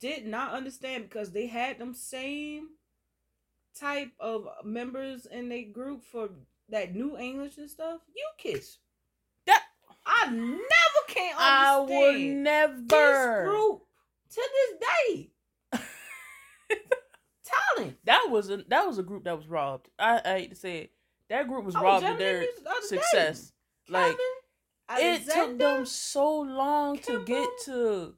did 0.00 0.26
not 0.26 0.52
understand 0.52 1.04
because 1.04 1.32
they 1.32 1.46
had 1.46 1.78
them 1.78 1.94
same 1.94 2.70
type 3.78 4.12
of 4.20 4.48
members 4.64 5.26
in 5.26 5.48
their 5.48 5.64
group 5.64 6.04
for 6.04 6.30
that 6.68 6.94
new 6.94 7.16
English 7.16 7.58
and 7.58 7.70
stuff. 7.70 8.00
U-KISS. 8.14 8.78
I 10.08 10.30
never 10.30 11.02
can 11.08 11.34
understand. 11.36 11.42
I 11.42 11.80
will 11.80 12.18
never. 12.18 12.82
This 12.86 13.48
group 13.48 13.82
to 14.30 14.42
this 14.54 14.88
day. 15.10 15.30
Talent. 17.76 17.98
That 18.04 18.28
was 18.30 18.50
a 18.50 18.58
that 18.68 18.86
was 18.86 18.98
a 18.98 19.02
group 19.02 19.24
that 19.24 19.36
was 19.36 19.48
robbed. 19.48 19.88
I, 19.98 20.20
I 20.24 20.38
hate 20.38 20.50
to 20.50 20.56
say 20.56 20.78
it. 20.78 20.92
That 21.28 21.46
group 21.46 21.64
was 21.64 21.76
oh, 21.76 21.82
robbed 21.82 22.06
of 22.06 22.18
their 22.18 22.44
success. 22.82 23.52
Like 23.88 24.16
it 24.92 25.28
took 25.28 25.58
them 25.58 25.84
so 25.84 26.40
long 26.40 26.98
to 27.00 27.24
get 27.24 27.48
to 27.66 28.14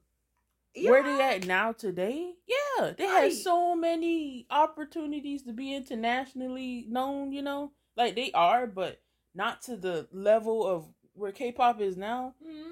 yeah. 0.75 0.91
where 0.91 1.03
they 1.03 1.21
at 1.21 1.47
now 1.47 1.73
today. 1.73 2.33
Yeah, 2.47 2.93
they 2.97 3.07
right. 3.07 3.25
had 3.25 3.33
so 3.33 3.75
many 3.75 4.47
opportunities 4.51 5.43
to 5.43 5.53
be 5.53 5.75
internationally 5.75 6.87
known. 6.89 7.33
You 7.33 7.43
know, 7.43 7.73
like 7.97 8.15
they 8.15 8.31
are, 8.33 8.67
but 8.67 9.01
not 9.35 9.63
to 9.63 9.77
the 9.77 10.09
level 10.13 10.67
of 10.67 10.87
where 11.21 11.33
K-pop 11.33 11.81
is 11.81 11.97
now. 11.97 12.35
Mm-hmm. 12.45 12.71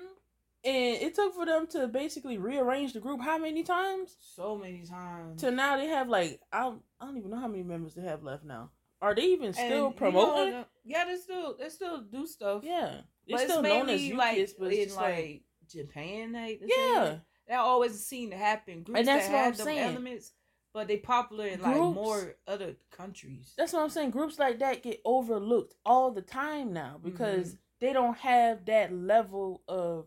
And 0.64 1.02
it 1.02 1.14
took 1.14 1.34
for 1.34 1.46
them 1.46 1.68
to 1.68 1.86
basically 1.86 2.36
rearrange 2.36 2.92
the 2.92 3.00
group 3.00 3.20
how 3.20 3.38
many 3.38 3.62
times? 3.62 4.16
So 4.34 4.56
many 4.56 4.84
times. 4.84 5.40
To 5.42 5.52
now 5.52 5.76
they 5.76 5.86
have 5.86 6.08
like 6.08 6.40
I 6.52 6.62
don't, 6.62 6.82
I 7.00 7.06
don't 7.06 7.16
even 7.16 7.30
know 7.30 7.38
how 7.38 7.46
many 7.46 7.62
members 7.62 7.94
they 7.94 8.02
have 8.02 8.24
left 8.24 8.44
now. 8.44 8.70
Are 9.00 9.14
they 9.14 9.22
even 9.22 9.52
still 9.52 9.86
and, 9.86 9.96
promoting? 9.96 10.46
You 10.46 10.52
know, 10.52 10.64
yeah, 10.84 11.04
they 11.04 11.16
still 11.16 11.56
they 11.56 11.68
still 11.68 12.00
do 12.00 12.26
stuff. 12.26 12.62
Yeah, 12.64 13.02
it's 13.26 13.44
still 13.44 13.62
known 13.62 13.88
as 13.88 14.02
like 14.10 14.50
but 14.58 14.72
it's 14.72 14.96
like, 14.96 15.14
like 15.14 15.42
Japan. 15.70 16.32
Like 16.32 16.60
yeah, 16.64 17.18
that 17.48 17.60
always 17.60 18.04
seemed 18.04 18.32
to 18.32 18.38
happen. 18.38 18.82
Groups 18.82 18.98
and 18.98 19.06
that's 19.06 19.28
that 19.28 19.32
what 19.32 19.46
I'm 19.46 19.54
saying. 19.54 19.78
Elements, 19.78 20.32
but 20.74 20.88
they 20.88 20.96
popular 20.96 21.46
in 21.46 21.60
groups, 21.60 21.78
like 21.78 21.94
more 21.94 22.34
other 22.48 22.74
countries. 22.90 23.54
That's 23.56 23.72
what 23.72 23.84
I'm 23.84 23.90
saying. 23.90 24.10
Groups 24.10 24.40
like 24.40 24.58
that 24.58 24.82
get 24.82 25.00
overlooked 25.04 25.74
all 25.86 26.10
the 26.10 26.22
time 26.22 26.72
now 26.72 26.98
because. 27.00 27.50
Mm-hmm 27.50 27.56
they 27.80 27.92
don't 27.92 28.18
have 28.18 28.64
that 28.66 28.92
level 28.92 29.62
of 29.68 30.06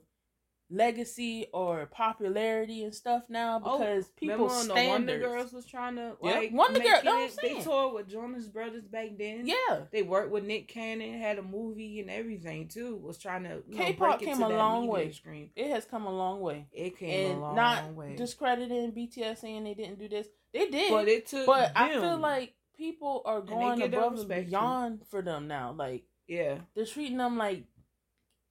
legacy 0.72 1.48
or 1.54 1.86
popularity 1.88 2.84
and 2.84 2.96
stuff 2.96 3.24
now 3.28 3.62
oh, 3.64 3.78
because 3.78 4.06
oh, 4.06 4.12
people 4.16 4.50
standards. 4.50 4.80
The 4.80 4.88
Wonder 4.88 5.20
Girls 5.20 5.54
was 5.54 5.66
trying 5.66 5.96
to 5.98 6.16
like 6.22 6.52
yeah. 6.52 6.58
Wonder 6.58 6.80
Girl. 6.80 7.02
No, 7.04 7.28
they 7.42 7.60
toured 7.62 7.94
with 7.94 8.10
Jonas 8.10 8.48
Brothers 8.48 8.86
back 8.86 9.10
then. 9.18 9.46
Yeah, 9.46 9.82
they 9.92 10.02
worked 10.02 10.32
with 10.32 10.46
Nick 10.46 10.68
Cannon, 10.68 11.20
had 11.20 11.38
a 11.38 11.44
movie 11.44 12.00
and 12.00 12.10
everything 12.10 12.70
too. 12.70 12.96
Was 12.96 13.18
trying 13.18 13.44
to 13.44 13.64
K-pop 13.76 14.22
came 14.22 14.42
a 14.42 14.50
long 14.50 14.88
way. 14.88 15.12
Screen. 15.12 15.50
It 15.56 15.70
has 15.72 15.86
come 15.86 16.06
a 16.06 16.16
long 16.16 16.40
way. 16.40 16.68
It 16.72 16.98
came 16.98 17.32
and 17.32 17.40
a 17.40 17.42
long, 17.42 17.56
not 17.56 17.94
way. 17.94 18.16
Discrediting 18.16 18.94
BTS 18.94 19.40
saying 19.40 19.64
they 19.66 19.74
didn't 19.74 20.00
do 20.00 20.08
this. 20.08 20.28
They 20.54 20.70
did, 20.70 20.92
but 20.92 21.08
it 21.08 21.28
took. 21.28 21.46
But 21.46 21.74
them. 21.74 21.76
I 21.76 21.94
feel 21.94 22.18
like 22.18 22.54
people 22.78 23.22
are 23.26 23.42
going 23.42 23.82
above 23.82 24.20
and 24.20 24.28
beyond 24.28 25.02
for 25.10 25.22
them 25.22 25.48
now. 25.48 25.74
Like 25.78 26.04
yeah, 26.28 26.58
they're 26.76 26.86
treating 26.86 27.18
them 27.18 27.38
like 27.38 27.64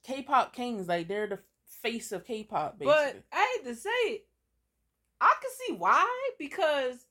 K-pop 0.04 0.54
kings. 0.54 0.88
Like 0.88 1.08
they're 1.08 1.26
the 1.26 1.38
face 1.82 2.12
of 2.12 2.26
K-pop. 2.26 2.78
Basically. 2.78 2.94
But 2.94 3.22
I 3.32 3.56
hate 3.56 3.68
to 3.68 3.74
say 3.74 3.90
it, 3.90 4.26
I 5.20 5.34
can 5.40 5.50
see 5.66 5.74
why 5.74 6.30
because 6.38 7.06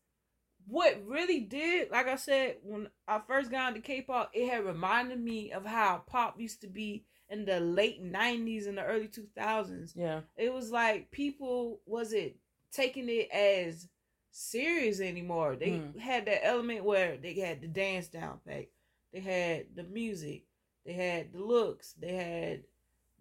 what 0.68 1.02
really 1.06 1.42
did, 1.42 1.92
like 1.92 2.08
I 2.08 2.16
said, 2.16 2.58
when 2.64 2.90
I 3.08 3.20
first 3.28 3.52
got 3.52 3.70
into 3.70 3.82
K-pop, 3.82 4.32
it 4.34 4.50
had 4.50 4.66
reminded 4.66 5.20
me 5.20 5.52
of 5.52 5.66
how 5.66 6.04
pop 6.06 6.40
used 6.40 6.62
to 6.62 6.68
be 6.68 7.06
in 7.30 7.46
the 7.46 7.60
late 7.60 8.04
'90s 8.04 8.68
and 8.68 8.78
the 8.78 8.84
early 8.84 9.08
2000s. 9.08 9.94
Yeah, 9.96 10.22
it 10.36 10.54
was 10.54 10.72
like 10.72 11.12
people 11.12 11.82
was 11.86 12.14
it 12.14 12.38
taking 12.72 13.10
it 13.10 13.30
as 13.32 13.88
serious 14.32 15.00
anymore. 15.00 15.56
They 15.56 15.72
mm. 15.72 15.98
had 16.00 16.26
that 16.26 16.46
element 16.46 16.84
where 16.84 17.18
they 17.18 17.34
had 17.34 17.62
the 17.62 17.68
dance 17.68 18.08
down 18.08 18.40
pack, 18.48 18.68
they 19.14 19.20
had 19.20 19.66
the 19.76 19.84
music, 19.84 20.44
they 20.90 20.96
had 20.96 21.34
the 21.34 21.40
looks, 21.40 21.94
they 21.94 22.14
had 22.14 22.64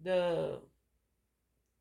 the 0.03 0.59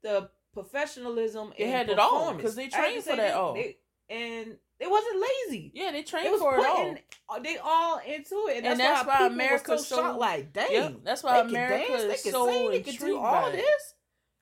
the 0.02 0.28
professionalism. 0.52 1.54
They 1.56 1.68
had 1.68 1.88
it 1.88 1.98
all 1.98 2.34
because 2.34 2.54
they 2.54 2.68
trained 2.68 3.04
for 3.04 3.16
that 3.16 3.34
all. 3.34 3.54
They, 3.54 3.78
and 4.10 4.58
it 4.78 4.90
wasn't 4.90 5.24
lazy. 5.48 5.72
Yeah, 5.74 5.90
they 5.92 6.02
trained 6.02 6.38
for 6.38 6.58
it 6.58 6.66
all. 6.66 7.40
They 7.42 7.56
all 7.56 8.00
into 8.06 8.48
it, 8.50 8.58
and, 8.58 8.66
and 8.66 8.80
that's, 8.80 9.06
why, 9.06 9.20
why 9.20 9.26
America's 9.28 9.86
so, 9.86 9.96
so 9.96 10.18
like, 10.18 10.52
damn. 10.52 10.72
Yeah, 10.72 10.90
that's 11.02 11.22
why 11.22 11.40
America 11.40 11.94
is 11.94 12.22
so 12.22 12.48
sing, 12.48 12.74
intrigued 12.74 13.22
by 13.22 13.50
this. 13.50 13.94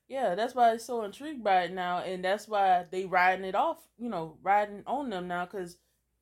Yeah, 0.09 0.35
that's 0.35 0.55
why 0.55 0.73
it's 0.73 0.85
so 0.85 1.05
intrigued 1.05 1.45
by 1.45 1.63
it 1.63 1.73
now, 1.73 1.99
and 1.99 2.25
that's 2.25 2.49
why 2.49 2.87
they 2.91 3.05
riding 3.05 3.45
it 3.45 3.55
off. 3.55 3.79
You 3.99 4.09
know, 4.09 4.37
riding 4.43 4.83
on 4.85 5.11
them 5.11 5.29
now 5.29 5.45
because 5.45 5.79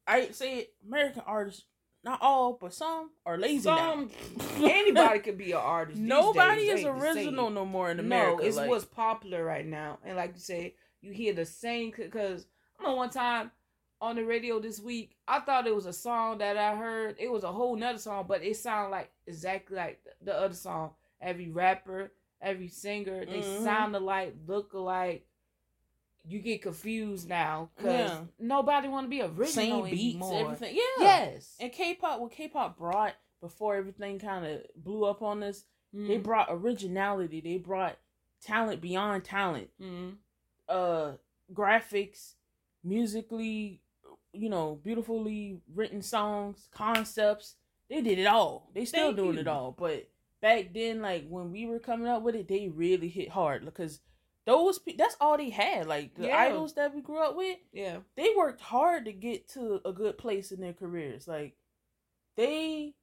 I 0.07 0.33
say 0.33 0.69
American 0.87 1.23
artists, 1.27 1.65
not 2.05 2.21
all, 2.21 2.59
but 2.61 2.75
some 2.75 3.11
are 3.25 3.39
lazy 3.39 3.63
some, 3.63 4.11
now. 4.37 4.67
anybody 4.67 5.19
could 5.21 5.39
be 5.39 5.53
an 5.53 5.59
artist. 5.59 5.99
Nobody 5.99 6.69
is 6.69 6.85
original 6.85 7.51
no 7.51 7.65
more 7.65 7.91
in 7.91 7.99
America. 7.99 8.43
No, 8.43 8.49
it's 8.49 8.57
like, 8.57 8.69
what's 8.69 8.85
popular 8.85 9.43
right 9.45 9.67
now, 9.67 9.99
and 10.05 10.17
like 10.17 10.35
you 10.35 10.41
say, 10.41 10.75
you 11.01 11.13
hear 11.13 11.33
the 11.33 11.47
same 11.47 11.93
because 11.97 12.47
I 12.79 12.85
know 12.85 12.95
one 12.95 13.11
time 13.11 13.51
on 14.01 14.17
the 14.17 14.25
radio 14.25 14.61
this 14.61 14.81
week. 14.81 15.17
I 15.27 15.41
thought 15.41 15.67
it 15.67 15.75
was 15.75 15.87
a 15.87 15.93
song 15.93 16.39
that 16.39 16.57
I 16.57 16.77
heard. 16.77 17.17
It 17.19 17.31
was 17.31 17.43
a 17.45 17.53
whole 17.53 17.75
nother 17.77 17.99
song, 17.99 18.27
but 18.29 18.43
it 18.43 18.57
sounded 18.57 18.91
like 18.91 19.11
exactly 19.27 19.77
like 19.77 20.01
the 20.23 20.35
other 20.35 20.55
song. 20.55 20.91
Every 21.21 21.49
rapper, 21.49 22.13
every 22.43 22.69
singer, 22.69 23.25
they 23.25 23.41
mm-hmm. 23.41 23.65
sound 23.65 23.97
alike, 23.97 24.35
look 24.47 24.75
alike. 24.75 25.27
You 26.27 26.41
get 26.41 26.63
confused 26.63 27.29
now 27.29 27.71
because 27.77 28.11
yeah. 28.11 28.21
nobody 28.39 28.89
want 28.89 29.07
to 29.07 29.11
be 29.11 29.21
original 29.21 29.47
Same 29.47 29.85
beats, 29.85 30.15
anymore. 30.15 30.41
everything. 30.41 30.77
Yeah. 30.77 31.05
Yes. 31.05 31.55
And 31.61 31.71
K-pop, 31.71 32.21
what 32.21 32.33
K-pop 32.33 32.79
brought 32.79 33.15
before 33.41 33.77
everything 33.77 34.19
kind 34.19 34.47
of 34.47 34.63
blew 34.75 35.05
up 35.05 35.21
on 35.21 35.43
us, 35.43 35.65
mm-hmm. 35.95 36.09
they 36.09 36.17
brought 36.17 36.49
originality. 36.51 37.41
They 37.43 37.59
brought 37.59 37.99
talent 38.43 38.81
beyond 38.81 39.25
talent. 39.25 39.69
Mm-hmm. 39.81 40.11
Uh, 40.67 41.13
graphics, 41.53 42.35
musically 42.83 43.83
you 44.35 44.49
know, 44.49 44.79
beautifully 44.83 45.61
written 45.75 46.03
songs, 46.03 46.69
concepts. 46.73 47.55
They 47.89 48.01
did 48.01 48.19
it 48.19 48.27
all. 48.27 48.71
They 48.75 48.85
still 48.85 49.09
Thank 49.09 49.17
doing 49.17 49.35
you. 49.35 49.41
it 49.41 49.49
all. 49.49 49.75
But 49.79 50.09
back 50.43 50.75
then, 50.75 51.01
like 51.01 51.27
when 51.29 51.53
we 51.53 51.67
were 51.67 51.79
coming 51.79 52.09
up 52.09 52.23
with 52.23 52.35
it, 52.35 52.49
they 52.49 52.69
really 52.69 53.09
hit 53.09 53.31
hard 53.31 53.65
because 53.65 54.01
those 54.47 54.81
that's 54.99 55.17
all 55.21 55.37
they 55.37 55.51
had. 55.51 55.87
Like 55.87 56.15
the 56.15 56.29
yeah. 56.29 56.39
idols 56.39 56.75
that 56.75 56.95
we 56.95 57.01
grew 57.01 57.19
up 57.19 57.37
with, 57.37 57.59
yeah, 57.73 57.99
they 58.17 58.29
worked 58.37 58.61
hard 58.61 59.07
to 59.07 59.13
get 59.13 59.49
to 59.51 59.81
a 59.85 59.93
good 59.93 60.19
place 60.19 60.53
in 60.53 60.61
their 60.61 60.73
careers. 60.73 61.27
Like 61.27 61.57
they, 62.37 62.95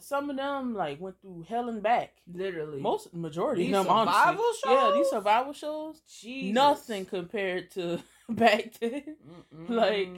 some 0.00 0.30
of 0.30 0.36
them 0.36 0.74
like 0.74 1.00
went 1.00 1.20
through 1.20 1.46
hell 1.48 1.68
and 1.68 1.82
back. 1.82 2.14
Literally, 2.32 2.80
most 2.80 3.12
majority 3.14 3.66
these 3.66 3.76
of 3.76 3.86
them 3.86 3.96
survival 3.98 4.44
honestly. 4.44 4.60
shows. 4.64 4.82
Yeah, 4.82 4.92
these 4.94 5.10
survival 5.10 5.52
shows. 5.52 6.02
Jesus. 6.20 6.54
Nothing 6.54 7.04
compared 7.04 7.70
to 7.72 7.98
back 8.30 8.72
then. 8.80 9.16
Mm-mm. 9.54 9.68
Like 9.68 10.08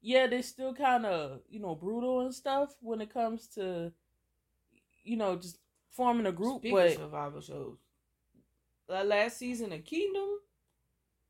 yeah, 0.00 0.26
they're 0.26 0.42
still 0.42 0.74
kind 0.74 1.06
of 1.06 1.40
you 1.48 1.60
know 1.60 1.74
brutal 1.74 2.20
and 2.20 2.34
stuff 2.34 2.74
when 2.80 3.00
it 3.00 3.12
comes 3.12 3.48
to 3.48 3.90
you 5.02 5.16
know 5.16 5.36
just 5.36 5.58
forming 5.90 6.26
a 6.26 6.32
group. 6.32 6.60
Speaking 6.60 6.76
but 6.76 6.92
survival 6.92 7.40
shows, 7.40 7.78
last 8.88 9.38
season 9.38 9.72
of 9.72 9.84
Kingdom, 9.84 10.28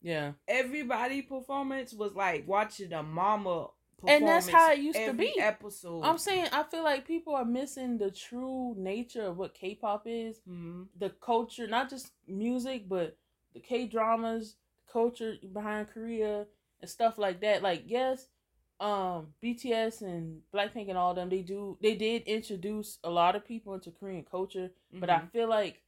yeah, 0.02 0.32
everybody 0.46 1.22
performance 1.22 1.92
was 1.92 2.12
like 2.14 2.46
watching 2.46 2.92
a 2.92 3.02
mama. 3.02 3.68
And 4.06 4.28
that's 4.28 4.48
how 4.50 4.70
it 4.70 4.80
used 4.80 4.98
to 4.98 5.14
be. 5.14 5.32
Episode. 5.40 6.02
I'm 6.02 6.18
saying 6.18 6.48
I 6.52 6.62
feel 6.64 6.84
like 6.84 7.06
people 7.06 7.34
are 7.34 7.44
missing 7.44 7.96
the 7.96 8.10
true 8.10 8.74
nature 8.76 9.22
of 9.22 9.38
what 9.38 9.54
K-pop 9.54 10.02
is, 10.04 10.40
mm-hmm. 10.40 10.82
the 10.98 11.08
culture, 11.22 11.66
not 11.66 11.88
just 11.88 12.12
music, 12.28 12.86
but 12.86 13.16
the 13.54 13.60
K 13.60 13.86
dramas, 13.86 14.56
culture 14.92 15.36
behind 15.52 15.88
Korea 15.88 16.44
and 16.82 16.90
stuff 16.90 17.16
like 17.16 17.40
that. 17.40 17.62
Like, 17.62 17.84
yes, 17.86 18.26
um 18.80 19.28
BTS 19.42 20.02
and 20.02 20.40
Blackpink 20.52 20.88
and 20.88 20.98
all 20.98 21.14
them 21.14 21.30
they 21.30 21.42
do 21.42 21.78
they 21.80 21.94
did 21.94 22.22
introduce 22.24 22.98
a 23.04 23.10
lot 23.10 23.36
of 23.36 23.46
people 23.46 23.72
into 23.74 23.90
Korean 23.90 24.24
culture, 24.28 24.70
mm-hmm. 24.92 25.00
but 25.00 25.10
I 25.10 25.18
mm-hmm. 25.18 25.28
feel 25.28 25.48
like 25.48 25.80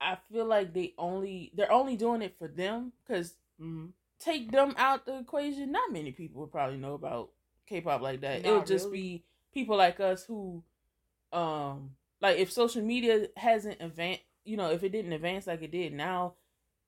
I 0.00 0.18
feel 0.30 0.44
like 0.44 0.74
they 0.74 0.94
only 0.98 1.52
they're 1.54 1.72
only 1.72 1.96
doing 1.96 2.22
it 2.22 2.36
for 2.38 2.48
them 2.48 2.92
because 3.06 3.34
mm-hmm. 3.60 3.86
take 4.18 4.50
them 4.50 4.74
out 4.76 5.06
the 5.06 5.18
equation. 5.18 5.72
Not 5.72 5.92
many 5.92 6.12
people 6.12 6.40
would 6.42 6.52
probably 6.52 6.76
know 6.76 6.94
about 6.94 7.30
K-pop 7.66 8.00
like 8.00 8.20
that. 8.20 8.42
Not 8.42 8.48
It'll 8.48 8.64
just 8.64 8.86
really. 8.86 8.98
be 8.98 9.24
people 9.54 9.76
like 9.76 10.00
us 10.00 10.24
who, 10.24 10.62
um, 11.32 11.90
like 12.20 12.38
if 12.38 12.52
social 12.52 12.82
media 12.82 13.28
hasn't 13.36 13.80
advanced, 13.80 14.22
you 14.44 14.56
know, 14.56 14.70
if 14.70 14.82
it 14.82 14.92
didn't 14.92 15.12
advance 15.12 15.46
like 15.46 15.62
it 15.62 15.72
did 15.72 15.92
now, 15.92 16.34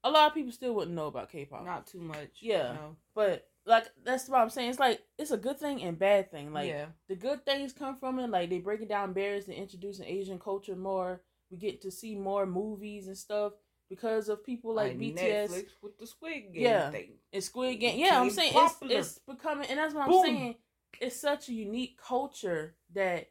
a 0.04 0.10
lot 0.10 0.28
of 0.28 0.34
people 0.34 0.52
still 0.52 0.74
wouldn't 0.74 0.96
know 0.96 1.06
about 1.06 1.30
K-pop. 1.30 1.64
Not 1.64 1.86
too 1.86 2.00
much. 2.00 2.38
Yeah, 2.40 2.76
but 3.14 3.48
like 3.68 3.86
that's 4.04 4.28
what 4.28 4.40
I'm 4.40 4.50
saying. 4.50 4.70
It's 4.70 4.78
like 4.78 5.02
it's 5.18 5.30
a 5.30 5.36
good 5.36 5.58
thing 5.58 5.82
and 5.82 5.98
bad 5.98 6.30
thing. 6.30 6.52
Like 6.52 6.68
yeah. 6.68 6.86
the 7.08 7.14
good 7.14 7.44
things 7.44 7.72
come 7.72 7.96
from 7.98 8.18
it. 8.18 8.30
Like 8.30 8.50
they 8.50 8.58
breaking 8.58 8.88
down 8.88 9.12
barriers 9.12 9.46
and 9.46 9.56
introducing 9.56 10.06
Asian 10.06 10.38
culture 10.38 10.76
more. 10.76 11.20
We 11.50 11.56
get 11.56 11.82
to 11.82 11.90
see 11.90 12.14
more 12.14 12.46
movies 12.46 13.06
and 13.06 13.16
stuff 13.16 13.52
because 13.88 14.28
of 14.28 14.44
people 14.44 14.74
like, 14.74 14.92
like 14.92 14.98
BTS 14.98 15.48
Netflix 15.48 15.66
with 15.82 15.98
the 15.98 16.06
Squid 16.06 16.52
Game 16.52 16.62
yeah. 16.62 16.90
thing. 16.90 17.12
And 17.32 17.42
Squid 17.42 17.80
Game. 17.80 17.98
Yeah, 17.98 18.20
I'm 18.20 18.30
saying 18.30 18.52
it's, 18.54 18.76
it's 18.82 19.18
becoming, 19.18 19.68
and 19.68 19.78
that's 19.78 19.94
what 19.94 20.08
Boom. 20.08 20.20
I'm 20.20 20.26
saying. 20.26 20.54
It's 21.00 21.20
such 21.20 21.48
a 21.48 21.52
unique 21.52 21.98
culture 22.00 22.74
that 22.94 23.28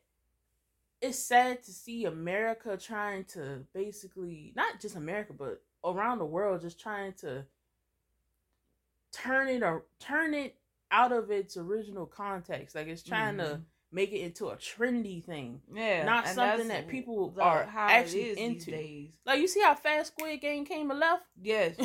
it's 1.02 1.20
sad 1.20 1.64
to 1.64 1.72
see 1.72 2.06
America 2.06 2.78
trying 2.78 3.26
to 3.26 3.64
basically 3.74 4.54
not 4.56 4.80
just 4.80 4.96
America 4.96 5.34
but 5.34 5.62
around 5.86 6.20
the 6.20 6.26
world 6.26 6.62
just 6.62 6.80
trying 6.80 7.14
to 7.14 7.46
turn 9.12 9.48
it 9.48 9.64
or 9.64 9.86
turn 10.00 10.34
it 10.34 10.56
out 10.92 11.12
of 11.12 11.32
its 11.32 11.58
original 11.58 12.06
context. 12.06 12.76
Like 12.76 12.88
it's 12.88 13.04
trying 13.04 13.38
mm-hmm. 13.38 13.56
to 13.56 13.62
make 13.92 14.12
it 14.12 14.20
into 14.20 14.48
a 14.48 14.56
trendy 14.56 15.24
thing. 15.24 15.62
Yeah. 15.74 16.06
Not 16.06 16.28
something 16.28 16.68
that 16.70 16.88
people 16.88 17.34
are 17.40 17.68
actually 17.74 18.40
into. 18.40 19.10
Like 19.26 19.40
you 19.40 19.48
see 19.48 19.62
how 19.62 19.76
fast 19.76 20.14
Squid 20.14 20.42
Game 20.42 20.66
came 20.66 20.92
and 20.92 21.00
left? 21.00 21.24
Yes. 21.42 21.76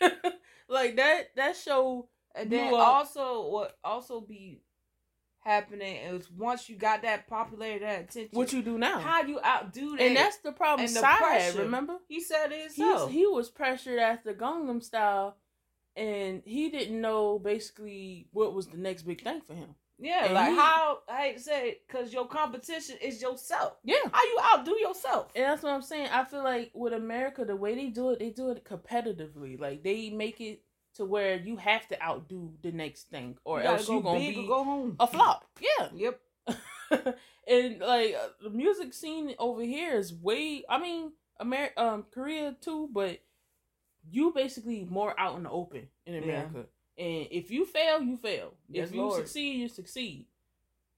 like 0.68 0.96
that 0.96 1.34
that 1.36 1.56
show 1.56 2.08
and 2.34 2.50
then 2.50 2.74
also 2.74 3.48
what 3.48 3.78
also 3.82 4.20
be 4.20 4.60
happening 5.46 5.96
is 5.96 6.30
once 6.30 6.68
you 6.68 6.76
got 6.76 7.02
that 7.02 7.28
popularity, 7.28 7.84
that 7.84 8.00
attention. 8.00 8.30
What 8.32 8.52
you 8.52 8.62
do 8.62 8.76
now? 8.76 8.98
How 8.98 9.22
you 9.22 9.40
outdo 9.44 9.96
that? 9.96 10.02
And 10.02 10.16
that's 10.16 10.38
the 10.38 10.52
problem. 10.52 10.86
And 10.86 10.96
the 10.96 11.00
pressure. 11.00 11.62
remember? 11.62 11.94
He 12.08 12.20
said 12.20 12.50
it 12.50 12.62
himself. 12.62 13.10
He's, 13.10 13.20
he 13.20 13.26
was 13.26 13.48
pressured 13.48 14.00
after 14.00 14.34
Gangnam 14.34 14.82
Style 14.82 15.36
and 15.94 16.42
he 16.44 16.68
didn't 16.68 17.00
know 17.00 17.38
basically 17.38 18.26
what 18.32 18.52
was 18.52 18.66
the 18.66 18.76
next 18.76 19.02
big 19.02 19.22
thing 19.22 19.40
for 19.40 19.54
him. 19.54 19.74
Yeah, 19.98 20.26
and 20.26 20.34
like 20.34 20.50
he, 20.50 20.56
how 20.56 20.98
I 21.08 21.22
hate 21.22 21.36
to 21.38 21.42
say, 21.42 21.78
because 21.86 22.12
your 22.12 22.26
competition 22.26 22.96
is 23.00 23.22
yourself. 23.22 23.74
Yeah, 23.82 23.96
how 24.12 24.22
you 24.22 24.38
outdo 24.52 24.76
yourself. 24.78 25.30
And 25.34 25.44
that's 25.44 25.62
what 25.62 25.72
I'm 25.72 25.82
saying. 25.82 26.08
I 26.12 26.24
feel 26.24 26.44
like 26.44 26.70
with 26.74 26.92
America, 26.92 27.44
the 27.44 27.56
way 27.56 27.74
they 27.74 27.88
do 27.88 28.10
it, 28.10 28.18
they 28.18 28.30
do 28.30 28.50
it 28.50 28.64
competitively. 28.64 29.58
Like 29.58 29.82
they 29.82 30.10
make 30.10 30.40
it 30.40 30.62
to 30.96 31.04
where 31.04 31.36
you 31.36 31.56
have 31.56 31.86
to 31.88 32.02
outdo 32.02 32.52
the 32.62 32.72
next 32.72 33.04
thing, 33.08 33.38
or 33.44 33.60
you 33.60 33.66
else 33.66 33.88
you're 33.88 34.02
gonna 34.02 34.18
be 34.18 34.46
go 34.46 34.64
home. 34.64 34.96
a 35.00 35.06
flop. 35.06 35.46
Yeah. 35.60 35.88
Yep. 35.94 36.20
and 37.48 37.80
like 37.80 38.14
uh, 38.14 38.28
the 38.42 38.50
music 38.50 38.92
scene 38.92 39.34
over 39.38 39.62
here 39.62 39.96
is 39.96 40.12
way. 40.12 40.62
I 40.68 40.78
mean, 40.78 41.12
America, 41.40 41.82
um, 41.82 42.04
Korea 42.12 42.54
too, 42.60 42.88
but 42.92 43.20
you 44.10 44.32
basically 44.34 44.86
more 44.88 45.18
out 45.18 45.36
in 45.36 45.44
the 45.44 45.50
open 45.50 45.88
in 46.04 46.22
America. 46.22 46.50
Yeah. 46.54 46.62
And 46.98 47.28
if 47.30 47.50
you 47.50 47.66
fail, 47.66 48.00
you 48.02 48.16
fail. 48.16 48.54
Yes, 48.68 48.88
if 48.88 48.94
you 48.94 49.02
Lord. 49.02 49.18
succeed, 49.18 49.60
you 49.60 49.68
succeed. 49.68 50.26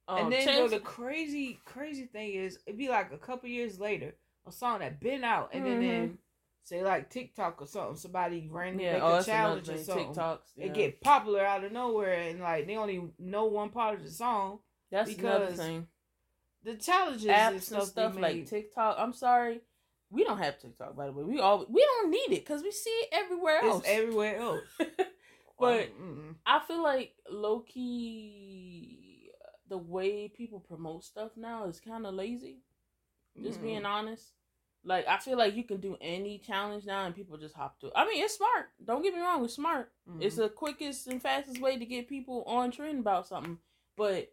Um, 0.06 0.18
and 0.18 0.32
then 0.32 0.46
Chance- 0.46 0.70
the 0.70 0.80
crazy, 0.80 1.60
crazy 1.64 2.06
thing 2.06 2.34
is, 2.34 2.58
it'd 2.66 2.78
be 2.78 2.88
like 2.88 3.12
a 3.12 3.18
couple 3.18 3.48
years 3.48 3.78
later, 3.78 4.14
a 4.46 4.52
song 4.52 4.78
that 4.78 5.00
been 5.00 5.24
out, 5.24 5.50
and 5.52 5.64
mm-hmm. 5.64 5.80
then, 5.80 5.88
then 5.88 6.18
say 6.62 6.82
like 6.82 7.10
TikTok 7.10 7.60
or 7.60 7.66
something, 7.66 7.96
somebody 7.96 8.48
ran 8.50 8.78
yeah, 8.78 8.94
make 8.94 9.02
oh, 9.02 9.18
a 9.18 9.24
challenge 9.24 9.68
or 9.68 9.78
something. 9.78 10.08
TikToks, 10.08 10.38
yeah. 10.56 10.66
It 10.66 10.74
get 10.74 11.00
popular 11.00 11.44
out 11.44 11.64
of 11.64 11.72
nowhere, 11.72 12.14
and 12.14 12.40
like 12.40 12.66
they 12.66 12.76
only 12.76 13.02
know 13.18 13.46
one 13.46 13.70
part 13.70 13.98
of 13.98 14.04
the 14.04 14.10
song. 14.10 14.60
That's 14.90 15.12
because 15.12 15.24
another 15.24 15.52
thing. 15.56 15.86
The 16.64 16.74
challenges 16.76 17.26
apps 17.26 17.50
and 17.50 17.62
stuff, 17.62 17.80
and 17.80 17.88
stuff 17.88 18.18
like 18.18 18.46
TikTok. 18.46 18.96
I'm 18.98 19.12
sorry, 19.12 19.60
we 20.10 20.24
don't 20.24 20.38
have 20.38 20.58
TikTok, 20.58 20.96
by 20.96 21.06
the 21.06 21.12
way. 21.12 21.24
We 21.24 21.40
all 21.40 21.66
we 21.68 21.84
don't 21.84 22.10
need 22.10 22.36
it 22.36 22.46
because 22.46 22.62
we 22.62 22.70
see 22.70 22.90
it 22.90 23.08
everywhere 23.12 23.62
else. 23.62 23.82
It's 23.84 23.88
everywhere 23.88 24.36
else. 24.38 24.60
but 25.58 25.88
mm 26.00 26.34
I 26.46 26.60
feel 26.60 26.82
like 26.82 27.12
low 27.30 27.60
key, 27.60 29.30
the 29.68 29.78
way 29.78 30.28
people 30.28 30.60
promote 30.60 31.04
stuff 31.04 31.32
now 31.36 31.66
is 31.66 31.80
kind 31.80 32.06
of 32.06 32.14
lazy. 32.14 32.58
Just 33.42 33.60
mm 33.60 33.64
being 33.64 33.84
honest. 33.84 34.32
Like 34.84 35.06
I 35.06 35.18
feel 35.18 35.36
like 35.36 35.54
you 35.54 35.64
can 35.64 35.80
do 35.80 35.96
any 36.00 36.38
challenge 36.38 36.86
now 36.86 37.04
and 37.04 37.14
people 37.14 37.36
just 37.36 37.54
hop 37.54 37.78
to 37.80 37.88
it. 37.88 37.92
I 37.96 38.06
mean, 38.06 38.22
it's 38.22 38.36
smart. 38.36 38.70
Don't 38.84 39.02
get 39.02 39.14
me 39.14 39.20
wrong, 39.20 39.44
it's 39.44 39.54
smart. 39.54 39.92
Mm-hmm. 40.08 40.22
It's 40.22 40.36
the 40.36 40.48
quickest 40.48 41.08
and 41.08 41.20
fastest 41.20 41.60
way 41.60 41.78
to 41.78 41.84
get 41.84 42.08
people 42.08 42.44
on 42.46 42.70
trend 42.70 43.00
about 43.00 43.26
something. 43.26 43.58
But 43.96 44.32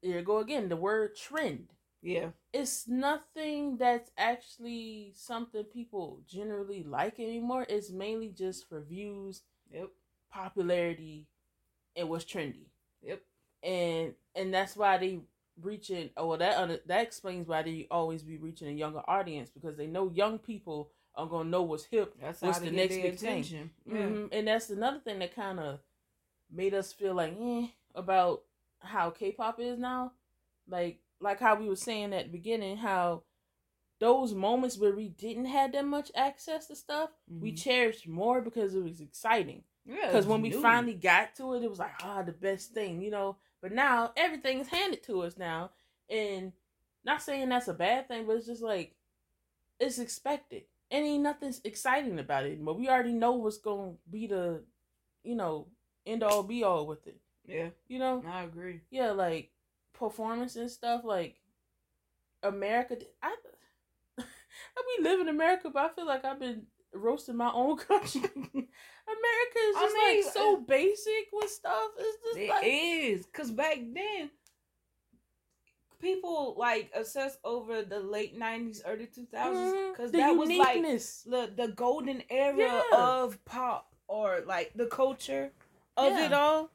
here 0.00 0.18
you 0.18 0.22
go 0.24 0.38
again, 0.38 0.68
the 0.68 0.76
word 0.76 1.16
trend. 1.16 1.68
Yeah. 2.02 2.30
It's 2.52 2.88
nothing 2.88 3.76
that's 3.76 4.10
actually 4.18 5.12
something 5.14 5.64
people 5.64 6.20
generally 6.26 6.82
like 6.82 7.20
anymore. 7.20 7.64
It's 7.68 7.90
mainly 7.90 8.28
just 8.30 8.68
for 8.68 8.80
views, 8.80 9.42
yep, 9.70 9.90
popularity, 10.32 11.26
and 11.96 12.08
what's 12.08 12.24
trendy. 12.24 12.66
Yep. 13.02 13.22
And 13.62 14.14
and 14.34 14.52
that's 14.52 14.76
why 14.76 14.98
they 14.98 15.20
reaching 15.60 16.10
oh 16.16 16.28
well 16.28 16.38
that 16.38 16.86
that 16.86 17.02
explains 17.02 17.46
why 17.46 17.62
they 17.62 17.86
always 17.90 18.22
be 18.22 18.38
reaching 18.38 18.68
a 18.68 18.72
younger 18.72 19.02
audience 19.06 19.50
because 19.50 19.76
they 19.76 19.86
know 19.86 20.10
young 20.14 20.38
people 20.38 20.90
are 21.14 21.26
gonna 21.26 21.48
know 21.48 21.62
what's 21.62 21.84
hip 21.84 22.14
that's 22.20 22.40
what's 22.40 22.58
the 22.58 22.70
next 22.70 22.96
big 22.96 23.14
attention. 23.14 23.70
thing 23.86 23.94
yeah. 23.94 24.06
mm-hmm. 24.06 24.26
and 24.32 24.48
that's 24.48 24.70
another 24.70 24.98
thing 25.00 25.18
that 25.18 25.34
kind 25.34 25.60
of 25.60 25.78
made 26.50 26.72
us 26.72 26.92
feel 26.92 27.14
like 27.14 27.36
eh, 27.38 27.66
about 27.94 28.42
how 28.78 29.10
k-pop 29.10 29.60
is 29.60 29.78
now 29.78 30.12
like 30.68 31.00
like 31.20 31.38
how 31.38 31.54
we 31.54 31.68
were 31.68 31.76
saying 31.76 32.14
at 32.14 32.24
the 32.24 32.32
beginning 32.32 32.78
how 32.78 33.22
those 34.00 34.34
moments 34.34 34.78
where 34.78 34.96
we 34.96 35.08
didn't 35.08 35.44
have 35.44 35.72
that 35.72 35.84
much 35.84 36.10
access 36.14 36.66
to 36.66 36.74
stuff 36.74 37.10
mm-hmm. 37.30 37.42
we 37.42 37.52
cherished 37.52 38.08
more 38.08 38.40
because 38.40 38.74
it 38.74 38.82
was 38.82 39.00
exciting 39.00 39.62
yeah 39.86 40.06
because 40.06 40.26
when 40.26 40.42
new. 40.42 40.56
we 40.56 40.62
finally 40.62 40.94
got 40.94 41.34
to 41.34 41.54
it 41.54 41.62
it 41.62 41.70
was 41.70 41.78
like 41.78 41.92
ah 42.02 42.18
oh, 42.20 42.22
the 42.24 42.32
best 42.32 42.72
thing 42.72 43.02
you 43.02 43.10
know 43.10 43.36
but 43.62 43.72
now 43.72 44.12
everything 44.16 44.58
is 44.58 44.68
handed 44.68 45.04
to 45.04 45.22
us 45.22 45.38
now, 45.38 45.70
and 46.10 46.52
not 47.04 47.22
saying 47.22 47.48
that's 47.48 47.68
a 47.68 47.74
bad 47.74 48.08
thing, 48.08 48.26
but 48.26 48.36
it's 48.36 48.46
just 48.46 48.60
like 48.60 48.96
it's 49.78 49.98
expected. 49.98 50.64
And 50.90 51.06
ain't 51.06 51.22
nothing 51.22 51.54
exciting 51.64 52.18
about 52.18 52.44
it 52.44 52.62
But 52.62 52.78
We 52.78 52.90
already 52.90 53.14
know 53.14 53.32
what's 53.32 53.56
gonna 53.56 53.92
be 54.10 54.26
the, 54.26 54.62
you 55.24 55.34
know, 55.36 55.68
end 56.04 56.22
all 56.22 56.42
be 56.42 56.64
all 56.64 56.86
with 56.86 57.06
it. 57.06 57.18
Yeah. 57.46 57.70
You 57.88 57.98
know? 57.98 58.22
I 58.28 58.42
agree. 58.42 58.80
Yeah, 58.90 59.12
like 59.12 59.52
performance 59.94 60.56
and 60.56 60.70
stuff, 60.70 61.02
like 61.04 61.36
America 62.42 62.96
I 63.22 63.34
we 64.18 65.04
live 65.04 65.20
in 65.20 65.28
America, 65.28 65.70
but 65.70 65.84
I 65.84 65.94
feel 65.94 66.06
like 66.06 66.24
I've 66.24 66.40
been 66.40 66.66
roasting 66.92 67.36
my 67.36 67.50
own 67.52 67.76
country. 67.78 68.68
America 69.06 69.58
is 69.58 69.74
just 69.74 69.96
I 69.96 70.12
mean, 70.12 70.24
like 70.24 70.32
so 70.32 70.56
basic 70.56 71.28
with 71.32 71.50
stuff. 71.50 71.90
It's 71.98 72.18
just 72.24 72.38
it 72.38 72.50
like 72.50 72.64
is 72.64 73.26
because 73.26 73.50
back 73.50 73.78
then 73.92 74.30
people 76.00 76.54
like 76.58 76.90
obsess 76.94 77.38
over 77.44 77.82
the 77.82 78.00
late 78.00 78.36
nineties, 78.36 78.82
early 78.86 79.06
two 79.06 79.26
thousands 79.26 79.74
because 79.92 80.12
mm-hmm. 80.12 80.20
that 80.20 80.50
uniqueness. 80.50 81.24
was 81.26 81.32
like 81.32 81.56
the 81.56 81.66
the 81.66 81.72
golden 81.72 82.22
era 82.28 82.56
yeah. 82.56 82.82
of 82.92 83.42
pop 83.44 83.92
or 84.08 84.42
like 84.46 84.72
the 84.74 84.86
culture 84.86 85.50
of 85.96 86.12
yeah. 86.12 86.26
it 86.26 86.32
all. 86.32 86.70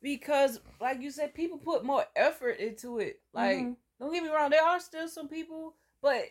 Because, 0.00 0.60
like 0.82 1.00
you 1.00 1.10
said, 1.10 1.34
people 1.34 1.56
put 1.56 1.82
more 1.82 2.04
effort 2.14 2.58
into 2.58 2.98
it. 2.98 3.20
Like, 3.32 3.56
mm-hmm. 3.56 3.72
don't 3.98 4.12
get 4.12 4.22
me 4.22 4.28
wrong, 4.28 4.50
there 4.50 4.62
are 4.62 4.78
still 4.78 5.08
some 5.08 5.28
people, 5.28 5.76
but 6.02 6.24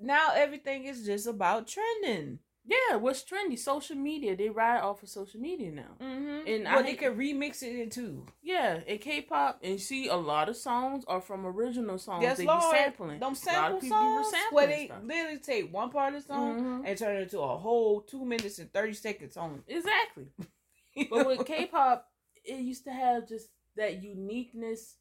now 0.00 0.30
everything 0.34 0.84
is 0.84 1.06
just 1.06 1.28
about 1.28 1.68
trending. 1.68 2.40
Yeah, 2.66 2.96
what's 2.96 3.22
trendy? 3.22 3.58
Social 3.58 3.96
media. 3.96 4.34
They 4.34 4.48
ride 4.48 4.80
off 4.80 5.02
of 5.02 5.10
social 5.10 5.38
media 5.38 5.70
now, 5.70 5.96
mm-hmm. 6.00 6.48
and 6.48 6.64
well, 6.64 6.78
I 6.78 6.82
they 6.82 6.94
can 6.94 7.14
remix 7.14 7.62
it 7.62 7.78
into 7.78 8.24
yeah, 8.42 8.80
and 8.88 8.98
K-pop. 8.98 9.60
And 9.62 9.78
see, 9.78 10.08
a 10.08 10.16
lot 10.16 10.48
of 10.48 10.56
songs 10.56 11.04
are 11.06 11.20
from 11.20 11.44
original 11.44 11.98
songs. 11.98 12.22
Yes, 12.22 12.38
they 12.38 12.46
Lord. 12.46 12.62
be 12.62 12.78
sampling. 12.78 13.20
Them 13.20 13.34
sample 13.34 13.82
songs 13.82 14.32
where 14.50 14.66
they 14.66 14.86
stuff. 14.86 15.02
literally 15.04 15.38
take 15.38 15.72
one 15.72 15.90
part 15.90 16.14
of 16.14 16.22
the 16.22 16.26
song 16.26 16.58
mm-hmm. 16.58 16.86
and 16.86 16.98
turn 16.98 17.16
it 17.16 17.22
into 17.24 17.40
a 17.40 17.56
whole 17.58 18.00
two 18.00 18.24
minutes 18.24 18.58
and 18.58 18.72
thirty 18.72 18.94
seconds 18.94 19.34
song. 19.34 19.62
Exactly. 19.68 20.28
but 21.10 21.26
with 21.26 21.46
K-pop, 21.46 22.08
it 22.44 22.60
used 22.60 22.84
to 22.84 22.92
have 22.92 23.28
just 23.28 23.48
that 23.76 24.02
uniqueness 24.02 24.96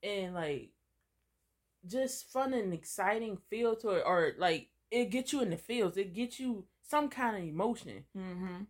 and 0.00 0.34
like 0.34 0.70
just 1.86 2.30
fun 2.30 2.54
and 2.54 2.72
exciting 2.72 3.38
feel 3.50 3.74
to 3.76 3.90
it, 3.90 4.04
or 4.06 4.34
like 4.38 4.68
it 4.92 5.06
gets 5.06 5.32
you 5.32 5.42
in 5.42 5.50
the 5.50 5.56
feels. 5.56 5.96
It 5.96 6.14
gets 6.14 6.38
you 6.38 6.66
some 6.86 7.08
kind 7.08 7.36
of 7.36 7.42
emotion. 7.42 8.04
Mm-hmm. 8.16 8.62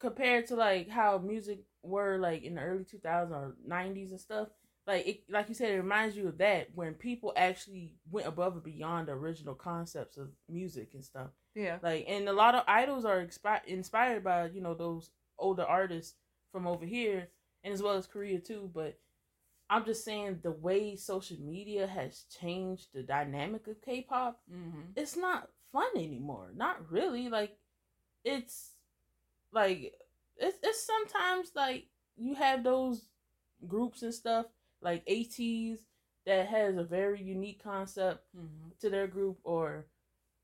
Compared 0.00 0.46
to 0.46 0.56
like 0.56 0.88
how 0.88 1.18
music 1.18 1.64
were 1.82 2.18
like 2.18 2.44
in 2.44 2.54
the 2.54 2.60
early 2.60 2.84
2000s 2.84 3.30
or 3.30 3.56
90s 3.68 4.10
and 4.10 4.20
stuff. 4.20 4.48
Like 4.86 5.06
it, 5.06 5.22
like 5.28 5.48
you 5.48 5.54
said, 5.54 5.72
it 5.72 5.76
reminds 5.76 6.16
you 6.16 6.28
of 6.28 6.38
that 6.38 6.68
when 6.74 6.94
people 6.94 7.32
actually 7.36 7.96
went 8.10 8.26
above 8.26 8.54
and 8.54 8.62
beyond 8.62 9.08
the 9.08 9.12
original 9.12 9.54
concepts 9.54 10.16
of 10.16 10.28
music 10.48 10.90
and 10.94 11.04
stuff. 11.04 11.28
Yeah. 11.54 11.78
Like, 11.82 12.06
and 12.08 12.28
a 12.28 12.32
lot 12.32 12.54
of 12.54 12.62
idols 12.66 13.04
are 13.04 13.22
expi- 13.22 13.66
inspired 13.66 14.24
by 14.24 14.46
you 14.46 14.62
know 14.62 14.74
those 14.74 15.10
older 15.38 15.64
artists 15.64 16.14
from 16.52 16.66
over 16.66 16.86
here, 16.86 17.28
and 17.64 17.74
as 17.74 17.82
well 17.82 17.96
as 17.96 18.06
Korea 18.06 18.38
too. 18.38 18.70
But 18.72 18.98
I'm 19.68 19.84
just 19.84 20.04
saying 20.04 20.38
the 20.42 20.52
way 20.52 20.96
social 20.96 21.36
media 21.38 21.86
has 21.86 22.24
changed 22.40 22.88
the 22.94 23.02
dynamic 23.02 23.66
of 23.66 23.82
K-pop. 23.82 24.40
Mm-hmm. 24.50 24.92
It's 24.96 25.16
not 25.16 25.50
fun 25.72 25.90
anymore. 25.96 26.52
Not 26.54 26.90
really. 26.90 27.28
Like 27.28 27.56
it's 28.24 28.72
like 29.52 29.94
it's 30.36 30.58
it's 30.62 30.84
sometimes 30.84 31.52
like 31.54 31.86
you 32.16 32.34
have 32.34 32.64
those 32.64 33.08
groups 33.66 34.02
and 34.02 34.14
stuff 34.14 34.46
like 34.80 35.04
ATEEZ 35.06 35.78
that 36.26 36.46
has 36.46 36.76
a 36.76 36.84
very 36.84 37.22
unique 37.22 37.62
concept 37.62 38.24
mm-hmm. 38.36 38.68
to 38.80 38.90
their 38.90 39.06
group 39.06 39.38
or 39.44 39.86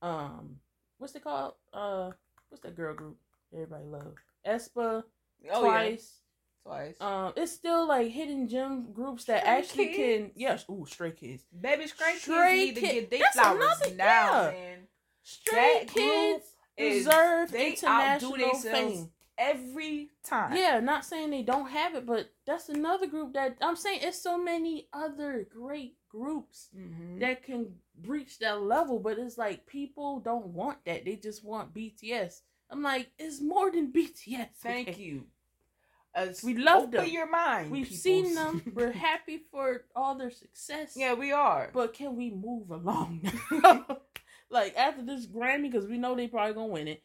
um 0.02 0.56
what's 0.98 1.14
it 1.14 1.24
called? 1.24 1.54
Uh 1.72 2.10
what's 2.48 2.62
that 2.62 2.76
girl 2.76 2.94
group 2.94 3.16
everybody 3.52 3.84
love? 3.84 4.14
aespa 4.46 5.02
oh, 5.52 5.60
twice. 5.60 6.14
Yeah. 6.16 6.20
Twice. 6.66 7.00
Um, 7.00 7.32
it's 7.36 7.52
still 7.52 7.86
like 7.86 8.10
hidden 8.10 8.48
gem 8.48 8.92
groups 8.92 9.24
that 9.24 9.42
Stray 9.42 9.52
actually 9.58 9.86
kids. 9.88 9.96
can 9.96 10.30
yes, 10.34 10.64
ooh, 10.70 10.86
stray 10.88 11.10
kids. 11.10 11.44
Baby 11.60 11.86
stray, 11.86 12.14
stray 12.16 12.72
kids 12.72 12.80
need 12.80 13.10
to 13.10 13.10
get 13.10 13.10
their 13.10 13.20
flowers 13.34 13.80
another, 13.82 13.94
now, 13.96 14.42
yeah. 14.46 14.50
man. 14.50 14.78
Stray 15.24 15.86
Kids 15.88 16.44
deserve 16.76 17.50
they 17.50 17.70
international 17.70 18.54
fame 18.54 19.10
every 19.38 20.10
time. 20.22 20.56
Yeah, 20.56 20.80
not 20.80 21.04
saying 21.04 21.30
they 21.30 21.42
don't 21.42 21.68
have 21.68 21.94
it, 21.94 22.06
but 22.06 22.30
that's 22.46 22.68
another 22.68 23.06
group 23.06 23.34
that 23.34 23.56
I'm 23.60 23.76
saying 23.76 24.00
it's 24.02 24.22
so 24.22 24.38
many 24.38 24.88
other 24.92 25.46
great 25.50 25.96
groups 26.08 26.68
mm-hmm. 26.76 27.18
that 27.18 27.42
can 27.42 27.74
reach 28.06 28.38
that 28.38 28.62
level, 28.62 28.98
but 28.98 29.18
it's 29.18 29.38
like 29.38 29.66
people 29.66 30.20
don't 30.20 30.48
want 30.48 30.78
that. 30.86 31.04
They 31.04 31.16
just 31.16 31.44
want 31.44 31.74
BTS. 31.74 32.42
I'm 32.70 32.82
like, 32.82 33.10
it's 33.18 33.40
more 33.40 33.70
than 33.70 33.92
BTS. 33.92 34.48
Thank 34.62 34.88
okay? 34.90 35.00
you. 35.00 35.24
As 36.14 36.44
we 36.44 36.56
love 36.56 36.92
them. 36.92 37.06
your 37.06 37.28
mind. 37.28 37.72
We've 37.72 37.86
peoples. 37.86 38.02
seen 38.02 38.34
them. 38.36 38.62
We're 38.72 38.92
happy 38.92 39.40
for 39.50 39.84
all 39.96 40.16
their 40.16 40.30
success. 40.30 40.94
Yeah, 40.96 41.14
we 41.14 41.32
are. 41.32 41.70
But 41.72 41.94
can 41.94 42.14
we 42.14 42.30
move 42.30 42.70
along? 42.70 43.22
like 44.54 44.74
after 44.76 45.02
this 45.02 45.26
Grammy, 45.26 45.70
because 45.70 45.86
we 45.86 45.98
know 45.98 46.14
they 46.14 46.28
probably 46.28 46.54
gonna 46.54 46.68
win 46.68 46.88
it. 46.88 47.02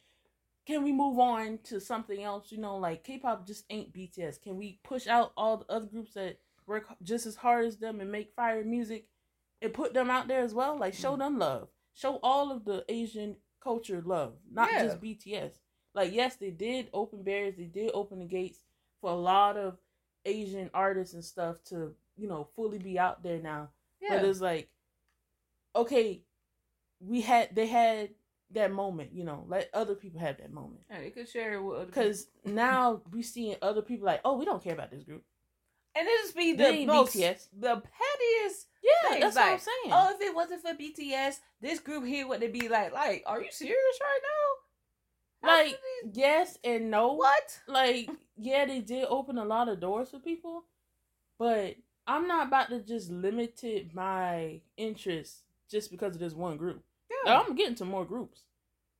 Can 0.66 0.84
we 0.84 0.92
move 0.92 1.18
on 1.18 1.58
to 1.64 1.80
something 1.80 2.22
else? 2.22 2.52
You 2.52 2.58
know, 2.58 2.76
like 2.76 3.02
K-pop 3.04 3.46
just 3.46 3.64
ain't 3.68 3.92
BTS. 3.92 4.40
Can 4.40 4.56
we 4.56 4.78
push 4.84 5.06
out 5.06 5.32
all 5.36 5.58
the 5.58 5.72
other 5.72 5.86
groups 5.86 6.14
that 6.14 6.38
work 6.66 6.86
just 7.02 7.26
as 7.26 7.36
hard 7.36 7.66
as 7.66 7.78
them 7.78 8.00
and 8.00 8.12
make 8.12 8.32
fire 8.34 8.64
music, 8.64 9.06
and 9.60 9.74
put 9.74 9.92
them 9.92 10.08
out 10.08 10.28
there 10.28 10.42
as 10.42 10.54
well? 10.54 10.78
Like 10.78 10.94
show 10.94 11.14
mm 11.14 11.18
them 11.18 11.38
love. 11.38 11.68
Show 11.92 12.20
all 12.22 12.52
of 12.52 12.64
the 12.64 12.84
Asian 12.88 13.36
culture 13.62 14.00
love, 14.04 14.34
not 14.50 14.70
yeah. 14.72 14.84
just 14.84 15.00
BTS. 15.00 15.52
Like 15.94 16.12
yes, 16.12 16.36
they 16.36 16.50
did 16.50 16.88
open 16.94 17.24
barriers. 17.24 17.56
They 17.56 17.64
did 17.64 17.90
open 17.92 18.20
the 18.20 18.24
gates 18.24 18.60
for 19.00 19.10
a 19.10 19.16
lot 19.16 19.56
of 19.56 19.76
Asian 20.24 20.70
artists 20.72 21.14
and 21.14 21.24
stuff 21.24 21.62
to 21.64 21.94
you 22.16 22.28
know 22.28 22.48
fully 22.54 22.78
be 22.78 22.98
out 22.98 23.22
there 23.22 23.40
now. 23.40 23.70
Yeah. 24.00 24.16
But 24.16 24.24
it's 24.26 24.40
like, 24.40 24.68
okay, 25.74 26.22
we 27.00 27.20
had 27.20 27.54
they 27.54 27.66
had 27.66 28.10
that 28.52 28.72
moment, 28.72 29.10
you 29.12 29.24
know, 29.24 29.44
let 29.48 29.70
other 29.72 29.94
people 29.94 30.20
have 30.20 30.38
that 30.38 30.52
moment. 30.52 30.82
Yeah, 30.90 31.00
they 31.00 31.10
could 31.10 31.28
share 31.28 31.54
it 31.54 31.62
with 31.62 31.76
other 31.76 31.86
Because 31.86 32.26
now 32.44 33.00
we 33.12 33.22
seeing 33.22 33.56
other 33.62 33.82
people 33.82 34.06
like, 34.06 34.20
oh, 34.24 34.36
we 34.36 34.44
don't 34.44 34.62
care 34.62 34.72
about 34.72 34.90
this 34.90 35.04
group. 35.04 35.22
And 35.94 36.06
it 36.06 36.10
just 36.22 36.36
be 36.36 36.52
the 36.52 36.86
most, 36.86 37.16
BTS. 37.16 37.48
the 37.58 37.76
pettiest. 37.76 38.66
Yeah, 38.82 39.10
things. 39.10 39.22
that's 39.22 39.36
like, 39.36 39.44
what 39.44 39.52
I'm 39.52 39.58
saying. 39.58 39.92
Oh, 39.92 40.14
if 40.14 40.20
it 40.20 40.34
wasn't 40.34 40.62
for 40.62 40.74
BTS, 40.74 41.36
this 41.60 41.80
group 41.80 42.04
here 42.04 42.26
would 42.28 42.40
they 42.40 42.48
be 42.48 42.68
like? 42.68 42.92
Like, 42.92 43.24
are 43.26 43.40
you 43.40 43.50
serious 43.50 44.00
right 44.00 44.20
now? 44.22 45.48
How 45.48 45.64
like, 45.64 45.78
yes 46.12 46.58
and 46.62 46.90
no. 46.90 47.14
What? 47.14 47.60
Like, 47.66 48.08
yeah, 48.36 48.66
they 48.66 48.80
did 48.80 49.06
open 49.08 49.38
a 49.38 49.44
lot 49.44 49.68
of 49.68 49.80
doors 49.80 50.10
for 50.10 50.18
people, 50.18 50.64
but 51.38 51.76
I'm 52.06 52.28
not 52.28 52.48
about 52.48 52.68
to 52.70 52.80
just 52.80 53.10
limit 53.10 53.60
my 53.92 54.60
interest 54.76 55.42
just 55.70 55.90
because 55.90 56.14
of 56.14 56.20
this 56.20 56.34
one 56.34 56.56
group. 56.56 56.82
Yeah. 57.26 57.40
I'm 57.40 57.54
getting 57.54 57.74
to 57.76 57.84
more 57.84 58.04
groups. 58.04 58.42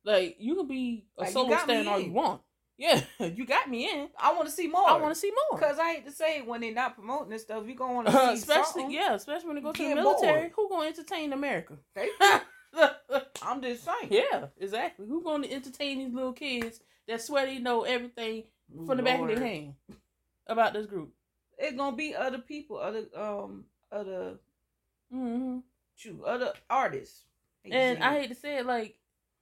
Like 0.03 0.37
you 0.39 0.55
can 0.55 0.67
be 0.67 1.05
a 1.17 1.21
like, 1.21 1.31
solo 1.31 1.57
stand 1.57 1.87
all 1.87 1.99
you 1.99 2.11
want. 2.11 2.41
Yeah, 2.77 3.01
you 3.19 3.45
got 3.45 3.69
me 3.69 3.87
in. 3.87 4.09
I 4.19 4.33
want 4.33 4.47
to 4.47 4.51
see 4.51 4.67
more. 4.67 4.89
I 4.89 4.97
want 4.97 5.13
to 5.13 5.19
see 5.19 5.31
more. 5.51 5.59
Cause 5.59 5.77
I 5.77 5.93
hate 5.93 6.05
to 6.05 6.11
say 6.11 6.41
when 6.41 6.61
they're 6.61 6.73
not 6.73 6.95
promoting 6.95 7.29
this 7.29 7.43
stuff, 7.43 7.63
you 7.67 7.75
gonna 7.75 7.93
want 7.93 8.07
to 8.07 8.19
uh, 8.19 8.31
especially 8.31 8.81
something. 8.81 8.91
yeah, 8.91 9.13
especially 9.13 9.47
when 9.47 9.55
they 9.57 9.61
go 9.61 9.71
to 9.71 9.89
the 9.89 9.95
military. 9.95 10.41
More. 10.41 10.51
Who 10.55 10.69
gonna 10.69 10.87
entertain 10.87 11.33
America? 11.33 11.77
I'm 13.43 13.61
just 13.61 13.83
saying. 13.83 14.07
Yeah, 14.09 14.47
exactly. 14.59 15.05
Who's 15.05 15.23
going 15.23 15.43
to 15.43 15.51
entertain 15.51 15.99
these 15.99 16.13
little 16.13 16.33
kids 16.33 16.79
that 17.07 17.21
swear 17.21 17.45
they 17.45 17.59
know 17.59 17.83
everything 17.83 18.45
from 18.71 18.85
Lord. 18.85 18.99
the 18.99 19.03
back 19.03 19.19
of 19.19 19.27
their 19.27 19.39
hand 19.39 19.73
about 20.47 20.73
this 20.73 20.87
group? 20.87 21.11
It's 21.57 21.77
gonna 21.77 21.95
be 21.95 22.15
other 22.15 22.39
people, 22.39 22.77
other 22.77 23.05
um, 23.15 23.65
other, 23.91 24.39
mm-hmm. 25.13 25.59
shoot, 25.95 26.23
other 26.25 26.53
artists. 26.69 27.25
And 27.69 28.03
I 28.03 28.19
hate 28.19 28.29
to 28.29 28.35
say 28.35 28.57
it, 28.57 28.65
like 28.65 28.95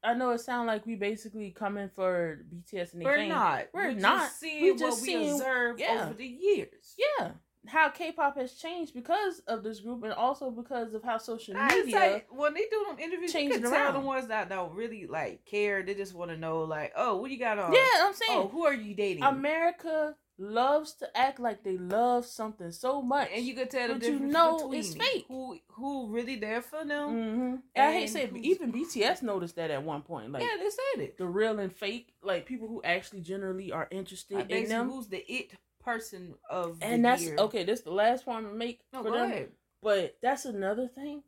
I 0.03 0.13
know 0.13 0.31
it 0.31 0.39
sounds 0.39 0.67
like 0.67 0.85
we 0.85 0.95
basically 0.95 1.51
coming 1.51 1.89
for 1.93 2.45
BTS 2.53 2.93
and 2.93 3.03
We're 3.03 3.27
not. 3.27 3.67
We're, 3.73 3.89
We're 3.89 3.93
not. 3.93 4.27
Just 4.27 4.39
seeing 4.39 4.63
we 4.63 4.71
just 4.71 4.83
what 4.83 5.05
seeing, 5.05 5.21
we 5.21 5.31
observed 5.31 5.79
yeah. 5.79 6.03
over 6.05 6.13
the 6.13 6.25
years. 6.25 6.95
Yeah, 7.19 7.31
how 7.67 7.89
K-pop 7.89 8.37
has 8.37 8.53
changed 8.53 8.93
because 8.93 9.39
of 9.47 9.63
this 9.63 9.81
group, 9.81 10.03
and 10.03 10.13
also 10.13 10.49
because 10.49 10.93
of 10.93 11.03
how 11.03 11.17
social 11.17 11.55
media. 11.55 11.91
Say, 11.91 12.25
when 12.29 12.53
they 12.53 12.65
do 12.71 12.85
them 12.87 12.99
interviews, 12.99 13.33
you 13.33 13.49
can 13.49 13.61
tell 13.61 13.93
the 13.93 13.99
ones 13.99 14.27
that 14.27 14.49
don't 14.49 14.73
really 14.73 15.05
like 15.05 15.45
care. 15.45 15.83
They 15.83 15.93
just 15.93 16.13
want 16.13 16.31
to 16.31 16.37
know, 16.37 16.61
like, 16.61 16.93
oh, 16.95 17.17
what 17.17 17.31
you 17.31 17.39
got 17.39 17.59
on? 17.59 17.73
Yeah, 17.73 17.81
I'm 18.01 18.13
saying. 18.13 18.39
Oh, 18.39 18.47
who 18.47 18.65
are 18.65 18.73
you 18.73 18.95
dating? 18.95 19.23
America 19.23 20.15
loves 20.39 20.93
to 20.93 21.17
act 21.17 21.39
like 21.39 21.63
they 21.63 21.77
love 21.77 22.25
something 22.25 22.71
so 22.71 23.01
much, 23.01 23.29
and 23.33 23.43
you 23.43 23.53
could 23.53 23.69
tell 23.69 23.89
the 23.89 23.95
difference 23.95 24.21
you 24.21 24.27
know 24.27 24.71
it's 24.73 24.95
fake. 24.95 25.25
Who 25.27 25.59
who 25.67 26.07
really 26.07 26.37
there 26.37 26.61
for 26.61 26.85
them? 26.85 27.09
Mm-hmm. 27.09 27.55
I 27.75 27.93
hate 27.93 28.09
saying 28.09 28.37
even 28.43 28.71
BTS 28.71 29.21
noticed 29.21 29.55
that 29.57 29.71
at 29.71 29.83
one 29.83 30.01
point. 30.01 30.31
Like, 30.31 30.41
yeah, 30.41 30.55
they 30.57 30.69
said 30.69 31.03
it. 31.03 31.17
The 31.17 31.27
real 31.27 31.59
and 31.59 31.73
fake, 31.73 32.13
like 32.23 32.45
people 32.45 32.67
who 32.67 32.81
actually 32.83 33.21
generally 33.21 33.71
are 33.71 33.87
interested 33.91 34.49
in 34.49 34.69
them. 34.69 34.89
Who's 34.89 35.07
the 35.07 35.23
it 35.31 35.51
person 35.83 36.35
of 36.49 36.77
and 36.81 37.03
that's 37.03 37.23
year. 37.23 37.35
okay. 37.37 37.63
This 37.63 37.81
the 37.81 37.91
last 37.91 38.27
one 38.27 38.43
to 38.43 38.53
make 38.53 38.81
no, 38.93 39.03
for 39.03 39.11
them. 39.11 39.31
Ahead. 39.31 39.49
But 39.81 40.17
that's 40.21 40.45
another 40.45 40.87
thing. 40.87 41.23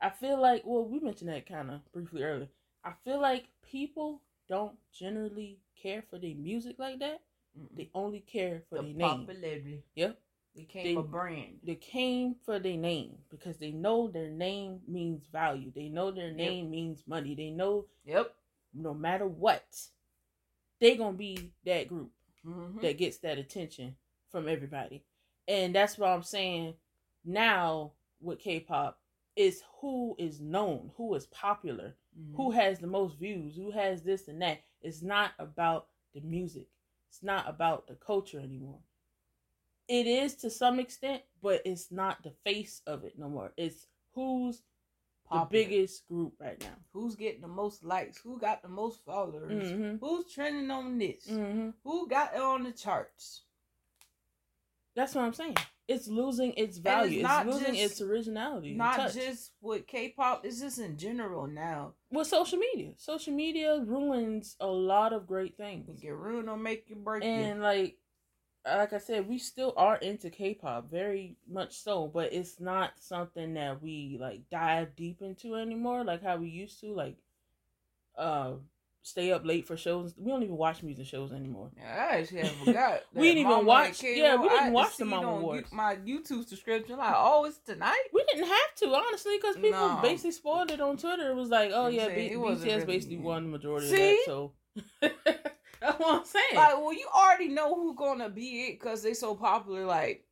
I 0.00 0.10
feel 0.10 0.40
like 0.40 0.62
well, 0.64 0.84
we 0.84 1.00
mentioned 1.00 1.30
that 1.30 1.48
kind 1.48 1.70
of 1.70 1.80
briefly 1.92 2.22
earlier. 2.22 2.48
I 2.84 2.92
feel 3.04 3.20
like 3.20 3.46
people 3.62 4.22
don't 4.48 4.76
generally 4.92 5.58
care 5.80 6.02
for 6.08 6.18
their 6.18 6.34
music 6.34 6.76
like 6.78 6.98
that. 7.00 7.20
Mm-mm. 7.58 7.76
They 7.76 7.90
only 7.94 8.20
care 8.20 8.62
for 8.68 8.76
the 8.76 8.82
their 8.82 8.94
name. 8.94 9.26
Popularity. 9.26 9.82
Yep. 9.94 10.18
They 10.54 10.64
came 10.64 10.84
they, 10.84 10.94
for 10.94 11.02
brand. 11.02 11.58
They 11.64 11.74
came 11.74 12.36
for 12.44 12.58
their 12.58 12.76
name 12.76 13.16
because 13.30 13.58
they 13.58 13.72
know 13.72 14.08
their 14.08 14.30
name 14.30 14.80
means 14.88 15.26
value. 15.30 15.70
They 15.74 15.88
know 15.88 16.10
their 16.10 16.32
name 16.32 16.64
yep. 16.64 16.70
means 16.70 17.02
money. 17.06 17.34
They 17.34 17.50
know. 17.50 17.86
Yep. 18.06 18.34
No 18.74 18.94
matter 18.94 19.26
what, 19.26 19.64
they 20.80 20.96
gonna 20.96 21.16
be 21.16 21.52
that 21.64 21.88
group 21.88 22.10
mm-hmm. 22.46 22.80
that 22.80 22.98
gets 22.98 23.18
that 23.18 23.38
attention 23.38 23.96
from 24.30 24.48
everybody. 24.48 25.02
And 25.48 25.74
that's 25.74 25.98
what 25.98 26.10
I'm 26.10 26.22
saying 26.22 26.74
now 27.24 27.92
with 28.20 28.38
K-pop 28.38 28.98
is 29.36 29.62
who 29.80 30.16
is 30.18 30.40
known, 30.40 30.90
who 30.96 31.14
is 31.14 31.26
popular, 31.26 31.94
mm-hmm. 32.18 32.36
who 32.36 32.50
has 32.50 32.78
the 32.78 32.86
most 32.86 33.18
views, 33.18 33.54
who 33.56 33.70
has 33.70 34.02
this 34.02 34.28
and 34.28 34.40
that. 34.42 34.60
It's 34.82 35.02
not 35.02 35.32
about 35.38 35.88
the 36.14 36.20
music. 36.22 36.66
It's 37.08 37.22
not 37.22 37.48
about 37.48 37.86
the 37.86 37.94
culture 37.94 38.40
anymore. 38.40 38.80
It 39.88 40.06
is 40.06 40.34
to 40.36 40.50
some 40.50 40.80
extent, 40.80 41.22
but 41.42 41.62
it's 41.64 41.92
not 41.92 42.22
the 42.22 42.32
face 42.44 42.82
of 42.86 43.04
it 43.04 43.14
no 43.18 43.28
more. 43.28 43.52
It's 43.56 43.86
who's 44.14 44.62
Popular. 45.28 45.44
the 45.44 45.50
biggest 45.50 46.08
group 46.08 46.34
right 46.40 46.60
now. 46.60 46.74
Who's 46.92 47.14
getting 47.14 47.40
the 47.40 47.48
most 47.48 47.84
likes? 47.84 48.18
Who 48.18 48.38
got 48.38 48.62
the 48.62 48.68
most 48.68 49.04
followers? 49.04 49.70
Mm-hmm. 49.70 50.04
Who's 50.04 50.32
trending 50.32 50.70
on 50.70 50.98
this? 50.98 51.26
Mm-hmm. 51.26 51.70
Who 51.84 52.08
got 52.08 52.34
it 52.34 52.40
on 52.40 52.64
the 52.64 52.72
charts? 52.72 53.42
That's 54.94 55.14
what 55.14 55.24
I'm 55.24 55.34
saying. 55.34 55.56
It's 55.88 56.08
losing 56.08 56.52
its 56.54 56.78
value. 56.78 57.20
It's, 57.20 57.30
it's 57.30 57.46
losing 57.46 57.74
just, 57.74 57.92
its 57.92 58.00
originality. 58.00 58.74
Not 58.74 59.12
just 59.12 59.52
with 59.60 59.86
K-pop. 59.86 60.44
It's 60.44 60.60
just 60.60 60.78
in 60.78 60.96
general 60.96 61.46
now. 61.46 61.92
With 62.10 62.26
social 62.26 62.58
media, 62.58 62.92
social 62.96 63.32
media 63.32 63.80
ruins 63.80 64.56
a 64.58 64.66
lot 64.66 65.12
of 65.12 65.26
great 65.26 65.56
things. 65.56 65.88
It 65.88 66.00
can 66.00 66.14
ruin 66.14 66.48
or 66.48 66.56
make 66.56 66.86
you 66.88 66.96
break. 66.96 67.22
And 67.22 67.58
you. 67.58 67.62
like 67.62 67.98
like 68.66 68.92
I 68.92 68.98
said, 68.98 69.28
we 69.28 69.38
still 69.38 69.72
are 69.76 69.96
into 69.96 70.28
K-pop, 70.28 70.90
very 70.90 71.36
much 71.48 71.78
so, 71.78 72.08
but 72.08 72.32
it's 72.32 72.58
not 72.58 72.92
something 72.98 73.54
that 73.54 73.80
we 73.80 74.18
like 74.20 74.40
dive 74.50 74.96
deep 74.96 75.22
into 75.22 75.54
anymore, 75.54 76.04
like 76.04 76.22
how 76.22 76.36
we 76.36 76.48
used 76.48 76.80
to. 76.80 76.92
Like, 76.92 77.16
uh, 78.18 78.54
stay 79.06 79.30
up 79.30 79.46
late 79.46 79.64
for 79.64 79.76
shows. 79.76 80.14
We 80.18 80.32
don't 80.32 80.42
even 80.42 80.56
watch 80.56 80.82
music 80.82 81.06
shows 81.06 81.32
anymore. 81.32 81.70
Yeah, 81.76 82.08
I 82.10 82.16
actually 82.18 82.42
forgot. 82.64 83.02
we 83.14 83.28
didn't 83.28 83.50
even 83.50 83.64
watch. 83.64 84.02
Yeah, 84.02 84.34
we 84.36 84.48
didn't 84.48 84.72
watch 84.72 84.96
the 84.96 85.04
Mama 85.04 85.28
Awards. 85.28 85.70
My 85.72 85.94
YouTube 85.96 86.46
subscription, 86.46 86.98
like, 86.98 87.14
oh, 87.16 87.44
it's 87.44 87.58
tonight. 87.58 88.02
We 88.12 88.24
didn't 88.24 88.48
have 88.48 88.74
to 88.78 88.86
honestly, 88.86 89.36
because 89.40 89.54
people 89.56 89.70
no. 89.70 90.00
basically 90.02 90.32
spoiled 90.32 90.72
it 90.72 90.80
on 90.80 90.96
Twitter. 90.96 91.30
It 91.30 91.36
was 91.36 91.50
like, 91.50 91.70
oh 91.72 91.86
yeah, 91.86 92.08
B- 92.08 92.30
BTS 92.30 92.64
really, 92.64 92.84
basically 92.84 93.18
won 93.18 93.44
the 93.44 93.48
majority 93.50 93.88
see? 93.88 93.94
of 93.94 94.16
that. 94.16 94.24
So. 94.26 94.52
That's 95.80 95.98
what 96.00 96.20
I'm 96.20 96.24
saying. 96.24 96.54
Like, 96.54 96.74
well, 96.78 96.92
you 96.92 97.06
already 97.14 97.48
know 97.48 97.74
who's 97.74 97.96
gonna 97.96 98.28
be 98.28 98.62
it 98.62 98.80
because 98.80 99.02
they're 99.02 99.14
so 99.14 99.36
popular. 99.36 99.84
Like, 99.84 100.24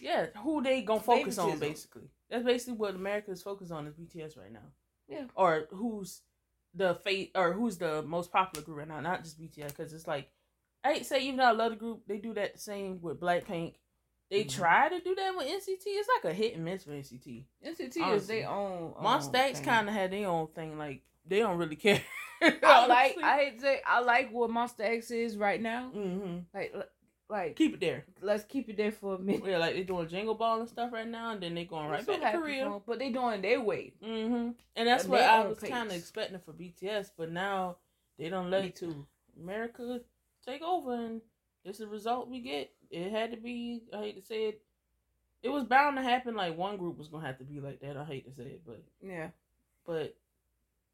yeah, 0.00 0.26
who 0.42 0.62
they 0.62 0.82
gonna 0.82 1.00
focus 1.00 1.38
on 1.38 1.58
basically. 1.58 2.10
That's 2.30 2.44
basically 2.44 2.74
what 2.74 2.94
America 2.94 3.32
is 3.32 3.42
focused 3.42 3.72
on 3.72 3.86
is 3.88 3.94
BTS 3.94 4.38
right 4.38 4.52
now. 4.52 4.68
Yeah. 5.08 5.24
Or 5.34 5.66
who's 5.70 6.22
the 6.74 6.94
fate 6.96 7.32
or 7.34 7.52
who's 7.52 7.78
the 7.78 8.02
most 8.02 8.32
popular 8.32 8.64
group 8.64 8.78
right 8.78 8.88
now? 8.88 9.00
Not 9.00 9.24
just 9.24 9.40
BTS 9.40 9.68
because 9.68 9.92
it's 9.92 10.06
like 10.06 10.30
I 10.84 11.02
say 11.02 11.24
even 11.24 11.38
though 11.38 11.44
I 11.44 11.52
love 11.52 11.70
the 11.70 11.76
group, 11.76 12.02
they 12.06 12.18
do 12.18 12.34
that 12.34 12.54
the 12.54 12.60
same 12.60 13.00
with 13.00 13.20
Blackpink. 13.20 13.74
They 14.30 14.44
mm-hmm. 14.44 14.60
try 14.60 14.88
to 14.88 15.00
do 15.00 15.14
that 15.14 15.36
with 15.36 15.46
NCT. 15.46 15.82
It's 15.86 16.08
like 16.22 16.32
a 16.32 16.34
hit 16.34 16.54
and 16.54 16.64
miss 16.64 16.84
for 16.84 16.90
NCT. 16.90 17.44
NCT 17.64 18.02
honestly. 18.02 18.16
is 18.16 18.26
their 18.26 18.48
own. 18.48 18.94
Monsta 19.02 19.34
X 19.36 19.60
kind 19.60 19.88
of 19.88 19.94
had 19.94 20.12
their 20.12 20.28
own 20.28 20.48
thing. 20.48 20.76
Like 20.78 21.02
they 21.26 21.38
don't 21.38 21.58
really 21.58 21.76
care. 21.76 22.02
I 22.42 22.86
like. 22.86 23.16
I 23.22 23.36
hate 23.38 23.56
to 23.56 23.60
say. 23.60 23.80
I 23.86 24.00
like 24.00 24.32
what 24.32 24.50
Monsta 24.50 24.80
X 24.80 25.10
is 25.10 25.36
right 25.36 25.60
now. 25.60 25.90
Mm-hmm. 25.94 26.38
Like, 26.52 26.74
like 27.28 27.56
keep 27.56 27.74
it 27.74 27.80
there. 27.80 28.04
Let's 28.20 28.44
keep 28.44 28.68
it 28.68 28.76
there 28.76 28.92
for 28.92 29.14
a 29.14 29.18
minute. 29.18 29.44
Yeah, 29.46 29.58
like 29.58 29.74
they're 29.74 29.84
doing 29.84 30.08
Jingle 30.08 30.34
Ball 30.34 30.60
and 30.60 30.68
stuff 30.68 30.92
right 30.92 31.08
now, 31.08 31.32
and 31.32 31.42
then 31.42 31.54
they're 31.54 31.64
going 31.64 31.88
right 31.88 32.06
back 32.06 32.20
to 32.20 32.38
Korea. 32.38 32.80
but 32.86 32.98
they 32.98 33.10
doing 33.10 33.40
their 33.40 33.60
way. 33.60 33.92
Mm-hmm. 34.04 34.50
And 34.76 34.88
that's 34.88 35.06
what 35.06 35.22
I 35.22 35.46
was 35.46 35.58
kind 35.58 35.88
of 35.88 35.96
expecting 35.96 36.38
for 36.38 36.52
BTS, 36.52 37.10
but 37.16 37.30
now 37.30 37.76
they 38.18 38.28
don't 38.28 38.50
let 38.50 38.64
Me 38.64 38.70
too. 38.70 39.06
America 39.40 40.00
take 40.46 40.62
over, 40.62 40.94
and 40.94 41.20
it's 41.64 41.78
the 41.78 41.86
result 41.86 42.28
we 42.28 42.40
get. 42.40 42.70
It 42.90 43.10
had 43.10 43.30
to 43.30 43.36
be. 43.36 43.82
I 43.92 43.98
hate 43.98 44.20
to 44.20 44.26
say 44.26 44.48
it. 44.48 44.62
It 45.42 45.48
was 45.48 45.64
bound 45.64 45.96
to 45.96 46.02
happen. 46.02 46.34
Like 46.34 46.56
one 46.56 46.76
group 46.76 46.98
was 46.98 47.08
gonna 47.08 47.26
have 47.26 47.38
to 47.38 47.44
be 47.44 47.60
like 47.60 47.80
that. 47.80 47.96
I 47.96 48.04
hate 48.04 48.26
to 48.26 48.34
say 48.34 48.50
it, 48.50 48.62
but 48.66 48.82
yeah. 49.02 49.28
But 49.86 50.14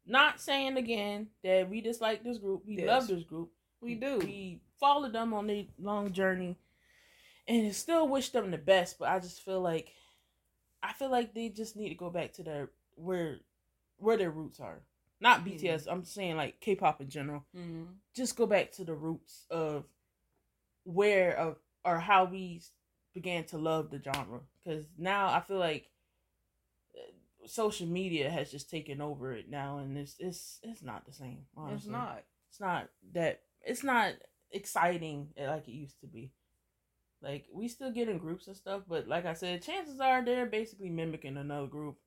not 0.05 0.41
saying 0.41 0.77
again 0.77 1.27
that 1.43 1.69
we 1.69 1.81
dislike 1.81 2.23
this 2.23 2.37
group. 2.37 2.63
We 2.65 2.77
yes. 2.77 2.87
love 2.87 3.07
this 3.07 3.23
group. 3.23 3.51
We 3.81 3.95
do. 3.95 4.19
We 4.19 4.61
followed 4.79 5.13
them 5.13 5.33
on 5.33 5.47
their 5.47 5.65
long 5.79 6.11
journey, 6.11 6.57
and 7.47 7.75
still 7.75 8.07
wish 8.07 8.29
them 8.29 8.51
the 8.51 8.57
best. 8.57 8.99
But 8.99 9.09
I 9.09 9.19
just 9.19 9.41
feel 9.41 9.61
like, 9.61 9.93
I 10.83 10.93
feel 10.93 11.09
like 11.09 11.33
they 11.33 11.49
just 11.49 11.75
need 11.75 11.89
to 11.89 11.95
go 11.95 12.09
back 12.09 12.33
to 12.33 12.43
their 12.43 12.69
where, 12.95 13.37
where 13.97 14.17
their 14.17 14.31
roots 14.31 14.59
are. 14.59 14.81
Not 15.19 15.45
BTS. 15.45 15.61
Mm-hmm. 15.61 15.89
I'm 15.89 16.03
saying 16.03 16.35
like 16.35 16.59
K-pop 16.61 16.99
in 17.01 17.09
general. 17.09 17.45
Mm-hmm. 17.55 17.83
Just 18.15 18.35
go 18.35 18.47
back 18.47 18.71
to 18.73 18.83
the 18.83 18.95
roots 18.95 19.45
of 19.51 19.85
where 20.83 21.37
of 21.37 21.57
or 21.85 21.99
how 21.99 22.25
we 22.25 22.61
began 23.13 23.43
to 23.45 23.57
love 23.57 23.91
the 23.91 24.01
genre. 24.01 24.39
Because 24.63 24.85
now 24.97 25.27
I 25.27 25.41
feel 25.41 25.59
like 25.59 25.87
social 27.45 27.87
media 27.87 28.29
has 28.29 28.51
just 28.51 28.69
taken 28.69 29.01
over 29.01 29.33
it 29.33 29.49
now, 29.49 29.77
and 29.77 29.97
it's 29.97 30.15
it's 30.19 30.59
it's 30.63 30.81
not 30.81 31.05
the 31.05 31.13
same. 31.13 31.45
Honestly. 31.55 31.77
It's 31.77 31.87
not. 31.87 32.23
It's 32.49 32.59
not 32.59 32.89
that. 33.13 33.41
It's 33.63 33.83
not 33.83 34.13
exciting 34.51 35.29
eh, 35.37 35.47
like 35.47 35.67
it 35.67 35.73
used 35.73 35.99
to 36.01 36.07
be. 36.07 36.31
Like 37.21 37.45
we 37.53 37.67
still 37.67 37.91
get 37.91 38.09
in 38.09 38.17
groups 38.17 38.47
and 38.47 38.55
stuff, 38.55 38.83
but 38.87 39.07
like 39.07 39.25
I 39.25 39.33
said, 39.33 39.61
chances 39.61 39.99
are 39.99 40.23
they're 40.23 40.47
basically 40.47 40.89
mimicking 40.89 41.37
another 41.37 41.67
group, 41.67 41.97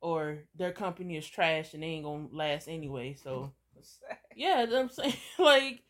or 0.00 0.44
their 0.54 0.72
company 0.72 1.16
is 1.16 1.28
trash 1.28 1.74
and 1.74 1.82
they 1.82 1.88
ain't 1.88 2.04
gonna 2.04 2.28
last 2.32 2.68
anyway. 2.68 3.14
So 3.14 3.52
yeah, 4.36 4.64
I'm 4.72 4.88
saying 4.88 5.14
like, 5.38 5.82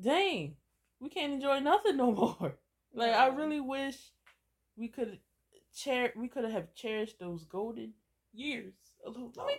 dang, 0.00 0.56
we 1.00 1.08
can't 1.08 1.32
enjoy 1.32 1.60
nothing 1.60 1.96
no 1.96 2.12
more. 2.40 2.58
Like 2.92 3.14
I 3.14 3.28
really 3.28 3.60
wish 3.60 3.96
we 4.76 4.88
could 4.88 5.18
cher 5.72 6.12
we 6.16 6.28
could 6.28 6.44
have 6.44 6.74
cherished 6.74 7.18
those 7.18 7.44
golden 7.44 7.92
years 8.32 8.74
a 9.06 9.08
little 9.08 9.32
I 9.38 9.46
mean, 9.46 9.56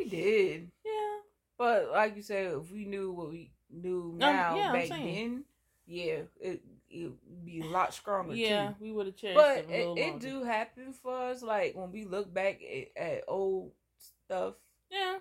we 0.00 0.08
did. 0.08 0.70
Yeah. 0.84 1.18
But 1.58 1.90
like 1.92 2.16
you 2.16 2.22
said, 2.22 2.52
if 2.52 2.70
we 2.70 2.84
knew 2.84 3.12
what 3.12 3.30
we 3.30 3.52
knew 3.74 4.14
now 4.16 4.52
um, 4.52 4.58
yeah, 4.58 4.72
back 4.72 4.88
then, 4.88 5.44
yeah, 5.86 6.20
it 6.40 6.62
it'd 6.90 7.44
be 7.44 7.60
a 7.60 7.66
lot 7.66 7.92
stronger. 7.92 8.34
Yeah, 8.34 8.68
too. 8.68 8.74
we 8.80 8.92
would 8.92 9.06
have 9.06 9.16
cherished. 9.16 9.36
But 9.36 9.70
it, 9.70 9.98
it 9.98 10.20
do 10.20 10.44
happen 10.44 10.92
for 10.92 11.30
us, 11.30 11.42
like 11.42 11.74
when 11.74 11.92
we 11.92 12.04
look 12.04 12.32
back 12.32 12.60
at, 12.62 13.02
at 13.02 13.24
old 13.28 13.72
stuff. 13.98 14.54
Yeah. 14.90 15.18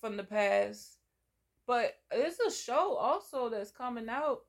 From 0.00 0.16
the 0.18 0.24
past, 0.24 0.98
but 1.66 1.96
there's 2.10 2.38
a 2.46 2.50
show 2.50 2.94
also 2.96 3.48
that's 3.48 3.70
coming 3.70 4.08
out, 4.08 4.40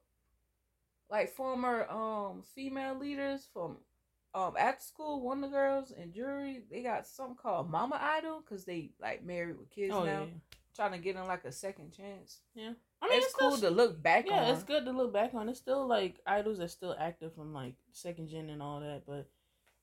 like 1.09 1.29
former 1.29 1.89
um 1.89 2.43
female 2.53 2.97
leaders 2.99 3.47
from 3.53 3.77
um 4.33 4.55
After 4.59 4.83
School, 4.83 5.21
one 5.21 5.43
of 5.43 5.49
the 5.49 5.55
girls 5.55 5.91
in 5.91 6.11
Jewelry, 6.11 6.63
they 6.69 6.83
got 6.83 7.07
something 7.07 7.37
called 7.37 7.69
Mama 7.69 7.97
Idol 8.01 8.41
because 8.41 8.65
they 8.65 8.91
like 8.99 9.23
married 9.23 9.57
with 9.57 9.69
kids 9.69 9.93
oh, 9.95 10.03
now, 10.03 10.23
yeah. 10.23 10.57
trying 10.75 10.91
to 10.91 10.97
get 10.97 11.15
them 11.15 11.27
like 11.27 11.45
a 11.45 11.53
second 11.53 11.93
chance. 11.93 12.39
Yeah, 12.53 12.73
I 13.05 13.09
mean 13.09 13.17
it's, 13.17 13.27
it's 13.27 13.35
cool 13.35 13.57
still, 13.57 13.69
to 13.69 13.75
look 13.75 14.01
back. 14.01 14.25
On. 14.25 14.31
Yeah, 14.31 14.43
on. 14.45 14.53
it's 14.53 14.63
good 14.63 14.85
to 14.85 14.91
look 14.91 15.13
back 15.13 15.33
on. 15.33 15.49
It's 15.49 15.59
still 15.59 15.87
like 15.87 16.15
idols 16.25 16.59
are 16.59 16.67
still 16.67 16.95
active 16.99 17.33
from 17.35 17.53
like 17.53 17.75
second 17.91 18.29
gen 18.29 18.49
and 18.49 18.61
all 18.61 18.79
that, 18.79 19.03
but 19.05 19.29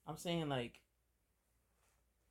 I'm 0.07 0.17
saying 0.17 0.49
like 0.49 0.79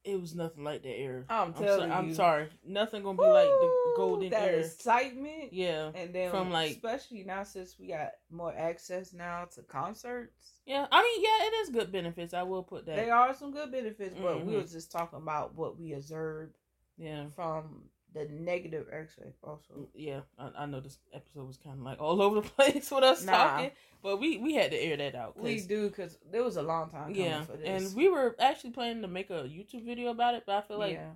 it 0.04 0.20
was 0.20 0.34
nothing 0.34 0.64
like 0.64 0.82
that 0.82 0.98
era. 0.98 1.24
I'm 1.28 1.52
telling 1.54 1.68
I'm 1.68 1.78
so, 1.78 1.84
you. 1.86 1.92
I'm 1.92 2.14
sorry. 2.14 2.48
Nothing 2.66 3.02
gonna 3.02 3.16
be 3.16 3.24
Woo, 3.24 3.32
like 3.32 3.46
the 3.46 3.92
golden 3.96 4.30
that 4.30 4.48
era. 4.48 4.58
excitement. 4.58 5.52
Yeah. 5.52 5.90
And 5.94 6.12
then 6.12 6.30
from 6.30 6.50
like 6.50 6.72
especially 6.72 7.22
now 7.24 7.44
since 7.44 7.76
we 7.78 7.88
got 7.88 8.10
more 8.30 8.54
access 8.56 9.12
now 9.12 9.46
to 9.54 9.62
concerts. 9.62 10.54
Yeah. 10.66 10.86
I 10.90 11.02
mean, 11.02 11.22
yeah, 11.22 11.46
it 11.46 11.54
is 11.62 11.70
good 11.70 11.92
benefits. 11.92 12.34
I 12.34 12.42
will 12.42 12.62
put 12.62 12.86
that. 12.86 12.96
They 12.96 13.10
are 13.10 13.34
some 13.34 13.52
good 13.52 13.70
benefits, 13.70 14.16
but 14.20 14.38
mm-hmm. 14.38 14.46
we 14.46 14.56
were 14.56 14.62
just 14.62 14.90
talking 14.90 15.18
about 15.18 15.54
what 15.54 15.78
we 15.78 15.92
observed. 15.92 16.56
Yeah. 16.98 17.26
From 17.34 17.84
the 18.14 18.26
negative 18.30 18.86
aspect 18.92 19.36
also. 19.42 19.72
Mm, 19.78 19.86
yeah, 19.94 20.20
I, 20.38 20.50
I, 20.62 20.66
know 20.66 20.80
this 20.80 20.98
episode 21.12 21.46
was 21.46 21.56
kind 21.56 21.78
of 21.78 21.84
like 21.84 22.00
all 22.00 22.20
over 22.20 22.36
the 22.36 22.42
place 22.56 22.90
with 22.90 23.04
us 23.04 23.24
nah. 23.24 23.32
talking, 23.32 23.70
but 24.02 24.20
we 24.20 24.38
we 24.38 24.54
had 24.54 24.70
to 24.70 24.76
air 24.76 24.96
that 24.96 25.14
out. 25.14 25.38
We 25.38 25.60
do 25.60 25.88
because 25.88 26.18
there 26.30 26.42
was 26.42 26.56
a 26.56 26.62
long 26.62 26.90
time. 26.90 27.14
yeah, 27.14 27.44
and 27.64 27.94
we 27.94 28.08
were 28.08 28.36
actually 28.38 28.70
planning 28.70 29.02
to 29.02 29.08
make 29.08 29.30
a 29.30 29.44
YouTube 29.44 29.84
video 29.84 30.10
about 30.10 30.34
it, 30.34 30.44
but 30.46 30.56
I 30.56 30.60
feel 30.62 30.78
like 30.78 30.94
yeah. 30.94 31.10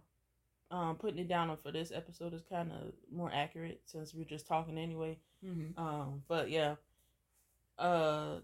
um, 0.70 0.96
putting 0.96 1.18
it 1.18 1.28
down 1.28 1.56
for 1.62 1.72
this 1.72 1.92
episode 1.94 2.34
is 2.34 2.42
kind 2.48 2.72
of 2.72 2.92
more 3.12 3.30
accurate 3.32 3.80
since 3.84 4.14
we're 4.14 4.24
just 4.24 4.46
talking 4.46 4.78
anyway. 4.78 5.18
Mm-hmm. 5.44 5.78
Um, 5.82 6.22
but 6.28 6.50
yeah, 6.50 6.76
uh, 7.78 8.36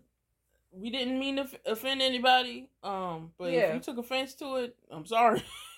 we 0.72 0.90
didn't 0.90 1.18
mean 1.18 1.36
to 1.36 1.46
offend 1.66 2.00
anybody. 2.00 2.68
Um, 2.82 3.32
but 3.38 3.52
yeah. 3.52 3.60
if 3.60 3.74
you 3.74 3.80
took 3.80 3.98
offense 3.98 4.34
to 4.34 4.56
it, 4.56 4.76
I'm 4.90 5.06
sorry. 5.06 5.42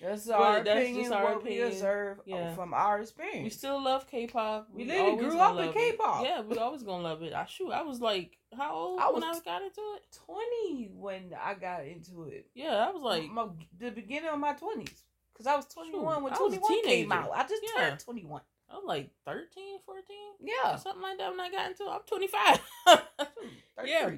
that's 0.00 0.28
our 0.28 0.64
that's 0.64 0.80
opinion. 0.80 1.02
Just 1.02 1.12
our 1.12 1.24
what 1.24 1.36
opinion. 1.42 1.62
we 1.62 1.68
observe 1.68 2.18
uh, 2.18 2.22
yeah. 2.26 2.54
from 2.54 2.72
our 2.72 3.00
experience. 3.00 3.44
We 3.44 3.50
still 3.50 3.82
love 3.82 4.06
K-pop. 4.10 4.68
We, 4.72 4.84
we 4.84 4.90
literally 4.90 5.16
grew 5.18 5.38
up 5.38 5.58
in 5.58 5.72
K-pop. 5.72 6.24
It. 6.24 6.28
Yeah, 6.28 6.40
we 6.42 6.56
always 6.56 6.82
gonna 6.82 7.02
love 7.02 7.22
it. 7.22 7.34
I 7.34 7.44
shoot. 7.44 7.70
I 7.70 7.82
was 7.82 8.00
like, 8.00 8.38
how 8.56 8.74
old 8.74 9.00
I 9.00 9.10
when 9.10 9.22
I 9.22 9.38
got 9.44 9.62
into 9.62 9.82
it? 9.96 10.18
Twenty 10.26 10.90
when 10.94 11.34
I 11.42 11.54
got 11.54 11.86
into 11.86 12.24
it. 12.24 12.46
Yeah, 12.54 12.86
I 12.88 12.90
was 12.90 13.02
like 13.02 13.30
my, 13.30 13.46
the 13.78 13.90
beginning 13.90 14.30
of 14.30 14.38
my 14.38 14.54
twenties. 14.54 15.02
Cause 15.36 15.46
I 15.46 15.56
was 15.56 15.66
twenty 15.66 15.98
one 15.98 16.22
when 16.22 16.34
2NE1 16.34 16.84
came 16.84 17.12
out. 17.12 17.30
I 17.34 17.44
just 17.44 17.62
yeah. 17.74 17.88
turned 17.88 18.00
twenty 18.00 18.24
one. 18.24 18.42
I 18.70 18.76
was 18.76 18.84
like 18.86 19.10
13, 19.26 19.80
14. 19.84 20.04
Yeah. 20.40 20.76
Something 20.76 21.02
like 21.02 21.18
that 21.18 21.30
when 21.30 21.40
I 21.40 21.50
got 21.50 21.70
into 21.70 21.84
it. 21.84 21.90
I'm 21.90 22.00
25. 22.06 22.60
yeah. 23.84 24.10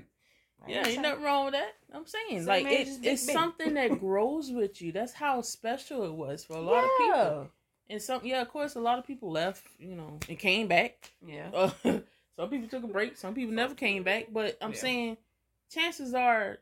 Yeah, 0.68 0.86
ain't 0.86 1.02
nothing 1.02 1.22
wrong 1.22 1.46
with 1.46 1.54
that. 1.54 1.74
I'm 1.92 2.06
saying, 2.06 2.46
like, 2.46 2.66
it, 2.66 2.88
it's 3.02 3.30
something 3.32 3.74
that 3.74 3.98
grows 4.00 4.50
with 4.50 4.80
you. 4.80 4.92
That's 4.92 5.12
how 5.12 5.42
special 5.42 6.04
it 6.04 6.12
was 6.12 6.44
for 6.44 6.54
a 6.54 6.60
lot 6.60 6.84
yeah. 6.84 6.84
of 6.84 6.90
people. 6.98 7.50
And 7.90 8.00
some, 8.00 8.20
yeah, 8.24 8.40
of 8.40 8.48
course, 8.48 8.74
a 8.76 8.80
lot 8.80 8.98
of 8.98 9.06
people 9.06 9.30
left, 9.30 9.66
you 9.78 9.94
know, 9.94 10.18
and 10.28 10.38
came 10.38 10.68
back. 10.68 11.12
Yeah. 11.26 11.50
Uh, 11.52 11.70
some 12.36 12.48
people 12.48 12.68
took 12.68 12.84
a 12.84 12.88
break. 12.88 13.16
Some 13.16 13.34
people 13.34 13.54
never 13.54 13.74
came 13.74 14.02
back. 14.02 14.28
But 14.32 14.56
I'm 14.62 14.72
yeah. 14.72 14.78
saying, 14.78 15.16
chances 15.70 16.14
are, 16.14 16.58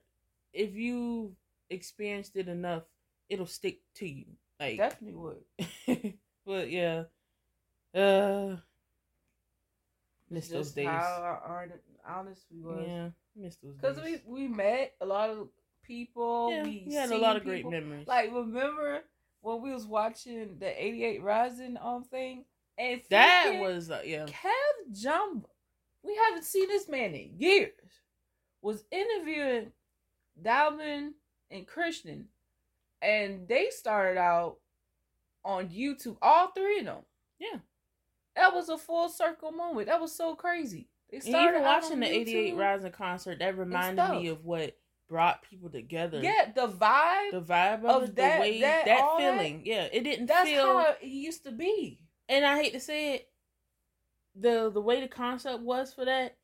if 0.52 0.74
you 0.74 1.36
experienced 1.68 2.36
it 2.36 2.48
enough, 2.48 2.82
it'll 3.28 3.46
stick 3.46 3.80
to 3.96 4.08
you. 4.08 4.24
Like 4.58 4.76
definitely 4.76 5.16
would. 5.86 6.14
but 6.46 6.70
yeah, 6.70 7.04
uh, 7.94 8.56
miss 10.28 10.48
those 10.48 10.72
days. 10.72 10.86
How 10.86 11.70
honest 12.06 12.44
we 12.52 12.60
was. 12.60 12.84
Yeah. 12.86 13.08
Miss 13.36 13.56
those 13.56 13.76
because 13.76 14.00
we 14.02 14.20
we 14.26 14.48
met 14.48 14.94
a 15.00 15.06
lot 15.06 15.30
of 15.30 15.48
people. 15.84 16.50
Yeah, 16.52 16.64
we, 16.64 16.84
we 16.86 16.94
had 16.94 17.10
a 17.10 17.18
lot 17.18 17.36
of 17.36 17.44
people. 17.44 17.70
great 17.70 17.82
memories. 17.82 18.06
Like 18.06 18.30
remember 18.32 19.00
when 19.40 19.62
we 19.62 19.72
was 19.72 19.86
watching 19.86 20.58
the 20.58 20.66
88rising 20.66 21.82
um 21.84 22.04
thing, 22.04 22.44
and 22.78 23.00
that 23.10 23.58
was 23.60 23.90
uh, 23.90 24.02
yeah. 24.04 24.26
KevJumba, 24.26 25.44
we 26.02 26.16
haven't 26.26 26.44
seen 26.44 26.68
this 26.68 26.88
man 26.88 27.14
in 27.14 27.32
years. 27.38 27.72
Was 28.62 28.84
interviewing 28.90 29.72
Dalvin 30.42 31.12
and 31.50 31.66
Christian, 31.66 32.26
and 33.00 33.48
they 33.48 33.68
started 33.70 34.18
out 34.18 34.56
on 35.44 35.68
YouTube. 35.68 36.18
All 36.20 36.48
three 36.48 36.80
of 36.80 36.84
them. 36.84 37.02
Yeah. 37.38 37.60
That 38.36 38.54
was 38.54 38.68
a 38.68 38.78
full 38.78 39.08
circle 39.08 39.50
moment. 39.50 39.88
That 39.88 40.00
was 40.00 40.14
so 40.14 40.34
crazy. 40.34 40.88
Even 41.12 41.62
watching 41.62 42.00
the 42.00 42.06
88rising 42.06 42.92
concert. 42.92 43.38
That 43.40 43.58
reminded 43.58 44.10
me 44.10 44.28
of 44.28 44.44
what 44.44 44.76
brought 45.08 45.42
people 45.42 45.68
together. 45.68 46.20
Yeah, 46.22 46.52
the 46.54 46.68
vibe, 46.68 47.32
the 47.32 47.42
vibe 47.42 47.84
of, 47.84 48.04
of 48.04 48.14
that, 48.14 48.36
the 48.36 48.40
way 48.40 48.60
that, 48.60 48.84
that 48.86 49.16
feeling. 49.18 49.58
That, 49.58 49.66
yeah, 49.66 49.88
it 49.92 50.04
didn't. 50.04 50.26
That's 50.26 50.48
feel, 50.48 50.66
how 50.66 50.94
it 51.00 51.06
used 51.06 51.44
to 51.44 51.52
be. 51.52 52.00
And 52.28 52.44
I 52.44 52.62
hate 52.62 52.72
to 52.72 52.80
say 52.80 53.14
it, 53.14 53.28
the 54.36 54.70
the 54.72 54.80
way 54.80 55.00
the 55.00 55.08
concept 55.08 55.62
was 55.62 55.92
for 55.92 56.04
that, 56.04 56.36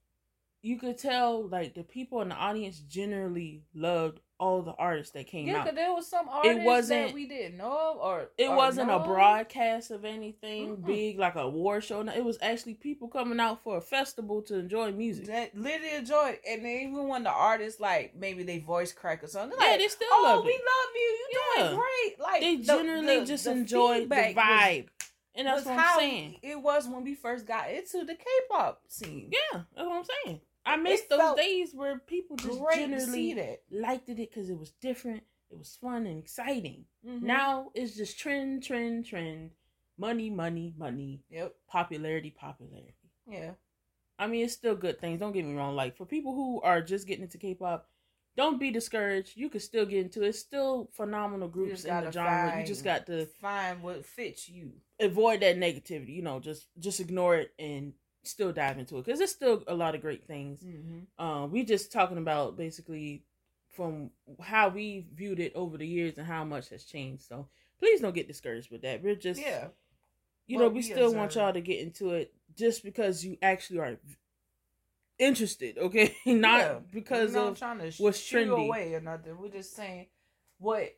you 0.62 0.78
could 0.78 0.98
tell 0.98 1.48
like 1.48 1.74
the 1.74 1.84
people 1.84 2.20
in 2.22 2.28
the 2.28 2.34
audience 2.34 2.80
generally 2.80 3.62
loved 3.72 4.20
all 4.38 4.62
the 4.62 4.72
artists 4.72 5.12
that 5.12 5.26
came 5.26 5.46
yeah, 5.46 5.54
out. 5.54 5.56
Yeah, 5.56 5.64
because 5.64 5.76
there 5.76 5.92
was 5.92 6.06
some 6.06 6.28
artists 6.28 6.58
it 6.58 6.64
wasn't, 6.64 7.06
that 7.08 7.14
we 7.14 7.26
didn't 7.26 7.56
know 7.56 7.92
of, 7.92 7.96
or 7.98 8.30
it 8.36 8.48
or 8.48 8.56
wasn't 8.56 8.88
know. 8.88 9.00
a 9.00 9.06
broadcast 9.06 9.90
of 9.90 10.04
anything 10.04 10.76
mm-hmm. 10.76 10.86
big 10.86 11.18
like 11.18 11.36
a 11.36 11.40
award 11.40 11.84
show. 11.84 12.02
No, 12.02 12.12
it 12.12 12.24
was 12.24 12.38
actually 12.42 12.74
people 12.74 13.08
coming 13.08 13.40
out 13.40 13.62
for 13.62 13.78
a 13.78 13.80
festival 13.80 14.42
to 14.42 14.58
enjoy 14.58 14.92
music. 14.92 15.26
That 15.26 15.56
literally 15.56 15.94
enjoy, 15.94 16.38
and 16.48 16.66
even 16.66 17.08
when 17.08 17.24
the 17.24 17.30
artists 17.30 17.80
like 17.80 18.14
maybe 18.16 18.42
they 18.42 18.58
voice 18.58 18.92
crack 18.92 19.24
or 19.24 19.28
something, 19.28 19.58
yeah, 19.60 19.70
like, 19.70 19.80
they 19.80 19.88
still 19.88 20.08
oh, 20.12 20.22
love 20.24 20.44
we 20.44 20.52
love 20.52 20.90
you. 20.94 21.00
You 21.00 21.40
yeah. 21.56 21.62
doing 21.62 21.76
great. 21.76 22.20
Like 22.20 22.40
they 22.40 22.56
generally 22.56 23.20
the, 23.20 23.26
just 23.26 23.44
the 23.44 23.52
enjoy 23.52 24.06
the 24.06 24.14
vibe. 24.14 24.36
Was, 24.36 24.90
and 25.34 25.46
that's 25.46 25.66
what 25.66 25.78
I'm 25.78 25.98
saying. 25.98 26.36
It 26.42 26.60
was 26.60 26.88
when 26.88 27.04
we 27.04 27.14
first 27.14 27.46
got 27.46 27.70
into 27.70 28.04
the 28.04 28.14
K-pop 28.14 28.80
scene. 28.88 29.30
Yeah, 29.30 29.62
that's 29.74 29.86
what 29.86 29.98
I'm 29.98 30.04
saying. 30.24 30.40
I 30.66 30.76
miss 30.76 31.02
those 31.02 31.36
days 31.36 31.70
where 31.74 31.98
people 31.98 32.36
just 32.36 32.60
generally 32.74 33.58
liked 33.70 34.08
it 34.08 34.16
because 34.16 34.50
it 34.50 34.58
was 34.58 34.72
different, 34.72 35.22
it 35.50 35.56
was 35.56 35.78
fun 35.80 36.06
and 36.06 36.18
exciting. 36.18 36.84
Mm-hmm. 37.06 37.26
Now 37.26 37.70
it's 37.74 37.96
just 37.96 38.18
trend, 38.18 38.64
trend, 38.64 39.06
trend, 39.06 39.50
money, 39.96 40.28
money, 40.28 40.74
money. 40.76 41.22
Yep. 41.30 41.54
Popularity, 41.68 42.34
popularity. 42.36 42.94
Yeah. 43.28 43.52
I 44.18 44.26
mean, 44.26 44.44
it's 44.44 44.54
still 44.54 44.74
good 44.74 45.00
things. 45.00 45.20
Don't 45.20 45.32
get 45.32 45.44
me 45.44 45.54
wrong. 45.54 45.76
Like 45.76 45.96
for 45.96 46.04
people 46.04 46.34
who 46.34 46.60
are 46.62 46.82
just 46.82 47.06
getting 47.06 47.24
into 47.24 47.38
K-pop, 47.38 47.88
don't 48.36 48.60
be 48.60 48.70
discouraged. 48.70 49.36
You 49.36 49.48
can 49.48 49.60
still 49.60 49.86
get 49.86 50.04
into 50.04 50.22
it. 50.22 50.28
It's 50.28 50.38
still 50.38 50.90
phenomenal 50.92 51.48
groups 51.48 51.84
in 51.84 52.04
the 52.04 52.12
genre. 52.12 52.50
Find, 52.50 52.60
you 52.60 52.66
just 52.66 52.84
got 52.84 53.06
to 53.06 53.26
find 53.40 53.82
what 53.82 54.04
fits 54.04 54.48
you. 54.48 54.72
Avoid 55.00 55.40
that 55.40 55.56
negativity. 55.58 56.16
You 56.16 56.22
know, 56.22 56.40
just 56.40 56.66
just 56.78 57.00
ignore 57.00 57.36
it 57.36 57.52
and 57.58 57.94
still 58.26 58.52
dive 58.52 58.78
into 58.78 58.98
it 58.98 59.04
because 59.04 59.18
there's 59.18 59.32
still 59.32 59.62
a 59.66 59.74
lot 59.74 59.94
of 59.94 60.00
great 60.00 60.26
things. 60.26 60.60
Mm-hmm. 60.62 61.24
Um, 61.24 61.50
we 61.50 61.64
just 61.64 61.92
talking 61.92 62.18
about 62.18 62.56
basically 62.56 63.22
from 63.76 64.10
how 64.40 64.68
we 64.68 65.06
viewed 65.14 65.38
it 65.38 65.52
over 65.54 65.76
the 65.76 65.86
years 65.86 66.16
and 66.18 66.26
how 66.26 66.44
much 66.44 66.70
has 66.70 66.84
changed. 66.84 67.24
So 67.24 67.48
please 67.78 68.00
don't 68.00 68.14
get 68.14 68.28
discouraged 68.28 68.70
with 68.70 68.82
that. 68.82 69.02
We're 69.02 69.14
just 69.14 69.40
yeah, 69.40 69.68
you 70.46 70.58
well, 70.58 70.68
know, 70.68 70.74
we 70.74 70.82
still 70.82 71.12
want 71.14 71.34
y'all 71.34 71.52
to 71.52 71.60
get 71.60 71.80
into 71.80 72.12
it 72.12 72.32
just 72.56 72.82
because 72.84 73.24
you 73.24 73.36
actually 73.42 73.80
are 73.80 73.98
interested. 75.18 75.78
Okay, 75.78 76.16
not 76.26 76.60
yeah. 76.60 76.74
because 76.92 77.32
We're 77.32 77.40
not 77.40 77.48
of 77.48 77.58
trying 77.58 77.78
to 77.78 77.92
what's 77.98 78.20
trendy 78.20 78.66
away 78.66 78.94
or 78.94 79.00
nothing. 79.00 79.36
We're 79.38 79.48
just 79.48 79.74
saying 79.74 80.06
what 80.58 80.94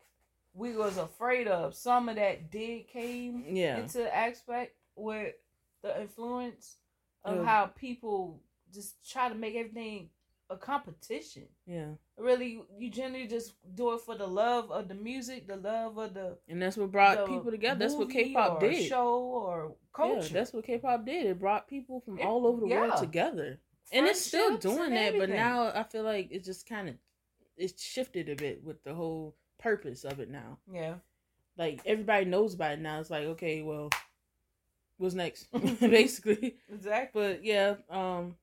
we 0.55 0.77
was 0.77 0.97
afraid 0.97 1.49
of. 1.49 1.75
Some 1.75 2.09
of 2.09 2.17
that 2.17 2.51
did 2.51 2.89
came 2.89 3.45
yeah. 3.49 3.79
into 3.79 4.15
aspect 4.15 4.75
with 4.97 5.35
the 5.83 6.01
influence 6.01 6.77
of 7.25 7.45
how 7.45 7.67
people 7.67 8.41
just 8.73 9.11
try 9.11 9.29
to 9.29 9.35
make 9.35 9.55
everything 9.55 10.09
a 10.51 10.57
competition. 10.57 11.45
Yeah. 11.67 11.89
Really, 12.17 12.63
you 12.79 12.91
generally 12.91 13.27
just 13.27 13.53
do 13.75 13.93
it 13.93 14.01
for 14.01 14.17
the 14.17 14.27
love 14.27 14.71
of 14.71 14.89
the 14.89 14.95
music, 14.95 15.47
the 15.47 15.57
love 15.57 15.99
of 15.99 16.15
the. 16.15 16.39
And 16.49 16.61
that's 16.61 16.77
what 16.77 16.91
brought 16.91 17.27
people 17.27 17.51
together. 17.51 17.79
That's 17.79 17.95
what 17.95 18.11
K-pop 18.11 18.61
did. 18.61 18.89
Show 18.89 19.19
or 19.19 19.75
culture. 19.93 20.27
Yeah, 20.27 20.33
that's 20.33 20.53
what 20.53 20.65
K-pop 20.65 21.05
did. 21.05 21.27
It 21.27 21.39
brought 21.39 21.69
people 21.69 22.01
from 22.01 22.19
it, 22.19 22.25
all 22.25 22.47
over 22.47 22.63
the 22.63 22.69
yeah. 22.69 22.81
world 22.81 22.97
together, 22.97 23.59
and 23.93 24.07
it's 24.07 24.25
still 24.25 24.57
doing 24.57 24.95
that. 24.95 25.19
But 25.19 25.31
now 25.31 25.71
I 25.75 25.83
feel 25.83 26.03
like 26.03 26.29
it 26.31 26.45
just 26.45 26.69
kind 26.69 26.89
of 26.89 26.95
it's 27.57 27.83
shifted 27.83 28.29
a 28.29 28.35
bit 28.35 28.65
with 28.65 28.83
the 28.85 28.95
whole 28.95 29.37
purpose 29.59 30.05
of 30.05 30.19
it 30.21 30.31
now. 30.31 30.59
Yeah. 30.73 30.95
Like 31.57 31.81
everybody 31.85 32.25
knows 32.25 32.55
about 32.55 32.73
it 32.73 32.81
now. 32.81 33.01
It's 33.01 33.11
like 33.11 33.25
okay, 33.25 33.63
well, 33.63 33.91
what's 34.99 35.15
next, 35.15 35.49
basically. 35.81 36.57
Exactly. 36.73 37.23
But 37.23 37.45
yeah, 37.45 37.77
um, 37.91 38.37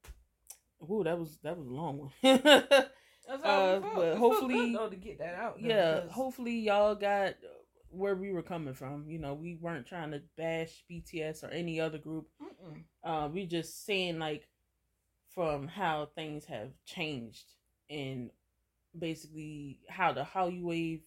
ooh, 0.90 1.04
that 1.04 1.20
was 1.20 1.38
that 1.44 1.58
was 1.58 1.68
a 1.68 1.74
long 1.74 2.00
one. 2.00 2.12
That's 3.28 3.44
uh, 3.44 3.82
but 3.96 4.18
hopefully, 4.18 4.72
good, 4.72 4.76
though, 4.76 4.90
to 4.90 4.96
get 4.96 5.20
that 5.20 5.36
out. 5.36 5.60
Yeah, 5.60 5.96
because... 5.96 6.12
hopefully 6.12 6.60
y'all 6.60 6.94
got 6.94 7.34
where 7.90 8.16
we 8.16 8.32
were 8.32 8.44
coming 8.44 8.74
from. 8.74 9.06
You 9.08 9.20
know, 9.20 9.34
we 9.34 9.58
weren't 9.60 9.88
trying 9.88 10.12
to 10.12 10.22
bash 10.38 10.84
BTS 10.92 11.44
or 11.44 11.48
any 11.48 11.80
other 11.80 11.98
group. 11.98 12.28
Uh, 13.04 13.30
we 13.32 13.46
just 13.46 13.86
saying 13.86 14.20
like 14.20 14.48
from 15.34 15.68
how 15.68 16.10
things 16.16 16.46
have 16.46 16.70
changed 16.86 17.46
and 17.90 18.30
basically 18.98 19.80
how 19.90 20.14
the 20.14 20.24
Hallyu 20.24 20.64
wave 20.64 21.02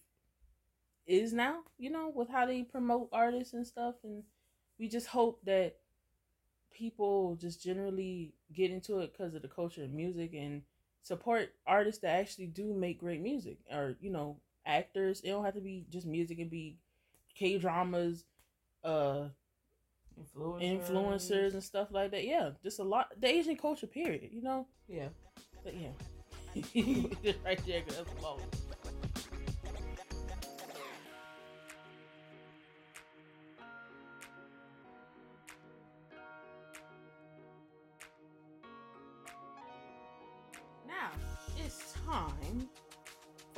is 1.07 1.33
now, 1.33 1.59
you 1.77 1.89
know, 1.89 2.11
with 2.13 2.29
how 2.29 2.45
they 2.45 2.63
promote 2.63 3.09
artists 3.11 3.53
and 3.53 3.65
stuff. 3.65 3.95
And 4.03 4.23
we 4.79 4.87
just 4.87 5.07
hope 5.07 5.39
that 5.45 5.75
people 6.71 7.35
just 7.35 7.61
generally 7.61 8.33
get 8.53 8.71
into 8.71 8.99
it 8.99 9.11
because 9.11 9.35
of 9.35 9.41
the 9.41 9.47
culture 9.47 9.83
of 9.83 9.91
music 9.91 10.33
and 10.33 10.61
support 11.01 11.53
artists 11.67 12.01
that 12.01 12.19
actually 12.19 12.47
do 12.47 12.73
make 12.73 12.99
great 12.99 13.21
music 13.21 13.57
or, 13.71 13.95
you 13.99 14.09
know, 14.09 14.37
actors. 14.65 15.21
It 15.21 15.29
don't 15.29 15.43
have 15.43 15.55
to 15.55 15.61
be 15.61 15.85
just 15.89 16.07
music, 16.07 16.39
and 16.39 16.49
be 16.49 16.77
K 17.35 17.57
dramas, 17.57 18.23
uh, 18.83 19.25
influencers. 20.19 20.89
influencers 20.89 21.53
and 21.53 21.63
stuff 21.63 21.89
like 21.91 22.11
that. 22.11 22.25
Yeah, 22.25 22.51
just 22.63 22.79
a 22.79 22.83
lot. 22.83 23.07
The 23.19 23.27
Asian 23.27 23.57
culture, 23.57 23.87
period. 23.87 24.29
You 24.31 24.41
know. 24.41 24.67
Yeah. 24.87 25.09
But 25.63 25.73
yeah, 25.75 25.89
right 27.45 27.59
there, 27.65 27.83
that's 27.87 28.23
long. 28.23 28.39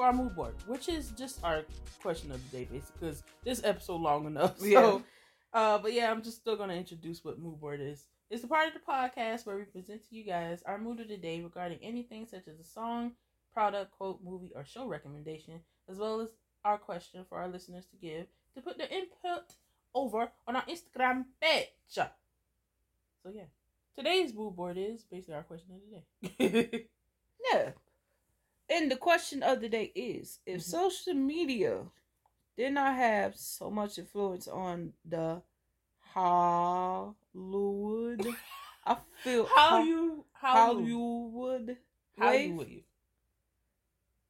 Our 0.02 0.14
mood 0.14 0.36
board, 0.36 0.54
which 0.68 0.89
is 0.89 1.12
just 1.12 1.43
our 1.43 1.64
question 2.02 2.32
of 2.32 2.52
the 2.52 2.58
day, 2.58 2.68
basically, 2.72 2.93
because 2.99 3.24
this 3.43 3.62
episode 3.64 4.02
long 4.02 4.26
enough. 4.26 4.58
So, 4.60 4.68
yeah. 4.68 4.99
uh, 5.54 5.78
but 5.78 5.93
yeah, 5.93 6.12
I'm 6.12 6.22
just 6.22 6.38
still 6.38 6.56
gonna 6.56 6.76
introduce 6.76 7.24
what 7.24 7.39
mood 7.39 7.60
board 7.60 7.82
is. 7.82 8.06
It's 8.30 8.43
a 8.43 8.47
part 8.47 8.68
of 8.68 8.74
the 8.74 8.80
podcast 8.80 9.45
where 9.45 9.58
we 9.58 9.64
present 9.64 10.08
to 10.10 10.16
you 10.16 10.24
guys 10.24 10.64
our 10.66 10.78
mood 10.78 11.02
of 11.02 11.10
the 11.10 11.18
day 11.18 11.41
regarding 11.41 11.80
anything 11.82 12.26
such 12.26 12.47
as 12.47 12.60
a 12.60 12.64
song, 12.64 13.12
product, 13.54 13.91
quote, 13.91 14.20
movie, 14.24 14.54
or 14.56 14.64
show 14.64 14.88
recommendation, 14.88 15.60
as 15.89 15.97
well 15.97 16.22
as 16.22 16.30
our 16.64 16.78
question 16.78 17.26
for 17.28 17.39
our 17.39 17.49
listeners 17.49 17.86
to 17.88 17.97
give 17.97 18.28
to 18.56 18.62
put 18.62 18.78
their 18.78 18.88
input 18.88 19.56
over 19.93 20.32
on 20.47 20.56
our 20.56 20.64
Instagram 20.64 21.26
page. 21.41 21.68
So 23.24 23.32
yeah, 23.34 23.49
today's 23.97 24.34
mood 24.34 24.56
board 24.56 24.78
is 24.78 25.04
basically 25.04 25.36
our 25.36 25.43
question 25.43 25.76
of 25.76 25.82
the 26.39 26.47
day. 26.64 26.88
yeah. 27.54 27.72
And 28.72 28.89
the 28.89 28.95
question 28.95 29.43
of 29.43 29.59
the 29.59 29.67
day 29.67 29.91
is 29.93 30.39
if 30.45 30.61
mm-hmm. 30.61 30.69
social 30.69 31.13
media 31.13 31.80
did 32.55 32.74
not 32.74 32.95
have 32.95 33.36
so 33.36 33.69
much 33.69 33.97
influence 33.97 34.47
on 34.47 34.93
the 35.03 35.41
Hollywood. 36.13 37.15
I 38.86 38.97
feel 39.24 39.45
how 39.55 39.84
you 39.84 40.26
how 40.34 40.80
you 40.80 41.32
would 41.34 41.78
how 42.17 42.32
you 42.32 42.55
wave. 42.55 42.84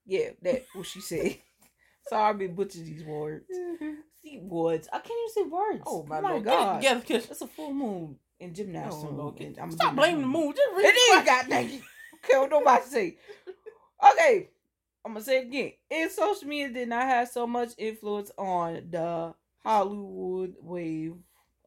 Yeah, 0.06 0.30
that 0.42 0.66
what 0.74 0.88
she 0.88 1.02
said. 1.02 1.38
Sorry, 2.10 2.30
I've 2.30 2.40
been 2.40 2.56
butchering 2.56 2.86
these 2.86 3.04
words. 3.04 3.46
See 4.24 4.40
words. 4.44 4.88
I 4.92 5.00
can't 5.00 5.12
even 5.12 5.30
say 5.34 5.44
words. 5.50 5.84
Oh 5.86 6.04
my, 6.04 6.20
my 6.20 6.40
god! 6.40 6.84
Yeah, 6.84 7.02
it's 7.08 7.42
a 7.42 7.48
full 7.48 7.74
moon 7.74 8.18
in 8.40 8.54
gymnastics. 8.54 9.06
Oh, 9.08 9.28
okay. 9.30 9.54
I'm 9.60 9.72
Stop 9.72 9.96
blaming 9.96 10.22
the 10.22 10.28
moon. 10.28 10.54
Just 10.56 10.70
really 10.76 10.90
it 10.90 11.20
is. 11.20 11.26
God 11.26 11.46
dang 11.50 11.70
it. 11.70 11.82
Okay, 12.24 12.38
what 12.38 12.52
nobody 12.52 12.86
say. 12.86 13.18
Okay, 14.04 14.50
I'm 15.06 15.14
gonna 15.14 15.24
say 15.24 15.40
it 15.40 15.48
again. 15.48 15.72
If 15.90 16.14
social 16.14 16.48
media 16.48 16.70
did 16.70 16.90
not 16.90 17.04
have 17.04 17.30
so 17.30 17.46
much 17.46 17.72
influence 17.78 18.32
on 18.38 18.88
the 18.90 19.34
Hollywood 19.64 20.56
wave 20.62 21.16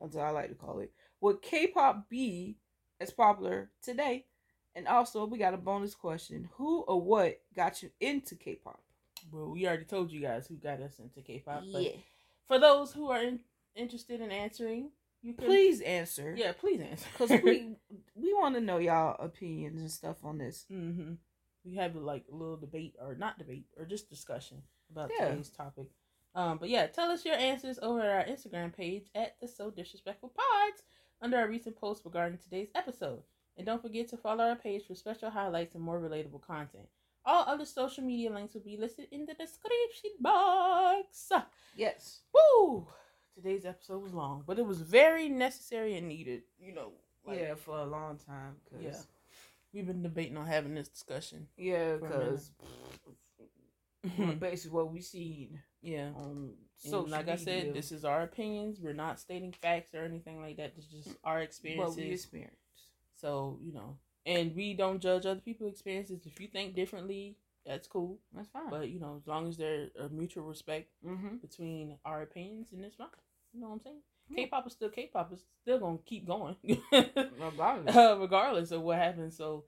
as 0.03 0.17
I 0.17 0.31
like 0.31 0.49
to 0.49 0.55
call 0.55 0.81
it. 0.81 0.93
Would 1.21 1.43
K-pop 1.43 2.09
be 2.09 2.57
as 3.01 3.11
popular 3.11 3.71
today? 3.83 4.27
And 4.77 4.89
also, 4.89 5.25
we 5.25 5.39
got 5.39 5.55
a 5.55 5.59
bonus 5.59 5.95
question: 5.95 6.49
Who 6.57 6.81
or 6.83 7.01
what 7.01 7.41
got 7.55 7.83
you 7.83 7.91
into 8.01 8.35
K-pop? 8.35 8.81
Well, 9.31 9.51
we 9.51 9.67
already 9.67 9.85
told 9.85 10.11
you 10.11 10.21
guys 10.21 10.47
who 10.47 10.57
got 10.57 10.83
us 10.83 10.99
into 10.99 11.23
K-pop. 11.23 11.63
Yeah. 11.67 11.93
for 12.47 12.59
those 12.59 12.93
who 12.93 13.11
are 13.11 13.23
in, 13.23 13.41
interested 13.75 14.21
in 14.21 14.31
answering, 14.31 14.91
you 15.23 15.35
can, 15.35 15.47
please 15.47 15.81
answer. 15.81 16.35
Yeah, 16.37 16.53
please 16.53 16.81
answer 16.81 17.07
because 17.13 17.43
we 17.43 17.77
we 18.15 18.35
want 18.35 18.57
to 18.57 18.61
know 18.61 18.79
y'all 18.79 19.17
opinions 19.25 19.81
and 19.81 19.91
stuff 19.91 20.25
on 20.25 20.39
this. 20.39 20.67
Mm-hmm. 20.71 21.15
We 21.65 21.77
have 21.77 21.97
like 21.97 22.25
a 22.31 22.35
little 22.35 22.57
debate, 22.57 22.95
or 23.01 23.15
not 23.15 23.39
debate, 23.39 23.67
or 23.79 23.85
just 23.85 24.11
discussion 24.11 24.63
about 24.91 25.11
yeah. 25.19 25.29
today's 25.29 25.49
topic. 25.49 25.87
Um, 26.35 26.59
but 26.59 26.69
yeah, 26.69 26.87
tell 26.87 27.11
us 27.11 27.25
your 27.25 27.37
answers 27.37 27.79
over 27.81 28.01
at 28.01 28.11
our 28.11 28.35
Instagram 28.35 28.77
page 28.77 29.07
at 29.15 29.37
the 29.41 29.49
So 29.49 29.71
Disrespectful 29.71 30.31
Pods 30.31 30.83
under 31.23 31.39
our 31.39 31.49
recent 31.49 31.77
post 31.77 32.03
regarding 32.05 32.39
today's 32.39 32.71
episode. 32.75 33.23
And 33.57 33.67
don't 33.67 33.81
forget 33.81 34.09
to 34.09 34.17
follow 34.17 34.45
our 34.45 34.57
page 34.57 34.85
for 34.87 34.95
special 34.95 35.31
highlights 35.31 35.75
and 35.75 35.85
more 35.85 36.01
relatable 36.01 36.43
content. 36.43 36.89
All 37.25 37.45
other 37.47 37.65
social 37.65 38.05
media 38.05 38.31
links 38.31 38.53
will 38.53 38.63
be 38.63 38.77
listed 38.77 39.07
in 39.13 39.27
the 39.27 39.35
description 39.35 40.11
box. 40.21 41.31
Yes. 41.77 42.21
Woo! 42.35 42.89
Today's 43.35 43.65
episode 43.65 44.03
was 44.03 44.13
long, 44.13 44.45
but 44.47 44.59
it 44.59 44.67
was 44.67 44.81
very 44.81 45.29
necessary 45.29 45.97
and 45.97 46.09
needed. 46.09 46.43
You 46.59 46.75
know. 46.75 46.93
Like, 47.27 47.39
yeah, 47.39 47.55
for 47.55 47.79
a 47.79 47.87
long 47.87 48.19
time. 48.19 48.57
Cause 48.71 48.81
yeah. 48.83 48.97
We've 49.75 49.87
been 49.87 50.03
debating 50.03 50.37
on 50.37 50.47
having 50.47 50.75
this 50.75 50.89
discussion. 50.89 51.49
Yeah, 51.57 51.97
because 51.97 52.53
basically 54.39 54.77
what 54.77 54.93
we've 54.93 55.05
seen 55.05 55.61
yeah. 55.85 56.09
Um, 56.17 56.55
so 56.77 57.03
like 57.03 57.29
I 57.29 57.37
said, 57.37 57.75
this 57.75 57.93
is 57.93 58.05
our 58.07 58.23
opinions. 58.23 58.79
We're 58.81 58.95
not 58.95 59.21
stating 59.21 59.53
facts 59.53 59.95
or 59.95 60.03
anything 60.05 60.41
like 60.41 60.57
that. 60.57 60.73
It's 60.79 60.87
just 60.87 61.17
our 61.23 61.41
experiences. 61.41 61.89
What 61.89 61.97
we 61.97 62.11
experience. 62.11 62.57
So 63.15 63.59
you 63.63 63.73
know, 63.73 63.99
and 64.25 64.57
we 64.57 64.73
don't 64.73 65.01
judge 65.01 65.27
other 65.27 65.41
people's 65.41 65.73
experiences. 65.73 66.25
If 66.25 66.41
you 66.41 66.49
think 66.49 66.75
differently, 66.75 67.37
that's 67.67 67.87
cool. 67.87 68.19
That's 68.35 68.49
fine. 68.49 68.71
But 68.71 68.89
you 68.89 68.99
know, 68.99 69.17
as 69.21 69.27
long 69.27 69.47
as 69.47 69.59
there's 69.59 69.91
a 70.01 70.09
mutual 70.09 70.45
respect 70.45 70.89
mm-hmm. 71.07 71.37
between 71.37 71.99
our 72.07 72.23
opinions, 72.23 72.69
and 72.73 72.83
it's 72.83 72.97
fine. 72.97 73.09
You 73.53 73.61
know 73.61 73.69
what 73.69 73.75
I'm 73.75 73.81
saying? 73.81 74.01
K-pop 74.35 74.67
is 74.67 74.73
still 74.73 74.89
K-pop. 74.89 75.33
It's 75.33 75.45
still 75.63 75.79
gonna 75.79 75.99
keep 76.05 76.27
going, 76.27 76.57
regardless. 76.93 77.95
Uh, 77.95 78.17
regardless 78.19 78.71
of 78.71 78.83
what 78.83 78.99
happens. 78.99 79.37
So, 79.37 79.65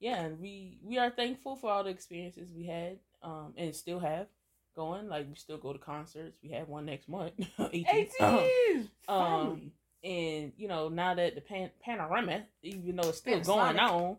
yeah, 0.00 0.20
and 0.20 0.40
we 0.40 0.78
we 0.82 0.98
are 0.98 1.10
thankful 1.10 1.56
for 1.56 1.70
all 1.70 1.84
the 1.84 1.90
experiences 1.90 2.52
we 2.52 2.66
had, 2.66 2.98
um, 3.22 3.54
and 3.56 3.74
still 3.74 3.98
have 3.98 4.26
going. 4.74 5.08
Like 5.08 5.28
we 5.28 5.34
still 5.34 5.58
go 5.58 5.72
to 5.72 5.78
concerts. 5.78 6.38
We 6.42 6.50
have 6.50 6.68
one 6.68 6.86
next 6.86 7.08
month. 7.08 7.32
18. 7.72 8.88
um, 9.08 9.72
and 10.04 10.52
you 10.56 10.68
know 10.68 10.88
now 10.88 11.14
that 11.14 11.34
the 11.34 11.40
pan- 11.40 11.70
panorama, 11.80 12.44
even 12.62 12.96
though 12.96 13.08
it's 13.08 13.18
still 13.18 13.40
going 13.40 13.78
on, 13.78 14.16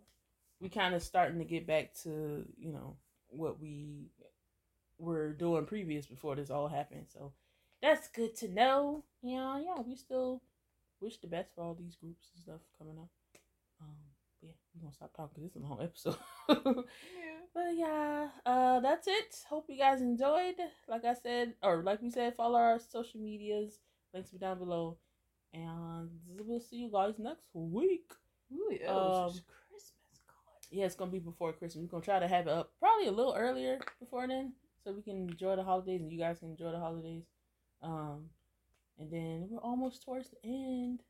we 0.59 0.69
kind 0.69 0.93
of 0.95 1.01
starting 1.01 1.39
to 1.39 1.45
get 1.45 1.65
back 1.65 1.93
to 2.03 2.45
you 2.57 2.73
know 2.73 2.97
what 3.29 3.59
we 3.59 4.09
were 4.99 5.31
doing 5.31 5.65
previous 5.65 6.05
before 6.05 6.35
this 6.35 6.49
all 6.49 6.67
happened. 6.67 7.05
So 7.13 7.31
that's 7.81 8.07
good 8.09 8.35
to 8.37 8.47
know. 8.47 9.03
Yeah, 9.21 9.59
yeah, 9.59 9.81
we 9.85 9.95
still 9.95 10.41
wish 10.99 11.17
the 11.17 11.27
best 11.27 11.53
for 11.55 11.63
all 11.63 11.75
these 11.75 11.95
groups 11.95 12.29
and 12.33 12.43
stuff 12.43 12.61
coming 12.77 12.97
up. 12.97 13.09
Um, 13.81 13.95
yeah, 14.41 14.51
we're 14.73 14.81
gonna 14.81 14.93
stop 14.93 15.15
talking. 15.15 15.43
This 15.43 15.55
is 15.55 15.63
a 15.63 15.65
long 15.65 15.81
episode. 15.81 16.17
yeah. 16.49 16.83
But 17.53 17.75
yeah, 17.75 18.27
uh, 18.45 18.81
that's 18.81 19.07
it. 19.07 19.35
Hope 19.49 19.65
you 19.67 19.79
guys 19.79 20.01
enjoyed. 20.01 20.55
Like 20.87 21.05
I 21.05 21.15
said, 21.15 21.53
or 21.63 21.81
like 21.81 22.03
we 22.03 22.11
said, 22.11 22.35
follow 22.35 22.59
our 22.59 22.77
social 22.77 23.19
medias. 23.19 23.79
Links 24.13 24.29
be 24.29 24.37
down 24.37 24.59
below. 24.59 24.97
And 25.53 26.09
we'll 26.27 26.59
see 26.59 26.75
you 26.75 26.91
guys 26.91 27.15
next 27.17 27.47
week. 27.53 28.11
Ooh, 28.53 28.69
yeah, 28.69 28.91
um, 28.91 29.31
Christmas 29.31 30.21
card. 30.27 30.67
Yeah, 30.69 30.85
it's 30.85 30.95
gonna 30.95 31.09
be 31.09 31.17
before 31.19 31.51
Christmas. 31.53 31.81
We're 31.81 31.89
gonna 31.89 32.03
try 32.03 32.19
to 32.19 32.27
have 32.27 32.45
it 32.45 32.53
up 32.53 32.73
probably 32.79 33.07
a 33.07 33.11
little 33.11 33.33
earlier 33.35 33.79
before 33.99 34.27
then, 34.27 34.53
so 34.83 34.91
we 34.91 35.01
can 35.01 35.29
enjoy 35.29 35.55
the 35.55 35.63
holidays 35.63 36.01
and 36.01 36.11
you 36.11 36.19
guys 36.19 36.37
can 36.39 36.51
enjoy 36.51 36.71
the 36.71 36.79
holidays. 36.79 37.23
Um, 37.81 38.29
and 38.99 39.11
then 39.11 39.47
we're 39.49 39.59
almost 39.59 40.03
towards 40.03 40.29
the 40.29 40.37
end. 40.43 41.01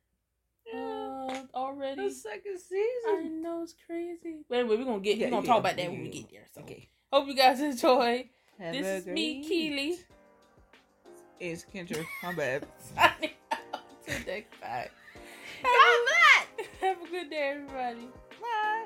Uh, 0.74 1.46
already. 1.54 2.08
The 2.08 2.14
second 2.14 2.58
season. 2.58 3.08
I 3.08 3.22
know 3.22 3.62
it's 3.62 3.74
crazy. 3.86 4.44
But 4.48 4.58
anyway, 4.58 4.76
we're 4.76 4.84
gonna 4.84 5.00
get 5.00 5.16
yeah, 5.16 5.26
we're 5.26 5.30
gonna 5.30 5.46
yeah, 5.46 5.52
talk 5.52 5.60
about 5.60 5.76
that 5.76 5.82
yeah. 5.84 5.88
when 5.88 6.02
we 6.02 6.10
get 6.10 6.30
there. 6.30 6.46
So 6.54 6.60
okay. 6.62 6.88
hope 7.10 7.26
you 7.26 7.34
guys 7.34 7.60
enjoy. 7.60 8.28
Have 8.58 8.74
this 8.74 9.02
is 9.02 9.06
me, 9.06 9.44
Keely. 9.48 9.98
It's 11.40 11.64
Kendra. 11.64 12.04
My 12.22 12.34
bad. 12.34 12.66
Till 14.04 14.18
next 14.26 14.60
time. 14.60 14.88
Have, 15.62 16.66
Have 16.80 17.02
a 17.02 17.10
good 17.10 17.30
day, 17.30 17.54
everybody. 17.54 18.08
Bye. 18.40 18.84